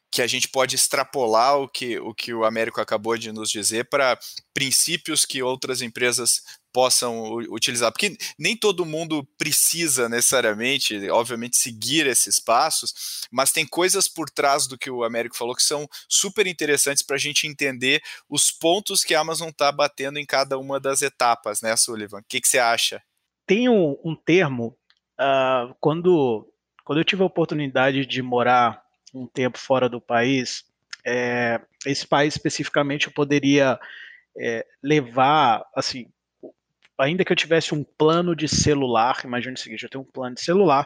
que 0.09 0.21
a 0.21 0.27
gente 0.27 0.47
pode 0.47 0.75
extrapolar 0.75 1.57
o 1.57 1.67
que 1.67 1.99
o, 1.99 2.13
que 2.13 2.33
o 2.33 2.45
Américo 2.45 2.79
acabou 2.79 3.17
de 3.17 3.31
nos 3.31 3.49
dizer 3.49 3.89
para 3.89 4.17
princípios 4.53 5.25
que 5.25 5.43
outras 5.43 5.81
empresas 5.81 6.41
possam 6.73 7.33
utilizar, 7.49 7.91
porque 7.91 8.15
nem 8.37 8.55
todo 8.55 8.85
mundo 8.85 9.27
precisa 9.37 10.07
necessariamente, 10.07 11.09
obviamente, 11.09 11.57
seguir 11.57 12.05
esses 12.05 12.39
passos, 12.39 13.25
mas 13.31 13.51
tem 13.51 13.65
coisas 13.65 14.07
por 14.07 14.29
trás 14.29 14.67
do 14.67 14.77
que 14.77 14.89
o 14.89 15.03
Américo 15.03 15.35
falou 15.35 15.55
que 15.55 15.63
são 15.63 15.87
super 16.07 16.45
interessantes 16.45 17.03
para 17.03 17.15
a 17.15 17.19
gente 17.19 17.47
entender 17.47 18.01
os 18.29 18.51
pontos 18.51 19.03
que 19.03 19.15
a 19.15 19.21
Amazon 19.21 19.49
está 19.49 19.71
batendo 19.71 20.19
em 20.19 20.25
cada 20.25 20.57
uma 20.57 20.79
das 20.79 21.01
etapas, 21.01 21.61
né, 21.61 21.75
Sullivan? 21.75 22.19
O 22.19 22.25
que, 22.29 22.39
que 22.39 22.47
você 22.47 22.59
acha? 22.59 23.01
Tem 23.47 23.67
um, 23.67 23.97
um 24.03 24.15
termo, 24.15 24.77
uh, 25.19 25.75
quando, 25.79 26.47
quando 26.83 26.99
eu 26.99 27.05
tive 27.05 27.23
a 27.23 27.25
oportunidade 27.25 28.05
de 28.05 28.21
morar 28.21 28.81
um 29.13 29.27
tempo 29.27 29.57
fora 29.57 29.89
do 29.89 30.01
país, 30.01 30.63
é, 31.05 31.61
esse 31.85 32.05
país 32.05 32.35
especificamente 32.35 33.07
eu 33.07 33.13
poderia 33.13 33.79
é, 34.37 34.65
levar, 34.83 35.65
assim, 35.75 36.07
ainda 36.99 37.23
que 37.23 37.31
eu 37.31 37.35
tivesse 37.35 37.73
um 37.73 37.83
plano 37.83 38.35
de 38.35 38.47
celular, 38.47 39.21
imagine 39.23 39.53
o 39.53 39.57
seguinte, 39.57 39.83
eu 39.83 39.89
tenho 39.89 40.03
um 40.03 40.11
plano 40.11 40.35
de 40.35 40.41
celular, 40.41 40.85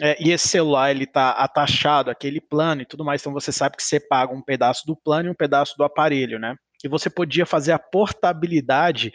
é, 0.00 0.22
e 0.22 0.30
esse 0.30 0.48
celular 0.48 0.90
ele 0.90 1.04
está 1.04 1.30
atachado 1.30 2.10
àquele 2.10 2.40
plano 2.40 2.82
e 2.82 2.86
tudo 2.86 3.04
mais, 3.04 3.22
então 3.22 3.32
você 3.32 3.50
sabe 3.50 3.76
que 3.76 3.82
você 3.82 3.98
paga 3.98 4.34
um 4.34 4.42
pedaço 4.42 4.86
do 4.86 4.94
plano 4.94 5.28
e 5.28 5.32
um 5.32 5.34
pedaço 5.34 5.76
do 5.78 5.84
aparelho, 5.84 6.38
né? 6.38 6.56
E 6.86 6.88
você 6.88 7.10
podia 7.10 7.44
fazer 7.44 7.72
a 7.72 7.78
portabilidade 7.78 9.12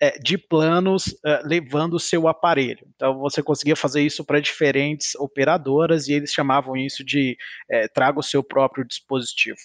é, 0.00 0.18
de 0.18 0.36
planos 0.36 1.16
é, 1.24 1.42
levando 1.44 1.94
o 1.94 2.00
seu 2.00 2.28
aparelho. 2.28 2.86
Então 2.94 3.18
você 3.18 3.42
conseguia 3.42 3.76
fazer 3.76 4.02
isso 4.02 4.24
para 4.24 4.40
diferentes 4.40 5.14
operadoras 5.14 6.08
e 6.08 6.12
eles 6.12 6.32
chamavam 6.32 6.76
isso 6.76 7.04
de 7.04 7.36
é, 7.70 7.88
traga 7.88 8.18
o 8.18 8.22
seu 8.22 8.42
próprio 8.42 8.84
dispositivo. 8.84 9.58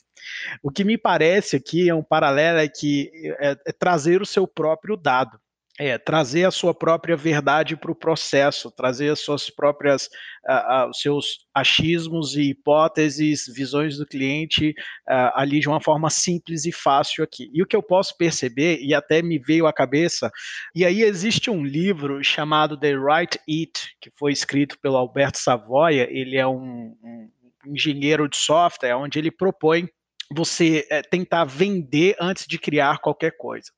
O 0.62 0.72
que 0.72 0.84
me 0.84 0.97
parece 0.97 1.55
aqui 1.55 1.89
é 1.89 1.95
um 1.95 2.03
paralelo 2.03 2.60
é 2.60 2.68
que 2.68 3.12
é, 3.39 3.55
trazer 3.80 4.22
o 4.22 4.26
seu 4.26 4.47
próprio 4.47 4.95
dado. 4.95 5.39
É, 5.80 5.95
trazer 5.95 6.43
a 6.43 6.49
sua 6.49 6.73
própria 6.73 7.15
verdade 7.15 7.78
para 7.78 7.91
o 7.91 7.95
processo, 7.95 8.71
trazer 8.71 9.09
as 9.09 9.19
suas 9.19 9.47
próprias, 9.47 10.09
uh, 10.49 10.86
uh, 10.86 10.89
os 10.89 10.99
seus 10.99 11.45
achismos 11.53 12.36
e 12.36 12.49
hipóteses, 12.49 13.45
visões 13.47 13.97
do 13.97 14.05
cliente 14.05 14.71
uh, 15.07 15.32
ali 15.36 15.59
de 15.59 15.69
uma 15.69 15.80
forma 15.80 16.09
simples 16.09 16.65
e 16.65 16.71
fácil 16.71 17.23
aqui. 17.23 17.51
E 17.53 17.61
o 17.61 17.65
que 17.67 17.75
eu 17.75 17.84
posso 17.84 18.17
perceber, 18.17 18.80
e 18.82 18.91
até 18.91 19.21
me 19.21 19.38
veio 19.38 19.67
à 19.67 19.73
cabeça, 19.73 20.32
e 20.73 20.84
aí 20.84 21.03
existe 21.03 21.51
um 21.51 21.63
livro 21.63 22.23
chamado 22.23 22.80
The 22.80 22.93
Right 22.95 23.39
It, 23.47 23.95
que 24.01 24.11
foi 24.17 24.32
escrito 24.32 24.80
pelo 24.80 24.97
Alberto 24.97 25.38
Savoia, 25.38 26.07
ele 26.09 26.38
é 26.38 26.47
um, 26.47 26.97
um 27.03 27.30
engenheiro 27.67 28.28
de 28.28 28.38
software, 28.38 28.95
onde 28.95 29.19
ele 29.19 29.30
propõe 29.30 29.88
você 30.32 30.86
é, 30.89 31.01
tentar 31.01 31.45
vender 31.45 32.15
antes 32.19 32.45
de 32.47 32.59
criar 32.59 32.99
qualquer 32.99 33.36
coisa. 33.38 33.71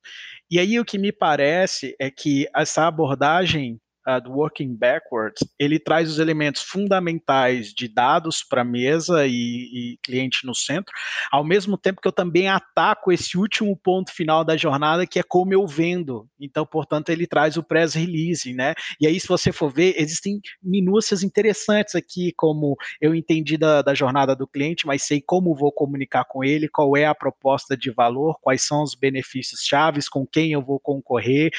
E 0.50 0.58
aí 0.58 0.78
o 0.78 0.84
que 0.84 0.98
me 0.98 1.12
parece 1.12 1.94
é 1.98 2.10
que 2.10 2.48
essa 2.54 2.86
abordagem 2.86 3.80
uh, 4.18 4.20
do 4.20 4.32
Working 4.32 4.74
Backwards, 4.74 5.44
ele 5.58 5.78
traz 5.78 6.10
os 6.10 6.18
elementos 6.18 6.62
fundamentais 6.62 7.72
de 7.72 7.88
dados 7.88 8.42
para 8.42 8.64
mesa 8.64 9.26
e, 9.26 9.32
e, 9.32 9.98
cliente 10.02 10.46
no 10.46 10.54
centro, 10.54 10.92
ao 11.30 11.44
mesmo 11.44 11.76
tempo 11.76 12.00
que 12.00 12.08
eu 12.08 12.12
também 12.12 12.48
ataco 12.48 13.12
esse 13.12 13.36
último 13.36 13.76
ponto 13.76 14.12
final 14.12 14.44
da 14.44 14.56
jornada, 14.56 15.06
que 15.06 15.18
é 15.18 15.22
como 15.22 15.52
eu 15.52 15.66
vendo. 15.66 16.28
Então, 16.40 16.66
portanto, 16.66 17.10
ele 17.10 17.26
traz 17.26 17.56
o 17.56 17.62
press 17.62 17.94
release, 17.94 18.52
né? 18.52 18.74
E 19.00 19.06
aí, 19.06 19.18
se 19.18 19.28
você 19.28 19.52
for 19.52 19.72
ver, 19.72 19.94
existem 19.96 20.40
minúcias 20.62 21.22
interessantes 21.22 21.94
aqui, 21.94 22.32
como 22.36 22.76
eu 23.00 23.14
entendi 23.14 23.56
da, 23.56 23.82
da 23.82 23.94
jornada 23.94 24.34
do 24.34 24.46
cliente, 24.46 24.86
mas 24.86 25.02
sei 25.02 25.20
como 25.20 25.54
vou 25.54 25.72
comunicar 25.72 26.24
com 26.24 26.42
ele, 26.42 26.68
qual 26.68 26.96
é 26.96 27.04
a 27.04 27.14
proposta 27.14 27.76
de 27.76 27.90
valor, 27.90 28.38
quais 28.40 28.62
são 28.62 28.82
os 28.82 28.94
benefícios 28.94 29.60
chaves, 29.62 30.08
com 30.08 30.26
quem 30.26 30.52
eu 30.52 30.62
vou 30.62 30.80
concorrer. 30.80 31.50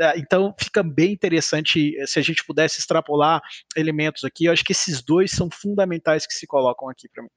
Ah, 0.00 0.14
então, 0.16 0.54
fica 0.58 0.82
bem 0.82 1.12
interessante 1.12 1.96
se 2.06 2.18
a 2.18 2.22
gente 2.22 2.44
pudesse 2.44 2.78
extrapolar 2.78 3.40
elementos 3.76 4.24
aqui, 4.24 4.46
eu 4.46 4.52
acho 4.52 4.64
que 4.64 4.72
esses 4.72 5.02
dois 5.02 5.30
são 5.30 5.48
fundamentais 5.50 6.26
que 6.26 6.34
se 6.34 6.46
colocam 6.46 6.88
aqui 6.88 7.08
para 7.08 7.22
mim. 7.22 7.30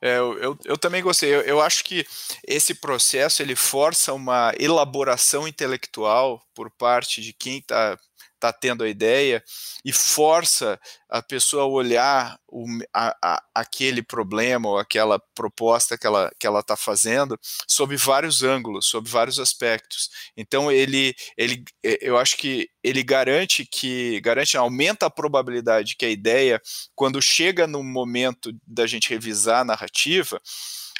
É, 0.00 0.18
eu, 0.18 0.56
eu, 0.64 0.78
também 0.78 1.02
gostei. 1.02 1.34
Eu, 1.34 1.40
eu, 1.40 1.60
acho 1.60 1.82
que 1.84 2.06
esse 2.46 2.74
processo 2.74 3.42
ele 3.42 3.56
força 3.56 4.12
uma 4.12 4.52
elaboração 4.58 5.48
intelectual 5.48 6.40
por 6.54 6.70
parte 6.70 7.20
de 7.20 7.32
quem 7.32 7.58
está 7.58 7.98
está 8.38 8.52
tendo 8.52 8.84
a 8.84 8.88
ideia 8.88 9.42
e 9.84 9.92
força 9.92 10.80
a 11.08 11.20
pessoa 11.20 11.64
a 11.64 11.66
olhar 11.66 12.38
o, 12.48 12.64
a, 12.94 13.16
a, 13.22 13.42
aquele 13.54 14.02
problema 14.02 14.68
ou 14.68 14.78
aquela 14.78 15.18
proposta 15.34 15.98
que 15.98 16.06
ela 16.06 16.30
que 16.38 16.46
ela 16.46 16.60
está 16.60 16.76
fazendo 16.76 17.38
sob 17.66 17.96
vários 17.96 18.42
ângulos, 18.42 18.86
sob 18.86 19.08
vários 19.08 19.38
aspectos. 19.38 20.08
Então 20.36 20.70
ele 20.70 21.14
ele 21.36 21.64
eu 21.82 22.16
acho 22.16 22.36
que 22.36 22.70
ele 22.82 23.02
garante 23.02 23.66
que 23.66 24.20
garante 24.20 24.56
aumenta 24.56 25.06
a 25.06 25.10
probabilidade 25.10 25.96
que 25.96 26.06
a 26.06 26.10
ideia 26.10 26.60
quando 26.94 27.20
chega 27.20 27.66
no 27.66 27.82
momento 27.82 28.52
da 28.66 28.86
gente 28.86 29.10
revisar 29.10 29.60
a 29.60 29.64
narrativa, 29.64 30.40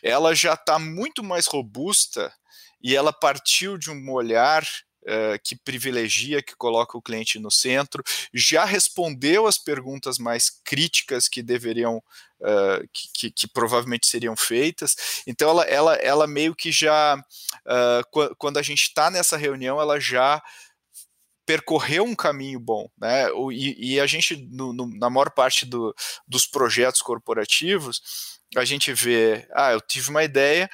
ela 0.03 0.35
já 0.35 0.55
está 0.55 0.79
muito 0.79 1.23
mais 1.23 1.47
robusta 1.47 2.33
e 2.83 2.95
ela 2.95 3.13
partiu 3.13 3.77
de 3.77 3.91
um 3.91 4.11
olhar 4.13 4.65
uh, 5.09 5.39
que 5.43 5.57
privilegia, 5.57 6.43
que 6.43 6.55
coloca 6.55 6.97
o 6.97 7.03
cliente 7.03 7.39
no 7.39 7.51
centro, 7.51 8.05
já 8.33 8.65
respondeu 8.65 9.47
as 9.47 9.59
perguntas 9.59 10.19
mais 10.19 10.51
críticas 10.51 11.29
que 11.29 11.43
deveriam, 11.43 11.97
uh, 11.97 12.89
que, 12.93 13.09
que, 13.15 13.31
que, 13.31 13.49
provavelmente 13.49 14.07
seriam 14.07 14.37
feitas. 14.37 15.23
Então, 15.27 15.49
ela, 15.51 15.65
ela, 15.65 15.95
ela 15.97 16.27
meio 16.27 16.55
que 16.55 16.71
já, 16.71 17.17
uh, 17.17 18.35
quando 18.37 18.59
a 18.59 18.63
gente 18.63 18.83
está 18.83 19.11
nessa 19.11 19.37
reunião, 19.37 19.81
ela 19.81 19.99
já 19.99 20.43
percorreu 21.47 22.05
um 22.05 22.15
caminho 22.15 22.61
bom, 22.61 22.91
né? 22.99 23.27
E, 23.53 23.95
e 23.95 24.01
a 24.01 24.07
gente, 24.07 24.37
no, 24.51 24.71
no, 24.75 24.87
na 24.99 25.09
maior 25.09 25.31
parte 25.31 25.65
do, 25.65 25.95
dos 26.27 26.47
projetos 26.47 27.01
corporativos, 27.01 28.03
a 28.55 28.67
gente 28.67 28.93
vê, 28.93 29.49
ah, 29.55 29.73
eu 29.73 29.81
tive 29.81 30.11
uma 30.11 30.23
ideia, 30.23 30.69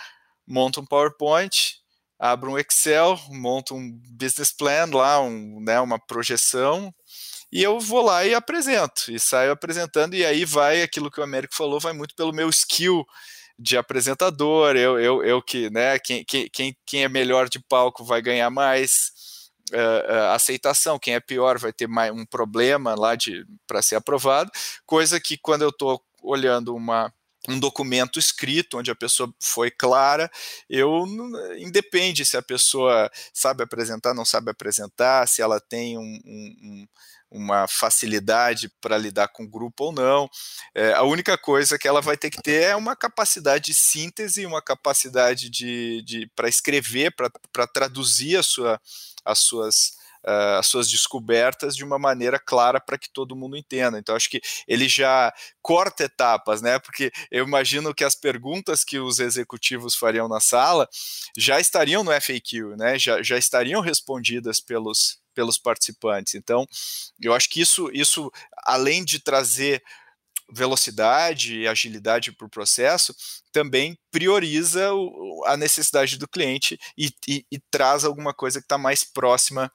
monta 0.45 0.80
um 0.80 0.87
PowerPoint, 0.87 1.84
abro 2.24 2.52
um 2.52 2.58
Excel, 2.58 3.20
monto 3.28 3.74
um 3.74 4.00
business 4.10 4.50
plan 4.50 4.86
lá, 4.90 5.20
um, 5.20 5.60
né, 5.60 5.78
uma 5.78 5.98
projeção, 5.98 6.92
e 7.52 7.62
eu 7.62 7.78
vou 7.78 8.00
lá 8.00 8.24
e 8.24 8.34
apresento, 8.34 9.12
e 9.12 9.20
saio 9.20 9.52
apresentando, 9.52 10.14
e 10.14 10.24
aí 10.24 10.46
vai 10.46 10.80
aquilo 10.80 11.10
que 11.10 11.20
o 11.20 11.22
Américo 11.22 11.54
falou, 11.54 11.78
vai 11.78 11.92
muito 11.92 12.14
pelo 12.14 12.32
meu 12.32 12.48
skill 12.48 13.04
de 13.58 13.76
apresentador, 13.76 14.74
eu, 14.74 14.98
eu, 14.98 15.22
eu 15.22 15.42
que, 15.42 15.68
né, 15.68 15.98
quem, 15.98 16.24
quem, 16.24 16.74
quem 16.86 17.04
é 17.04 17.08
melhor 17.10 17.46
de 17.46 17.58
palco 17.58 18.02
vai 18.02 18.22
ganhar 18.22 18.48
mais 18.48 19.12
uh, 19.74 20.10
uh, 20.10 20.32
aceitação, 20.32 20.98
quem 20.98 21.14
é 21.14 21.20
pior 21.20 21.58
vai 21.58 21.74
ter 21.74 21.86
mais 21.86 22.10
um 22.10 22.24
problema 22.24 22.94
lá 22.94 23.14
para 23.66 23.82
ser 23.82 23.96
aprovado, 23.96 24.50
coisa 24.86 25.20
que 25.20 25.36
quando 25.36 25.60
eu 25.60 25.68
estou 25.68 26.02
olhando 26.22 26.74
uma 26.74 27.12
um 27.49 27.59
documento 27.59 28.18
escrito 28.18 28.78
onde 28.78 28.90
a 28.90 28.95
pessoa 28.95 29.32
foi 29.40 29.70
clara, 29.70 30.30
eu 30.68 31.05
independe 31.59 32.24
se 32.24 32.36
a 32.36 32.42
pessoa 32.42 33.11
sabe 33.32 33.62
apresentar, 33.62 34.14
não 34.14 34.24
sabe 34.24 34.51
apresentar, 34.51 35.28
se 35.28 35.42
ela 35.42 35.61
tem 35.61 35.99
um, 35.99 36.20
um, 36.24 36.86
uma 37.30 37.66
facilidade 37.68 38.70
para 38.80 38.97
lidar 38.97 39.28
com 39.28 39.45
o 39.45 39.49
grupo 39.49 39.84
ou 39.84 39.92
não. 39.92 40.28
É, 40.74 40.92
a 40.95 41.03
única 41.03 41.36
coisa 41.36 41.78
que 41.78 41.88
ela 41.88 42.01
vai 42.01 42.16
ter 42.16 42.30
que 42.30 42.40
ter 42.40 42.62
é 42.62 42.76
uma 42.76 42.97
capacidade 42.97 43.66
de 43.66 43.74
síntese, 43.74 44.47
uma 44.47 44.62
capacidade 44.62 45.51
de, 45.51 46.03
de 46.03 46.30
para 46.34 46.49
escrever, 46.49 47.14
para 47.53 47.66
traduzir 47.66 48.36
a 48.36 48.42
sua, 48.42 48.80
as 49.24 49.40
suas 49.40 50.03
uh, 50.24 50.58
as 50.58 50.66
suas 50.66 50.88
descobertas 50.88 51.76
de 51.76 51.84
uma 51.84 51.98
maneira 51.98 52.38
clara 52.38 52.80
para 52.80 52.98
que 52.98 53.10
todo 53.10 53.36
mundo 53.36 53.56
entenda. 53.56 53.98
Então, 53.98 54.16
acho 54.16 54.30
que 54.30 54.40
ele 54.66 54.88
já 54.88 55.32
corta 55.62 56.04
etapas, 56.04 56.62
né? 56.62 56.78
Porque 56.78 57.12
eu 57.30 57.44
imagino 57.44 57.94
que 57.94 58.04
as 58.04 58.14
perguntas 58.14 58.82
que 58.82 58.98
os 58.98 59.18
executivos 59.18 59.94
fariam 59.94 60.28
na 60.28 60.40
sala 60.40 60.88
já 61.36 61.60
estariam 61.60 62.02
no 62.02 62.12
FAQ, 62.12 62.76
né? 62.76 62.98
Já, 62.98 63.22
já 63.22 63.36
estariam 63.36 63.80
respondidas 63.80 64.60
pelos, 64.60 65.18
pelos 65.34 65.58
participantes. 65.58 66.34
Então, 66.34 66.66
eu 67.20 67.34
acho 67.34 67.48
que 67.48 67.60
isso, 67.60 67.90
isso 67.92 68.30
além 68.64 69.04
de 69.04 69.18
trazer 69.18 69.82
velocidade 70.50 71.60
e 71.60 71.68
agilidade 71.68 72.30
para 72.32 72.46
o 72.46 72.50
processo, 72.50 73.14
também 73.50 73.98
prioriza 74.10 74.92
o, 74.92 75.42
a 75.46 75.56
necessidade 75.56 76.16
do 76.18 76.28
cliente 76.28 76.78
e, 76.96 77.10
e, 77.26 77.46
e 77.50 77.58
traz 77.70 78.04
alguma 78.04 78.34
coisa 78.34 78.60
que 78.60 78.66
está 78.66 78.76
mais 78.76 79.02
próxima 79.02 79.72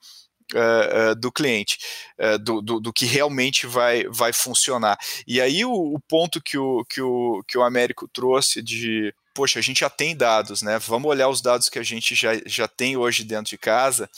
Uh, 0.52 1.12
uh, 1.12 1.14
do 1.14 1.30
cliente, 1.30 1.78
uh, 2.18 2.36
do, 2.36 2.60
do, 2.60 2.80
do, 2.80 2.92
que 2.92 3.06
realmente 3.06 3.68
vai, 3.68 4.04
vai 4.08 4.32
funcionar. 4.32 4.98
E 5.24 5.40
aí 5.40 5.64
o, 5.64 5.70
o, 5.72 6.00
ponto 6.00 6.42
que 6.42 6.58
o, 6.58 6.84
que, 6.86 7.00
o, 7.00 7.40
que 7.46 7.56
o 7.56 7.62
Américo 7.62 8.08
trouxe 8.08 8.60
de, 8.60 9.14
poxa, 9.32 9.60
a 9.60 9.62
gente 9.62 9.80
já 9.80 9.88
tem 9.88 10.16
dados, 10.16 10.60
né? 10.60 10.76
Vamos 10.80 11.08
olhar 11.08 11.28
os 11.28 11.40
dados 11.40 11.68
que 11.68 11.78
a 11.78 11.84
gente 11.84 12.16
já, 12.16 12.32
já 12.46 12.66
tem 12.66 12.96
hoje 12.96 13.22
dentro 13.22 13.50
de 13.50 13.58
casa 13.58 14.10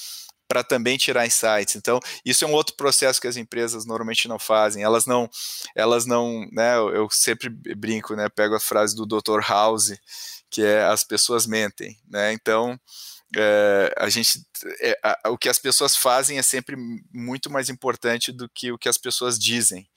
para 0.52 0.62
também 0.62 0.98
tirar 0.98 1.26
insights. 1.26 1.76
Então, 1.76 1.98
isso 2.24 2.44
é 2.44 2.48
um 2.48 2.52
outro 2.52 2.76
processo 2.76 3.18
que 3.18 3.26
as 3.26 3.38
empresas 3.38 3.86
normalmente 3.86 4.28
não 4.28 4.38
fazem. 4.38 4.82
Elas 4.82 5.06
não, 5.06 5.30
elas 5.74 6.04
não, 6.04 6.46
né? 6.52 6.76
Eu 6.76 7.08
sempre 7.10 7.48
brinco, 7.48 8.14
né? 8.14 8.28
Pego 8.28 8.54
a 8.54 8.60
frase 8.60 8.94
do 8.94 9.06
Dr. 9.06 9.40
House, 9.48 9.98
que 10.50 10.62
é 10.62 10.84
as 10.84 11.04
pessoas 11.04 11.46
mentem, 11.46 11.98
né? 12.06 12.34
Então, 12.34 12.78
é, 13.36 13.94
a 13.96 14.08
gente, 14.08 14.44
é, 14.80 14.98
a, 15.02 15.30
o 15.30 15.38
que 15.38 15.48
as 15.48 15.58
pessoas 15.58 15.96
fazem 15.96 16.38
é 16.38 16.42
sempre 16.42 16.76
muito 17.12 17.50
mais 17.50 17.68
importante 17.68 18.30
do 18.32 18.48
que 18.48 18.70
o 18.72 18.78
que 18.78 18.88
as 18.88 18.98
pessoas 18.98 19.38
dizem. 19.38 19.88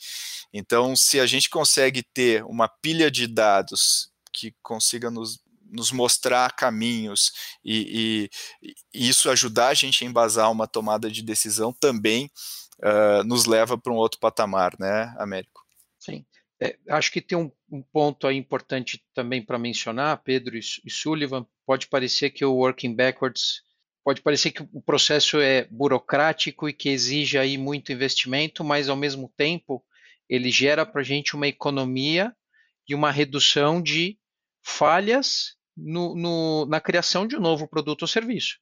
Então, 0.53 0.95
se 0.95 1.19
a 1.19 1.25
gente 1.25 1.49
consegue 1.49 2.01
ter 2.01 2.43
uma 2.45 2.67
pilha 2.67 3.11
de 3.11 3.27
dados 3.27 4.09
que 4.33 4.53
consiga 4.61 5.09
nos 5.09 5.43
nos 5.67 5.91
mostrar 5.91 6.55
caminhos 6.55 7.31
e, 7.63 8.29
e, 8.61 8.73
e, 8.93 9.09
isso 9.09 9.29
ajudar 9.29 9.69
a 9.69 9.73
gente 9.73 10.03
a 10.03 10.07
embasar 10.07 10.51
uma 10.51 10.67
tomada 10.67 11.09
de 11.09 11.21
decisão 11.21 11.73
também 11.73 12.31
uh, 12.79 13.23
nos 13.25 13.45
leva 13.45 13.77
para 13.77 13.91
um 13.91 13.95
outro 13.95 14.19
patamar, 14.19 14.75
né, 14.79 15.13
Américo? 15.17 15.54
É, 16.61 16.77
acho 16.89 17.11
que 17.11 17.21
tem 17.21 17.37
um, 17.37 17.51
um, 17.69 17.81
ponto 17.81 18.25
aí 18.25 18.37
importante 18.37 19.03
também 19.13 19.41
para 19.41 19.59
mencionar, 19.59 20.21
Pedro 20.23 20.55
e, 20.55 20.61
e 20.85 20.89
Sullivan. 20.89 21.45
Pode 21.65 21.87
parecer 21.87 22.29
que 22.29 22.45
o 22.45 22.53
working 22.53 22.95
backwards 22.95 23.63
pode 24.05 24.21
parecer 24.21 24.51
que 24.51 24.61
o 24.61 24.81
processo 24.81 25.39
é 25.39 25.65
burocrático 25.65 26.69
e 26.69 26.73
que 26.73 26.89
exige 26.89 27.39
aí 27.39 27.57
muito 27.57 27.91
investimento, 27.91 28.63
mas 28.63 28.87
ao 28.87 28.95
mesmo 28.95 29.33
tempo 29.35 29.83
ele 30.29 30.51
gera 30.51 30.85
para 30.85 31.01
a 31.01 31.03
gente 31.03 31.35
uma 31.35 31.47
economia 31.47 32.31
e 32.87 32.93
uma 32.93 33.11
redução 33.11 33.81
de 33.81 34.17
falhas 34.63 35.55
no, 35.75 36.15
no, 36.15 36.65
na 36.67 36.79
criação 36.79 37.27
de 37.27 37.35
um 37.35 37.39
novo 37.39 37.67
produto 37.67 38.03
ou 38.03 38.07
serviço. 38.07 38.59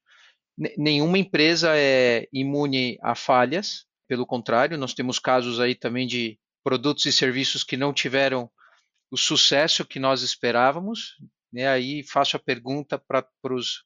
Nenhuma 0.78 1.18
empresa 1.18 1.72
é 1.76 2.28
imune 2.32 2.98
a 3.02 3.14
falhas, 3.14 3.86
pelo 4.08 4.26
contrário, 4.26 4.78
nós 4.78 4.94
temos 4.94 5.20
casos 5.20 5.60
aí 5.60 5.76
também 5.76 6.08
de 6.08 6.40
produtos 6.64 7.06
e 7.06 7.12
serviços 7.12 7.64
que 7.64 7.78
não 7.78 7.94
tiveram 7.94 8.50
o 9.12 9.18
sucesso 9.18 9.86
que 9.86 10.00
nós 10.00 10.22
esperávamos. 10.22 11.18
Né? 11.52 11.68
Aí 11.68 12.04
faço 12.04 12.36
a 12.36 12.40
pergunta 12.40 12.98
para 12.98 13.26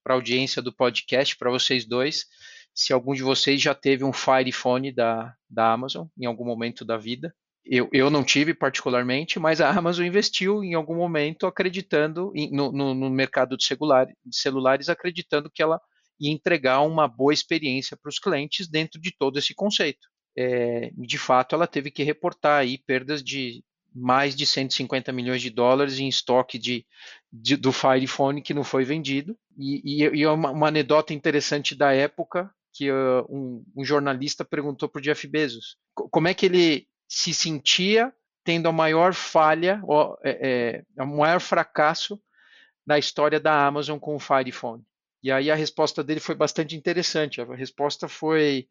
a 0.05 0.13
audiência 0.13 0.61
do 0.61 0.73
podcast, 0.73 1.35
para 1.37 1.51
vocês 1.51 1.85
dois, 1.85 2.25
se 2.73 2.93
algum 2.93 3.13
de 3.13 3.23
vocês 3.23 3.61
já 3.61 3.73
teve 3.73 4.03
um 4.03 4.13
Fire 4.13 4.51
Phone 4.51 4.93
da, 4.93 5.33
da 5.49 5.71
Amazon 5.73 6.07
em 6.17 6.25
algum 6.25 6.45
momento 6.45 6.85
da 6.85 6.97
vida 6.97 7.33
eu, 7.69 7.89
eu 7.91 8.09
não 8.09 8.23
tive 8.23 8.53
particularmente, 8.53 9.39
mas 9.39 9.59
a 9.59 9.69
Amazon 9.69 10.05
investiu 10.05 10.63
em 10.63 10.73
algum 10.73 10.95
momento 10.95 11.45
acreditando 11.45 12.31
em, 12.33 12.51
no, 12.51 12.71
no, 12.71 12.93
no, 12.93 13.09
mercado 13.09 13.57
de, 13.57 13.65
celular, 13.65 14.07
de 14.07 14.35
celulares, 14.35 14.89
acreditando 14.89 15.51
que 15.51 15.61
ela 15.61 15.79
ia 16.19 16.31
entregar 16.31 16.81
uma 16.81 17.07
boa 17.07 17.33
experiência 17.33 17.97
para 17.97 18.09
os 18.09 18.19
clientes 18.19 18.67
dentro 18.67 18.99
de 18.99 19.11
todo 19.17 19.37
esse 19.37 19.53
conceito. 19.53 20.07
É, 20.37 20.91
de 20.95 21.17
fato, 21.17 21.55
ela 21.55 21.65
teve 21.65 21.89
que 21.89 22.03
reportar 22.03 22.59
aí 22.61 22.77
perdas 22.77 23.23
de 23.23 23.63
mais 23.93 24.35
de 24.35 24.45
150 24.45 25.11
milhões 25.11 25.41
de 25.41 25.49
dólares 25.49 25.97
em 25.97 26.07
estoque 26.07 26.59
de, 26.59 26.85
de 27.33 27.57
do 27.57 27.71
Fire 27.71 28.05
Phone 28.05 28.41
que 28.43 28.53
não 28.53 28.63
foi 28.63 28.85
vendido. 28.85 29.35
E, 29.57 30.03
e, 30.03 30.19
e 30.19 30.23
é 30.23 30.29
uma, 30.29 30.51
uma, 30.51 30.67
anedota 30.67 31.13
interessante 31.13 31.73
da 31.73 31.91
época 31.91 32.51
que 32.71 32.91
uh, 32.91 33.25
um, 33.27 33.65
um 33.75 33.83
jornalista 33.83 34.45
perguntou 34.45 34.87
para 34.87 34.99
o 34.99 35.01
Jeff 35.01 35.27
Bezos 35.27 35.77
como 35.95 36.27
é 36.27 36.33
que 36.35 36.45
ele 36.45 36.87
se 37.07 37.33
sentia 37.33 38.13
tendo 38.43 38.69
a 38.69 38.71
maior 38.71 39.13
falha, 39.13 39.81
o, 39.83 40.15
é, 40.23 40.83
é, 40.95 41.05
maior 41.05 41.41
fracasso 41.41 42.21
na 42.85 42.99
história 42.99 43.39
da 43.39 43.65
Amazon 43.65 43.97
com 43.97 44.15
o 44.15 44.19
Fire 44.19 44.51
Phone. 44.51 44.83
E 45.23 45.31
aí 45.31 45.49
a 45.49 45.55
resposta 45.55 46.03
dele 46.03 46.19
foi 46.19 46.35
bastante 46.35 46.75
interessante. 46.75 47.41
A 47.41 47.55
resposta 47.55 48.07
foi 48.07 48.67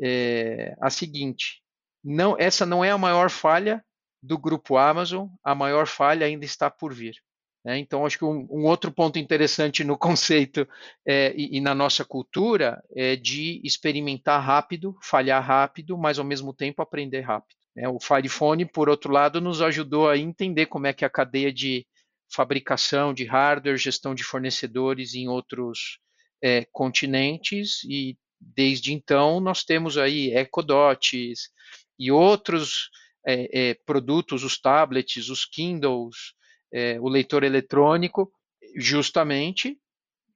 é, 0.00 0.74
a 0.80 0.90
seguinte: 0.90 1.62
não, 2.02 2.36
essa 2.38 2.66
não 2.66 2.84
é 2.84 2.90
a 2.90 2.98
maior 2.98 3.30
falha 3.30 3.84
do 4.22 4.38
grupo 4.38 4.76
Amazon, 4.76 5.28
a 5.42 5.54
maior 5.54 5.86
falha 5.86 6.26
ainda 6.26 6.44
está 6.44 6.70
por 6.70 6.92
vir. 6.94 7.16
Né? 7.64 7.78
Então, 7.78 8.04
acho 8.04 8.18
que 8.18 8.24
um, 8.24 8.46
um, 8.50 8.64
outro 8.64 8.92
ponto 8.92 9.18
interessante 9.18 9.82
no 9.82 9.96
conceito 9.98 10.68
é, 11.06 11.32
e, 11.36 11.56
e, 11.56 11.60
na 11.60 11.74
nossa 11.74 12.04
cultura 12.04 12.82
é 12.94 13.16
de 13.16 13.60
experimentar 13.64 14.42
rápido, 14.42 14.96
falhar 15.02 15.42
rápido, 15.42 15.96
mas 15.96 16.18
ao 16.18 16.24
mesmo 16.24 16.52
tempo 16.52 16.82
aprender 16.82 17.20
rápido. 17.20 17.56
Né? 17.74 17.88
O 17.88 17.98
Firephone, 17.98 18.66
por 18.66 18.88
outro 18.88 19.10
lado, 19.10 19.40
nos 19.40 19.62
ajudou 19.62 20.08
a 20.10 20.18
entender 20.18 20.66
como 20.66 20.86
é 20.86 20.92
que 20.92 21.04
a 21.04 21.10
cadeia 21.10 21.52
de 21.52 21.86
fabricação 22.32 23.14
de 23.14 23.24
hardware, 23.24 23.76
gestão 23.76 24.14
de 24.14 24.24
fornecedores 24.24 25.14
em 25.14 25.28
outros 25.28 25.98
é, 26.42 26.66
continentes 26.72 27.84
e 27.84 28.18
desde 28.40 28.92
então 28.92 29.40
nós 29.40 29.64
temos 29.64 29.96
aí 29.96 30.32
EcoDots 30.34 31.50
e 31.98 32.10
outros 32.10 32.90
é, 33.26 33.70
é, 33.70 33.74
produtos, 33.86 34.44
os 34.44 34.60
tablets, 34.60 35.28
os 35.28 35.44
Kindles, 35.44 36.34
é, 36.72 37.00
o 37.00 37.08
leitor 37.08 37.42
eletrônico, 37.44 38.30
justamente 38.76 39.78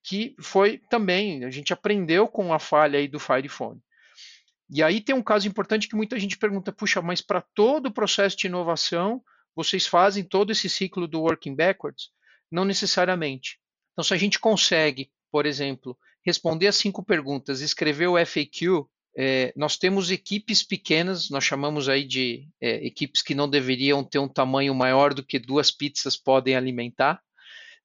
que 0.02 0.34
foi 0.40 0.78
também, 0.88 1.44
a 1.44 1.50
gente 1.50 1.72
aprendeu 1.72 2.26
com 2.26 2.54
a 2.54 2.58
falha 2.58 2.98
aí 2.98 3.06
do 3.06 3.18
Firephone. 3.18 3.80
E 4.70 4.82
aí 4.82 5.00
tem 5.00 5.14
um 5.14 5.22
caso 5.22 5.48
importante 5.48 5.88
que 5.88 5.96
muita 5.96 6.18
gente 6.18 6.38
pergunta: 6.38 6.72
puxa, 6.72 7.02
mas 7.02 7.20
para 7.20 7.42
todo 7.54 7.86
o 7.86 7.92
processo 7.92 8.36
de 8.36 8.46
inovação, 8.46 9.22
vocês 9.54 9.86
fazem 9.86 10.24
todo 10.24 10.50
esse 10.50 10.68
ciclo 10.68 11.06
do 11.06 11.22
working 11.22 11.54
backwards? 11.54 12.10
Não 12.50 12.64
necessariamente. 12.64 13.58
Então, 13.92 14.04
se 14.04 14.14
a 14.14 14.16
gente 14.16 14.38
consegue, 14.38 15.10
por 15.30 15.44
exemplo, 15.44 15.98
responder 16.28 16.66
as 16.66 16.76
cinco 16.76 17.02
perguntas, 17.02 17.60
escrever 17.60 18.06
o 18.06 18.18
FAQ, 18.18 18.86
é, 19.16 19.52
nós 19.56 19.76
temos 19.76 20.10
equipes 20.10 20.62
pequenas, 20.62 21.30
nós 21.30 21.42
chamamos 21.42 21.88
aí 21.88 22.04
de 22.04 22.48
é, 22.60 22.86
equipes 22.86 23.22
que 23.22 23.34
não 23.34 23.48
deveriam 23.48 24.04
ter 24.04 24.18
um 24.18 24.28
tamanho 24.28 24.74
maior 24.74 25.14
do 25.14 25.24
que 25.24 25.38
duas 25.38 25.70
pizzas 25.70 26.16
podem 26.16 26.54
alimentar, 26.54 27.20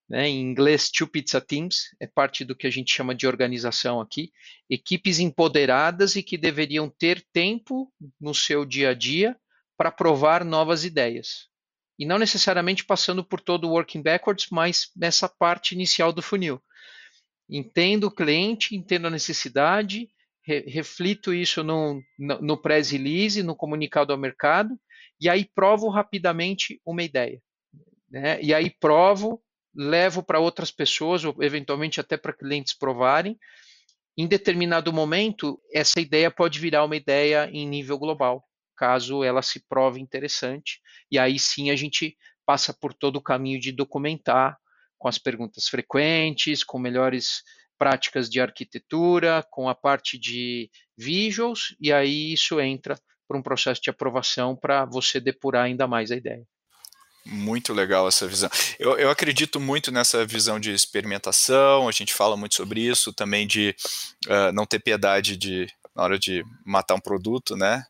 né, 0.07 0.27
em 0.27 0.41
inglês, 0.41 0.91
Two 0.91 1.07
Pizza 1.07 1.39
Teams, 1.39 1.95
é 1.99 2.05
parte 2.05 2.43
do 2.43 2.55
que 2.55 2.67
a 2.67 2.69
gente 2.69 2.93
chama 2.93 3.15
de 3.15 3.25
organização 3.25 4.01
aqui. 4.01 4.31
Equipes 4.69 5.19
empoderadas 5.19 6.15
e 6.15 6.21
que 6.21 6.37
deveriam 6.37 6.89
ter 6.89 7.25
tempo 7.31 7.91
no 8.19 8.35
seu 8.35 8.65
dia 8.65 8.89
a 8.89 8.93
dia 8.93 9.35
para 9.77 9.89
provar 9.89 10.43
novas 10.43 10.83
ideias. 10.83 11.47
E 11.97 12.05
não 12.05 12.19
necessariamente 12.19 12.83
passando 12.83 13.23
por 13.23 13.39
todo 13.39 13.67
o 13.67 13.71
working 13.71 14.01
backwards, 14.01 14.47
mas 14.51 14.91
nessa 14.95 15.29
parte 15.29 15.73
inicial 15.73 16.11
do 16.11 16.21
funil. 16.21 16.61
Entendo 17.55 18.05
o 18.05 18.11
cliente, 18.11 18.75
entendo 18.75 19.05
a 19.05 19.11
necessidade, 19.11 20.09
re 20.41 20.61
reflito 20.61 21.31
isso 21.31 21.63
no, 21.63 22.01
no, 22.17 22.41
no 22.41 22.57
press 22.57 22.89
release, 22.89 23.43
no 23.43 23.55
comunicado 23.55 24.11
ao 24.11 24.17
mercado, 24.17 24.75
e 25.21 25.29
aí 25.29 25.47
provo 25.53 25.87
rapidamente 25.87 26.81
uma 26.83 27.03
ideia. 27.03 27.39
Né? 28.09 28.41
E 28.41 28.55
aí 28.55 28.71
provo 28.71 29.39
levo 29.75 30.23
para 30.23 30.39
outras 30.39 30.71
pessoas, 30.71 31.23
ou 31.23 31.35
eventualmente 31.43 31.99
até 31.99 32.17
para 32.17 32.33
clientes 32.33 32.73
provarem. 32.73 33.37
Em 34.17 34.25
determinado 34.25 34.91
momento, 34.91 35.61
essa 35.71 35.99
ideia 35.99 36.31
pode 36.31 36.59
virar 36.59 36.83
uma 36.83 36.95
ideia 36.95 37.47
em 37.53 37.67
nível 37.67 37.99
global, 37.99 38.43
caso 38.75 39.23
ela 39.23 39.43
se 39.43 39.63
prove 39.69 39.99
interessante. 39.99 40.81
E 41.11 41.19
aí 41.19 41.37
sim 41.37 41.69
a 41.69 41.75
gente 41.75 42.17
passa 42.47 42.73
por 42.73 42.95
todo 42.95 43.17
o 43.17 43.21
caminho 43.21 43.59
de 43.59 43.71
documentar 43.71 44.57
com 45.03 45.09
as 45.09 45.17
perguntas 45.17 45.67
frequentes, 45.67 46.63
com 46.63 46.79
melhores 46.79 47.43
práticas 47.77 48.29
de 48.29 48.39
arquitetura, 48.39 49.45
com 49.51 49.67
a 49.67 49.75
parte 49.75 50.17
de 50.17 50.71
visuals, 50.97 51.75
e 51.77 51.91
aí 51.91 52.31
isso 52.31 52.57
entra 52.61 52.97
para 53.27 53.37
um 53.37 53.43
processo 53.43 53.81
de 53.81 53.89
aprovação 53.89 54.55
para 54.55 54.85
você 54.85 55.19
depurar 55.19 55.65
ainda 55.65 55.85
mais 55.89 56.09
a 56.09 56.15
ideia. 56.15 56.41
Muito 57.25 57.73
legal 57.73 58.07
essa 58.07 58.25
visão. 58.25 58.49
Eu, 58.79 58.97
eu 58.97 59.09
acredito 59.09 59.59
muito 59.59 59.91
nessa 59.91 60.25
visão 60.25 60.57
de 60.57 60.71
experimentação, 60.71 61.89
a 61.89 61.91
gente 61.91 62.13
fala 62.13 62.37
muito 62.37 62.55
sobre 62.55 62.79
isso, 62.79 63.11
também 63.11 63.45
de 63.45 63.75
uh, 64.27 64.53
não 64.53 64.65
ter 64.65 64.79
piedade 64.79 65.35
de 65.35 65.67
na 65.95 66.03
hora 66.03 66.17
de 66.17 66.43
matar 66.65 66.95
um 66.95 66.99
produto, 66.99 67.55
né? 67.55 67.85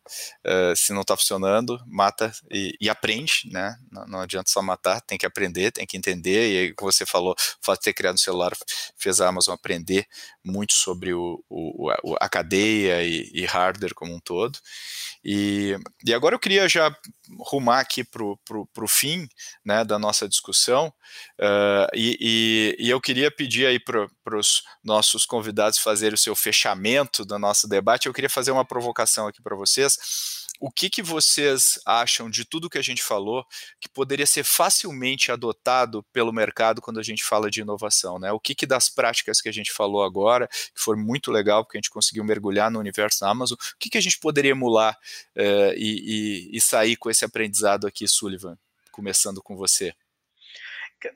Uh, 0.45 0.75
se 0.75 0.93
não 0.93 1.01
está 1.01 1.15
funcionando, 1.15 1.79
mata 1.87 2.31
e, 2.51 2.75
e, 2.79 2.89
aprende, 2.89 3.49
né? 3.51 3.75
Não, 3.91 4.05
não, 4.05 4.19
adianta 4.19 4.49
só 4.49 4.61
matar, 4.61 5.01
tem 5.01 5.17
que 5.17 5.25
aprender, 5.25 5.71
tem 5.71 5.85
que 5.85 5.97
entender. 5.97 6.51
E 6.51 6.57
aí, 6.57 6.73
como 6.73 6.91
você 6.91 7.05
falou, 7.05 7.33
o 7.33 7.65
fato 7.65 7.79
de 7.79 7.85
ter 7.85 7.93
criado 7.93 8.15
um 8.15 8.17
celular 8.17 8.51
fez 8.97 9.21
a 9.21 9.27
Amazon 9.27 9.53
aprender 9.53 10.05
muito 10.43 10.73
sobre 10.73 11.13
o, 11.13 11.43
o 11.49 11.89
a, 12.19 12.27
cadeia 12.27 13.03
e, 13.03 13.29
e, 13.33 13.45
hardware 13.45 13.93
como 13.93 14.13
um 14.13 14.19
todo. 14.19 14.59
E, 15.23 15.77
e 16.05 16.13
agora 16.13 16.35
eu 16.35 16.39
queria 16.39 16.67
já 16.67 16.93
rumar 17.39 17.79
aqui 17.79 18.03
para 18.03 18.23
o 18.23 18.87
fim 18.87 19.27
né, 19.63 19.83
da 19.83 19.97
nossa 19.97 20.27
discussão, 20.27 20.87
uh, 21.39 21.87
e, 21.93 22.17
e, 22.19 22.85
e, 22.85 22.89
eu 22.89 22.99
queria 22.99 23.31
pedir 23.31 23.65
aí 23.65 23.79
para 23.79 24.37
os 24.37 24.63
nossos 24.83 25.25
convidados 25.25 25.79
fazerem 25.79 26.15
o 26.15 26.17
seu 26.17 26.35
fechamento 26.35 27.25
do 27.25 27.39
nosso 27.39 27.67
debate. 27.67 28.07
Eu 28.07 28.13
queria 28.13 28.29
fazer 28.29 28.51
uma 28.51 28.65
provocação 28.65 29.27
aqui 29.27 29.41
para 29.41 29.55
vocês 29.55 30.42
o 30.65 30.71
que, 30.71 30.89
que 30.89 31.01
vocês 31.01 31.77
acham 31.85 32.29
de 32.29 32.45
tudo 32.45 32.69
que 32.69 32.77
a 32.77 32.81
gente 32.81 33.03
falou 33.03 33.45
que 33.81 33.89
poderia 33.89 34.25
ser 34.25 34.45
facilmente 34.45 35.29
adotado 35.29 36.01
pelo 36.13 36.31
mercado 36.31 36.81
quando 36.81 37.01
a 37.01 37.03
gente 37.03 37.21
fala 37.21 37.51
de 37.51 37.59
inovação? 37.59 38.17
Né? 38.17 38.31
O 38.31 38.39
que, 38.39 38.55
que 38.55 38.65
das 38.65 38.87
práticas 38.87 39.41
que 39.41 39.49
a 39.49 39.51
gente 39.51 39.73
falou 39.73 40.01
agora, 40.01 40.47
que 40.47 40.79
foi 40.79 40.95
muito 40.95 41.33
legal, 41.33 41.65
porque 41.65 41.77
a 41.77 41.81
gente 41.81 41.89
conseguiu 41.89 42.23
mergulhar 42.23 42.71
no 42.71 42.79
universo 42.79 43.19
da 43.19 43.29
Amazon, 43.29 43.57
o 43.57 43.77
que, 43.77 43.89
que 43.89 43.97
a 43.97 44.01
gente 44.01 44.17
poderia 44.17 44.51
emular 44.51 44.97
eh, 45.35 45.75
e, 45.75 46.49
e, 46.53 46.57
e 46.57 46.61
sair 46.61 46.95
com 46.95 47.09
esse 47.09 47.25
aprendizado 47.25 47.85
aqui, 47.85 48.07
Sullivan? 48.07 48.57
Começando 48.89 49.41
com 49.41 49.57
você. 49.57 49.93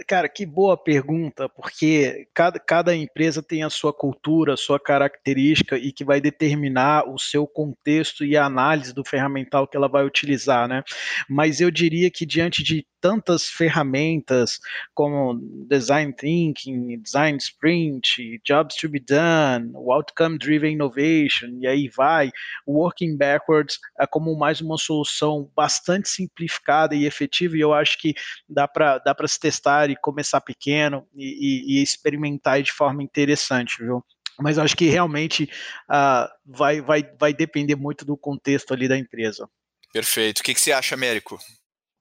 Cara, 0.07 0.27
que 0.27 0.45
boa 0.45 0.75
pergunta, 0.75 1.47
porque 1.49 2.27
cada, 2.33 2.59
cada 2.59 2.95
empresa 2.95 3.41
tem 3.41 3.63
a 3.63 3.69
sua 3.69 3.93
cultura, 3.93 4.53
a 4.53 4.57
sua 4.57 4.79
característica 4.79 5.77
e 5.77 5.91
que 5.91 6.03
vai 6.03 6.19
determinar 6.19 7.07
o 7.07 7.17
seu 7.17 7.47
contexto 7.47 8.25
e 8.25 8.35
a 8.35 8.45
análise 8.45 8.93
do 8.93 9.05
ferramental 9.05 9.67
que 9.67 9.77
ela 9.77 9.87
vai 9.87 10.05
utilizar, 10.05 10.67
né? 10.67 10.83
Mas 11.29 11.61
eu 11.61 11.71
diria 11.71 12.11
que 12.11 12.25
diante 12.25 12.63
de 12.63 12.85
tantas 13.07 13.47
ferramentas 13.47 14.59
como 14.93 15.39
Design 15.69 16.11
Thinking, 16.11 16.99
Design 17.01 17.37
Sprint, 17.37 18.41
Jobs 18.45 18.75
to 18.75 18.89
be 18.89 18.99
Done, 18.99 19.71
Outcome 19.73 20.37
Driven 20.37 20.73
Innovation, 20.73 21.57
e 21.61 21.65
aí 21.65 21.87
vai, 21.87 22.33
Working 22.67 23.15
Backwards 23.15 23.79
é 23.97 24.05
como 24.05 24.37
mais 24.37 24.59
uma 24.59 24.77
solução 24.77 25.49
bastante 25.55 26.09
simplificada 26.09 26.93
e 26.93 27.05
efetiva, 27.05 27.55
e 27.55 27.61
eu 27.61 27.73
acho 27.73 27.97
que 27.97 28.13
dá 28.49 28.67
para 28.67 28.97
dá 28.97 29.15
se 29.25 29.39
testar 29.39 29.89
e 29.89 29.95
começar 29.95 30.41
pequeno 30.41 31.07
e, 31.15 31.77
e, 31.77 31.79
e 31.79 31.81
experimentar 31.81 32.61
de 32.61 32.73
forma 32.73 33.01
interessante, 33.01 33.81
viu? 33.81 34.03
Mas 34.37 34.57
acho 34.57 34.75
que 34.75 34.89
realmente 34.89 35.49
uh, 35.89 36.27
vai, 36.45 36.81
vai, 36.81 37.09
vai 37.17 37.33
depender 37.33 37.77
muito 37.77 38.03
do 38.03 38.17
contexto 38.17 38.73
ali 38.73 38.85
da 38.85 38.97
empresa. 38.97 39.49
Perfeito. 39.93 40.39
O 40.39 40.43
que, 40.43 40.53
que 40.53 40.59
você 40.59 40.73
acha, 40.73 40.93
Américo? 40.93 41.39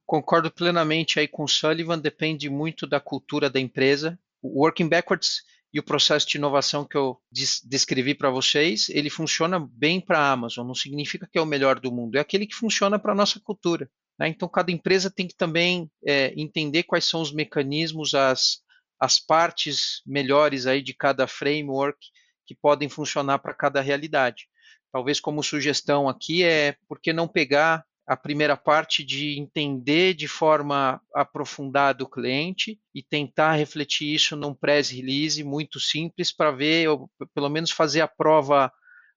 Concordo 0.06 0.50
plenamente 0.52 1.18
aí 1.18 1.26
com 1.26 1.42
o 1.42 1.48
Sullivan, 1.48 1.98
depende 1.98 2.48
muito 2.48 2.86
da 2.86 3.00
cultura 3.00 3.50
da 3.50 3.58
empresa. 3.58 4.18
O 4.40 4.60
Working 4.60 4.88
Backwards 4.88 5.42
e 5.74 5.80
o 5.80 5.82
processo 5.82 6.28
de 6.28 6.38
inovação 6.38 6.84
que 6.84 6.96
eu 6.96 7.20
descrevi 7.30 8.14
para 8.14 8.30
vocês, 8.30 8.88
ele 8.88 9.10
funciona 9.10 9.58
bem 9.58 10.00
para 10.00 10.20
a 10.20 10.30
Amazon, 10.30 10.66
não 10.66 10.74
significa 10.74 11.28
que 11.30 11.36
é 11.36 11.42
o 11.42 11.46
melhor 11.46 11.80
do 11.80 11.92
mundo, 11.92 12.16
é 12.16 12.20
aquele 12.20 12.46
que 12.46 12.54
funciona 12.54 12.98
para 12.98 13.12
a 13.12 13.16
nossa 13.16 13.40
cultura. 13.40 13.90
Né? 14.18 14.28
Então, 14.28 14.48
cada 14.48 14.70
empresa 14.70 15.10
tem 15.10 15.26
que 15.26 15.36
também 15.36 15.90
é, 16.06 16.32
entender 16.36 16.84
quais 16.84 17.04
são 17.04 17.20
os 17.20 17.32
mecanismos, 17.32 18.14
as, 18.14 18.62
as 18.98 19.18
partes 19.18 20.02
melhores 20.06 20.66
aí 20.66 20.80
de 20.80 20.94
cada 20.94 21.26
framework 21.26 21.98
que 22.46 22.54
podem 22.54 22.88
funcionar 22.88 23.40
para 23.40 23.52
cada 23.52 23.80
realidade. 23.80 24.48
Talvez 24.92 25.20
como 25.20 25.42
sugestão 25.42 26.08
aqui 26.08 26.44
é 26.44 26.76
por 26.88 27.00
que 27.00 27.12
não 27.12 27.26
pegar 27.26 27.84
a 28.06 28.16
primeira 28.16 28.56
parte 28.56 29.02
de 29.04 29.38
entender 29.38 30.14
de 30.14 30.28
forma 30.28 31.00
aprofundada 31.12 32.04
o 32.04 32.08
cliente 32.08 32.80
e 32.94 33.02
tentar 33.02 33.54
refletir 33.54 34.14
isso 34.14 34.36
num 34.36 34.54
press 34.54 34.90
release 34.90 35.42
muito 35.42 35.80
simples 35.80 36.30
para 36.32 36.52
ver, 36.52 36.88
ou 36.88 37.10
pelo 37.34 37.48
menos 37.48 37.72
fazer 37.72 38.02
a 38.02 38.08
prova, 38.08 38.72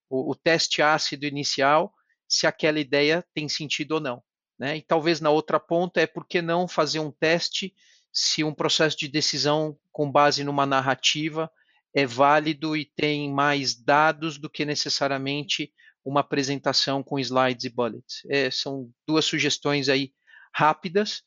o, 0.10 0.32
o, 0.32 0.36
teste 0.36 0.82
ácido 0.82 1.26
inicial, 1.26 1.94
se 2.28 2.48
aquela 2.48 2.80
ideia 2.80 3.24
tem 3.34 3.48
sentido 3.48 3.94
ou 3.94 4.00
não. 4.00 4.24
Né? 4.58 4.78
E 4.78 4.82
talvez 4.82 5.22
na 5.22 5.30
outra 5.30 5.60
ponta 5.60 6.02
é 6.02 6.08
por 6.08 6.26
que 6.26 6.42
não 6.42 6.68
fazer 6.68 7.00
um 7.00 7.12
teste 7.12 7.74
se 8.12 8.44
um 8.44 8.54
processo 8.54 8.98
de 8.98 9.08
decisão 9.08 9.78
com 9.92 10.12
base 10.12 10.44
numa 10.44 10.66
narrativa 10.66 11.50
é 11.94 12.06
válido 12.06 12.76
e 12.76 12.86
tem 12.86 13.32
mais 13.32 13.76
dados 13.76 14.38
do 14.38 14.50
que 14.50 14.66
necessariamente 14.66 15.72
uma 16.04 16.22
apresentação 16.22 17.04
com 17.04 17.20
slides 17.20 17.66
e 17.66 17.70
bullets. 17.70 18.22
É, 18.30 18.50
são 18.50 18.90
duas 19.08 19.26
sugestões 19.26 19.90
aí 19.90 20.12
rápidas, 20.54 21.22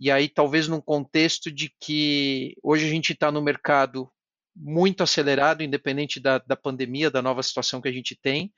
e 0.00 0.10
aí 0.10 0.28
talvez 0.28 0.68
num 0.68 0.80
contexto 0.80 1.50
de 1.50 1.72
que 1.80 2.56
hoje 2.62 2.86
a 2.86 2.88
gente 2.88 3.12
está 3.12 3.30
no 3.30 3.42
mercado 3.42 4.10
muito 4.56 5.02
acelerado, 5.02 5.62
independente 5.62 6.20
da, 6.20 6.38
da 6.38 6.56
pandemia, 6.56 7.10
da 7.10 7.20
nova 7.20 7.42
situação 7.42 7.80
que 7.80 7.88
a 7.88 7.92
gente 7.92 8.14
tem, 8.14 8.52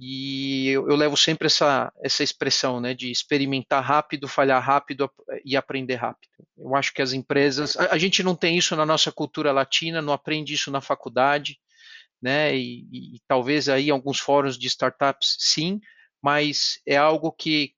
e 0.00 0.68
eu, 0.68 0.88
eu, 0.88 0.94
levo 0.94 1.16
sempre 1.16 1.46
essa, 1.46 1.92
essa 2.00 2.22
expressão, 2.22 2.80
né, 2.80 2.94
de 2.94 3.10
experimentar 3.10 3.82
rápido, 3.82 4.28
falhar 4.28 4.62
rápido 4.62 5.10
e 5.44 5.56
aprender 5.56 5.96
rápido. 5.96 6.30
Eu 6.56 6.76
acho 6.76 6.94
que 6.94 7.02
as 7.02 7.12
empresas, 7.12 7.76
a, 7.76 7.94
a 7.94 7.98
gente 7.98 8.22
não 8.22 8.36
tem 8.36 8.56
isso 8.56 8.76
na 8.76 8.86
nossa 8.86 9.10
cultura 9.10 9.50
latina, 9.50 10.00
não 10.00 10.12
aprende 10.12 10.54
isso 10.54 10.70
na 10.70 10.80
faculdade, 10.80 11.58
né? 12.20 12.54
E, 12.56 12.86
e, 12.90 13.16
e 13.16 13.20
talvez 13.26 13.68
aí 13.68 13.90
alguns 13.90 14.18
fóruns 14.18 14.58
de 14.58 14.66
startups 14.66 15.36
sim, 15.38 15.80
mas 16.22 16.80
é 16.86 16.96
algo 16.96 17.32
que 17.32 17.72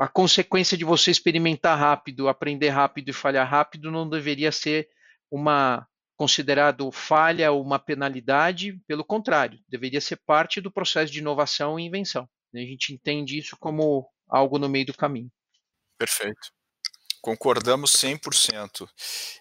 a 0.00 0.08
consequência 0.08 0.76
de 0.76 0.84
você 0.84 1.10
experimentar 1.10 1.78
rápido, 1.78 2.28
aprender 2.28 2.68
rápido 2.68 3.08
e 3.08 3.12
falhar 3.12 3.48
rápido 3.48 3.90
não 3.90 4.08
deveria 4.08 4.52
ser 4.52 4.88
uma 5.30 5.86
considerado 6.16 6.90
falha 6.92 7.50
ou 7.50 7.60
uma 7.60 7.78
penalidade, 7.78 8.80
pelo 8.86 9.04
contrário, 9.04 9.58
deveria 9.68 10.00
ser 10.00 10.16
parte 10.24 10.60
do 10.60 10.70
processo 10.70 11.12
de 11.12 11.18
inovação 11.18 11.78
e 11.78 11.86
invenção. 11.86 12.28
A 12.54 12.58
gente 12.58 12.94
entende 12.94 13.36
isso 13.36 13.56
como 13.58 14.08
algo 14.28 14.58
no 14.58 14.68
meio 14.68 14.86
do 14.86 14.94
caminho. 14.94 15.30
Perfeito. 15.98 16.52
Concordamos 17.24 17.92
100%. 17.92 18.86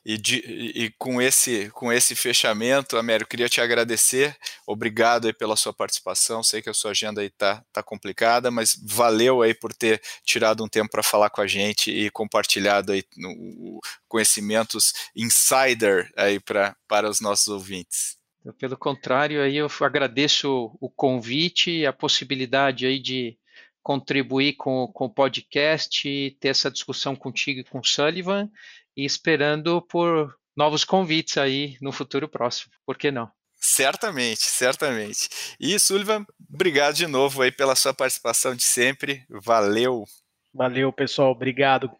E, 0.05 0.17
de, 0.17 0.37
e, 0.37 0.89
com, 0.97 1.21
esse, 1.21 1.69
com 1.71 1.91
esse 1.91 2.15
fechamento, 2.15 2.95
Américo, 2.95 3.31
queria 3.31 3.49
te 3.49 3.59
agradecer. 3.59 4.37
Obrigado 4.65 5.27
aí 5.27 5.33
pela 5.33 5.57
sua 5.57 5.73
participação. 5.73 6.41
Sei 6.41 6.61
que 6.61 6.69
a 6.69 6.73
sua 6.73 6.91
agenda 6.91 7.19
aí 7.19 7.29
tá, 7.29 7.61
tá 7.73 7.83
complicada, 7.83 8.49
mas 8.49 8.81
valeu 8.81 9.41
aí 9.41 9.53
por 9.53 9.73
ter 9.73 10.01
tirado 10.23 10.63
um 10.63 10.69
tempo 10.69 10.91
para 10.91 11.03
falar 11.03 11.29
com 11.29 11.41
a 11.41 11.45
gente 11.45 11.91
e 11.91 12.09
compartilhado 12.09 12.93
aí 12.93 13.03
no, 13.17 13.81
conhecimentos 14.07 14.93
insider 15.13 16.09
aí 16.15 16.39
pra, 16.39 16.77
para 16.87 17.09
os 17.09 17.19
nossos 17.19 17.49
ouvintes. 17.49 18.17
Pelo 18.57 18.77
contrário, 18.77 19.41
aí 19.41 19.57
eu 19.57 19.69
agradeço 19.81 20.71
o 20.79 20.89
convite 20.89 21.69
e 21.69 21.85
a 21.85 21.91
possibilidade 21.91 22.85
aí 22.85 22.97
de 22.97 23.37
contribuir 23.83 24.53
com, 24.53 24.87
com 24.87 25.05
o 25.05 25.13
podcast, 25.13 26.37
ter 26.39 26.47
essa 26.47 26.71
discussão 26.71 27.15
contigo 27.15 27.59
e 27.59 27.63
com 27.63 27.79
o 27.79 27.85
Sullivan 27.85 28.49
e 28.95 29.05
esperando 29.05 29.81
por 29.81 30.33
novos 30.55 30.85
convites 30.85 31.37
aí 31.37 31.77
no 31.81 31.91
futuro 31.91 32.27
próximo. 32.27 32.71
Por 32.85 32.97
que 32.97 33.11
não? 33.11 33.29
Certamente, 33.59 34.41
certamente. 34.41 35.29
E 35.59 35.77
Sullivan, 35.77 36.25
obrigado 36.51 36.95
de 36.95 37.07
novo 37.07 37.41
aí 37.41 37.51
pela 37.51 37.75
sua 37.75 37.93
participação 37.93 38.55
de 38.55 38.63
sempre. 38.63 39.25
Valeu. 39.29 40.05
Valeu, 40.53 40.91
pessoal. 40.91 41.31
Obrigado. 41.31 41.91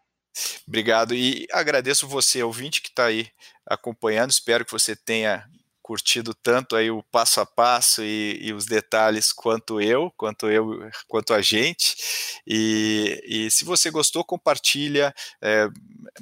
Obrigado. 0.68 1.14
E 1.14 1.48
agradeço 1.52 2.08
você, 2.08 2.44
ouvinte, 2.44 2.82
que 2.82 2.90
está 2.90 3.06
aí 3.06 3.30
acompanhando. 3.66 4.32
Espero 4.32 4.66
que 4.66 4.72
você 4.72 4.96
tenha 4.96 5.46
curtido 5.84 6.34
tanto 6.34 6.78
aí 6.78 6.90
o 6.90 7.04
passo 7.04 7.42
a 7.42 7.46
passo 7.46 8.02
e, 8.02 8.40
e, 8.42 8.54
os 8.54 8.66
detalhes 8.66 9.34
quanto 9.34 9.82
eu, 9.82 10.10
quanto 10.16 10.50
eu, 10.50 10.90
quanto 11.08 11.34
a 11.34 11.42
gente. 11.42 11.96
E, 12.48 13.22
e 13.26 13.52
se 13.52 13.66
você 13.66 13.92
gostou, 13.92 14.24
compartilha, 14.24 15.14
é, 15.42 15.68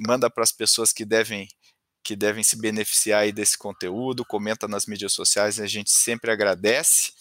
manda 0.00 0.28
para 0.28 0.42
as 0.42 0.52
pessoas 0.52 0.92
que 0.92 1.04
devem 1.04 1.48
que 2.04 2.16
devem 2.16 2.42
se 2.42 2.60
beneficiar 2.60 3.30
desse 3.30 3.56
conteúdo, 3.56 4.24
comenta 4.24 4.66
nas 4.66 4.86
mídias 4.86 5.12
sociais, 5.12 5.60
a 5.60 5.68
gente 5.68 5.92
sempre 5.92 6.32
agradece. 6.32 7.12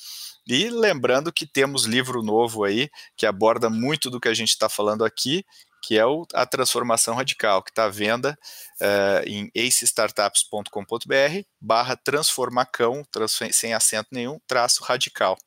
E 0.48 0.72
lembrando 0.72 1.32
que 1.32 1.46
temos 1.46 1.86
livro 1.86 2.24
novo 2.24 2.64
aí 2.64 2.90
que 3.16 3.28
aborda 3.28 3.70
muito 3.70 4.10
do 4.10 4.20
que 4.20 4.28
a 4.28 4.34
gente 4.34 4.50
está 4.50 4.68
falando 4.68 5.06
aqui 5.06 5.46
que 5.82 5.98
é 5.98 6.06
o, 6.06 6.26
a 6.34 6.46
transformação 6.46 7.16
radical, 7.16 7.64
que 7.64 7.72
está 7.72 7.86
à 7.86 7.90
venda 7.90 8.38
uh, 8.82 9.28
em 9.28 9.52
acestartups.com.br 9.56 11.42
barra 11.60 11.96
transformacão, 11.96 13.04
trans, 13.12 13.40
sem 13.52 13.74
acento 13.74 14.10
nenhum, 14.12 14.40
traço 14.48 14.84
radical. 14.84 15.38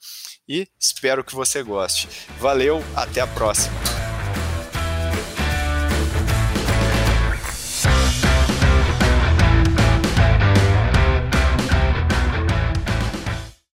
E 0.49 0.69
espero 0.79 1.25
que 1.25 1.35
você 1.35 1.63
goste. 1.63 2.09
Valeu, 2.39 2.83
até 2.97 3.21
a 3.21 3.27
próxima. 3.27 4.04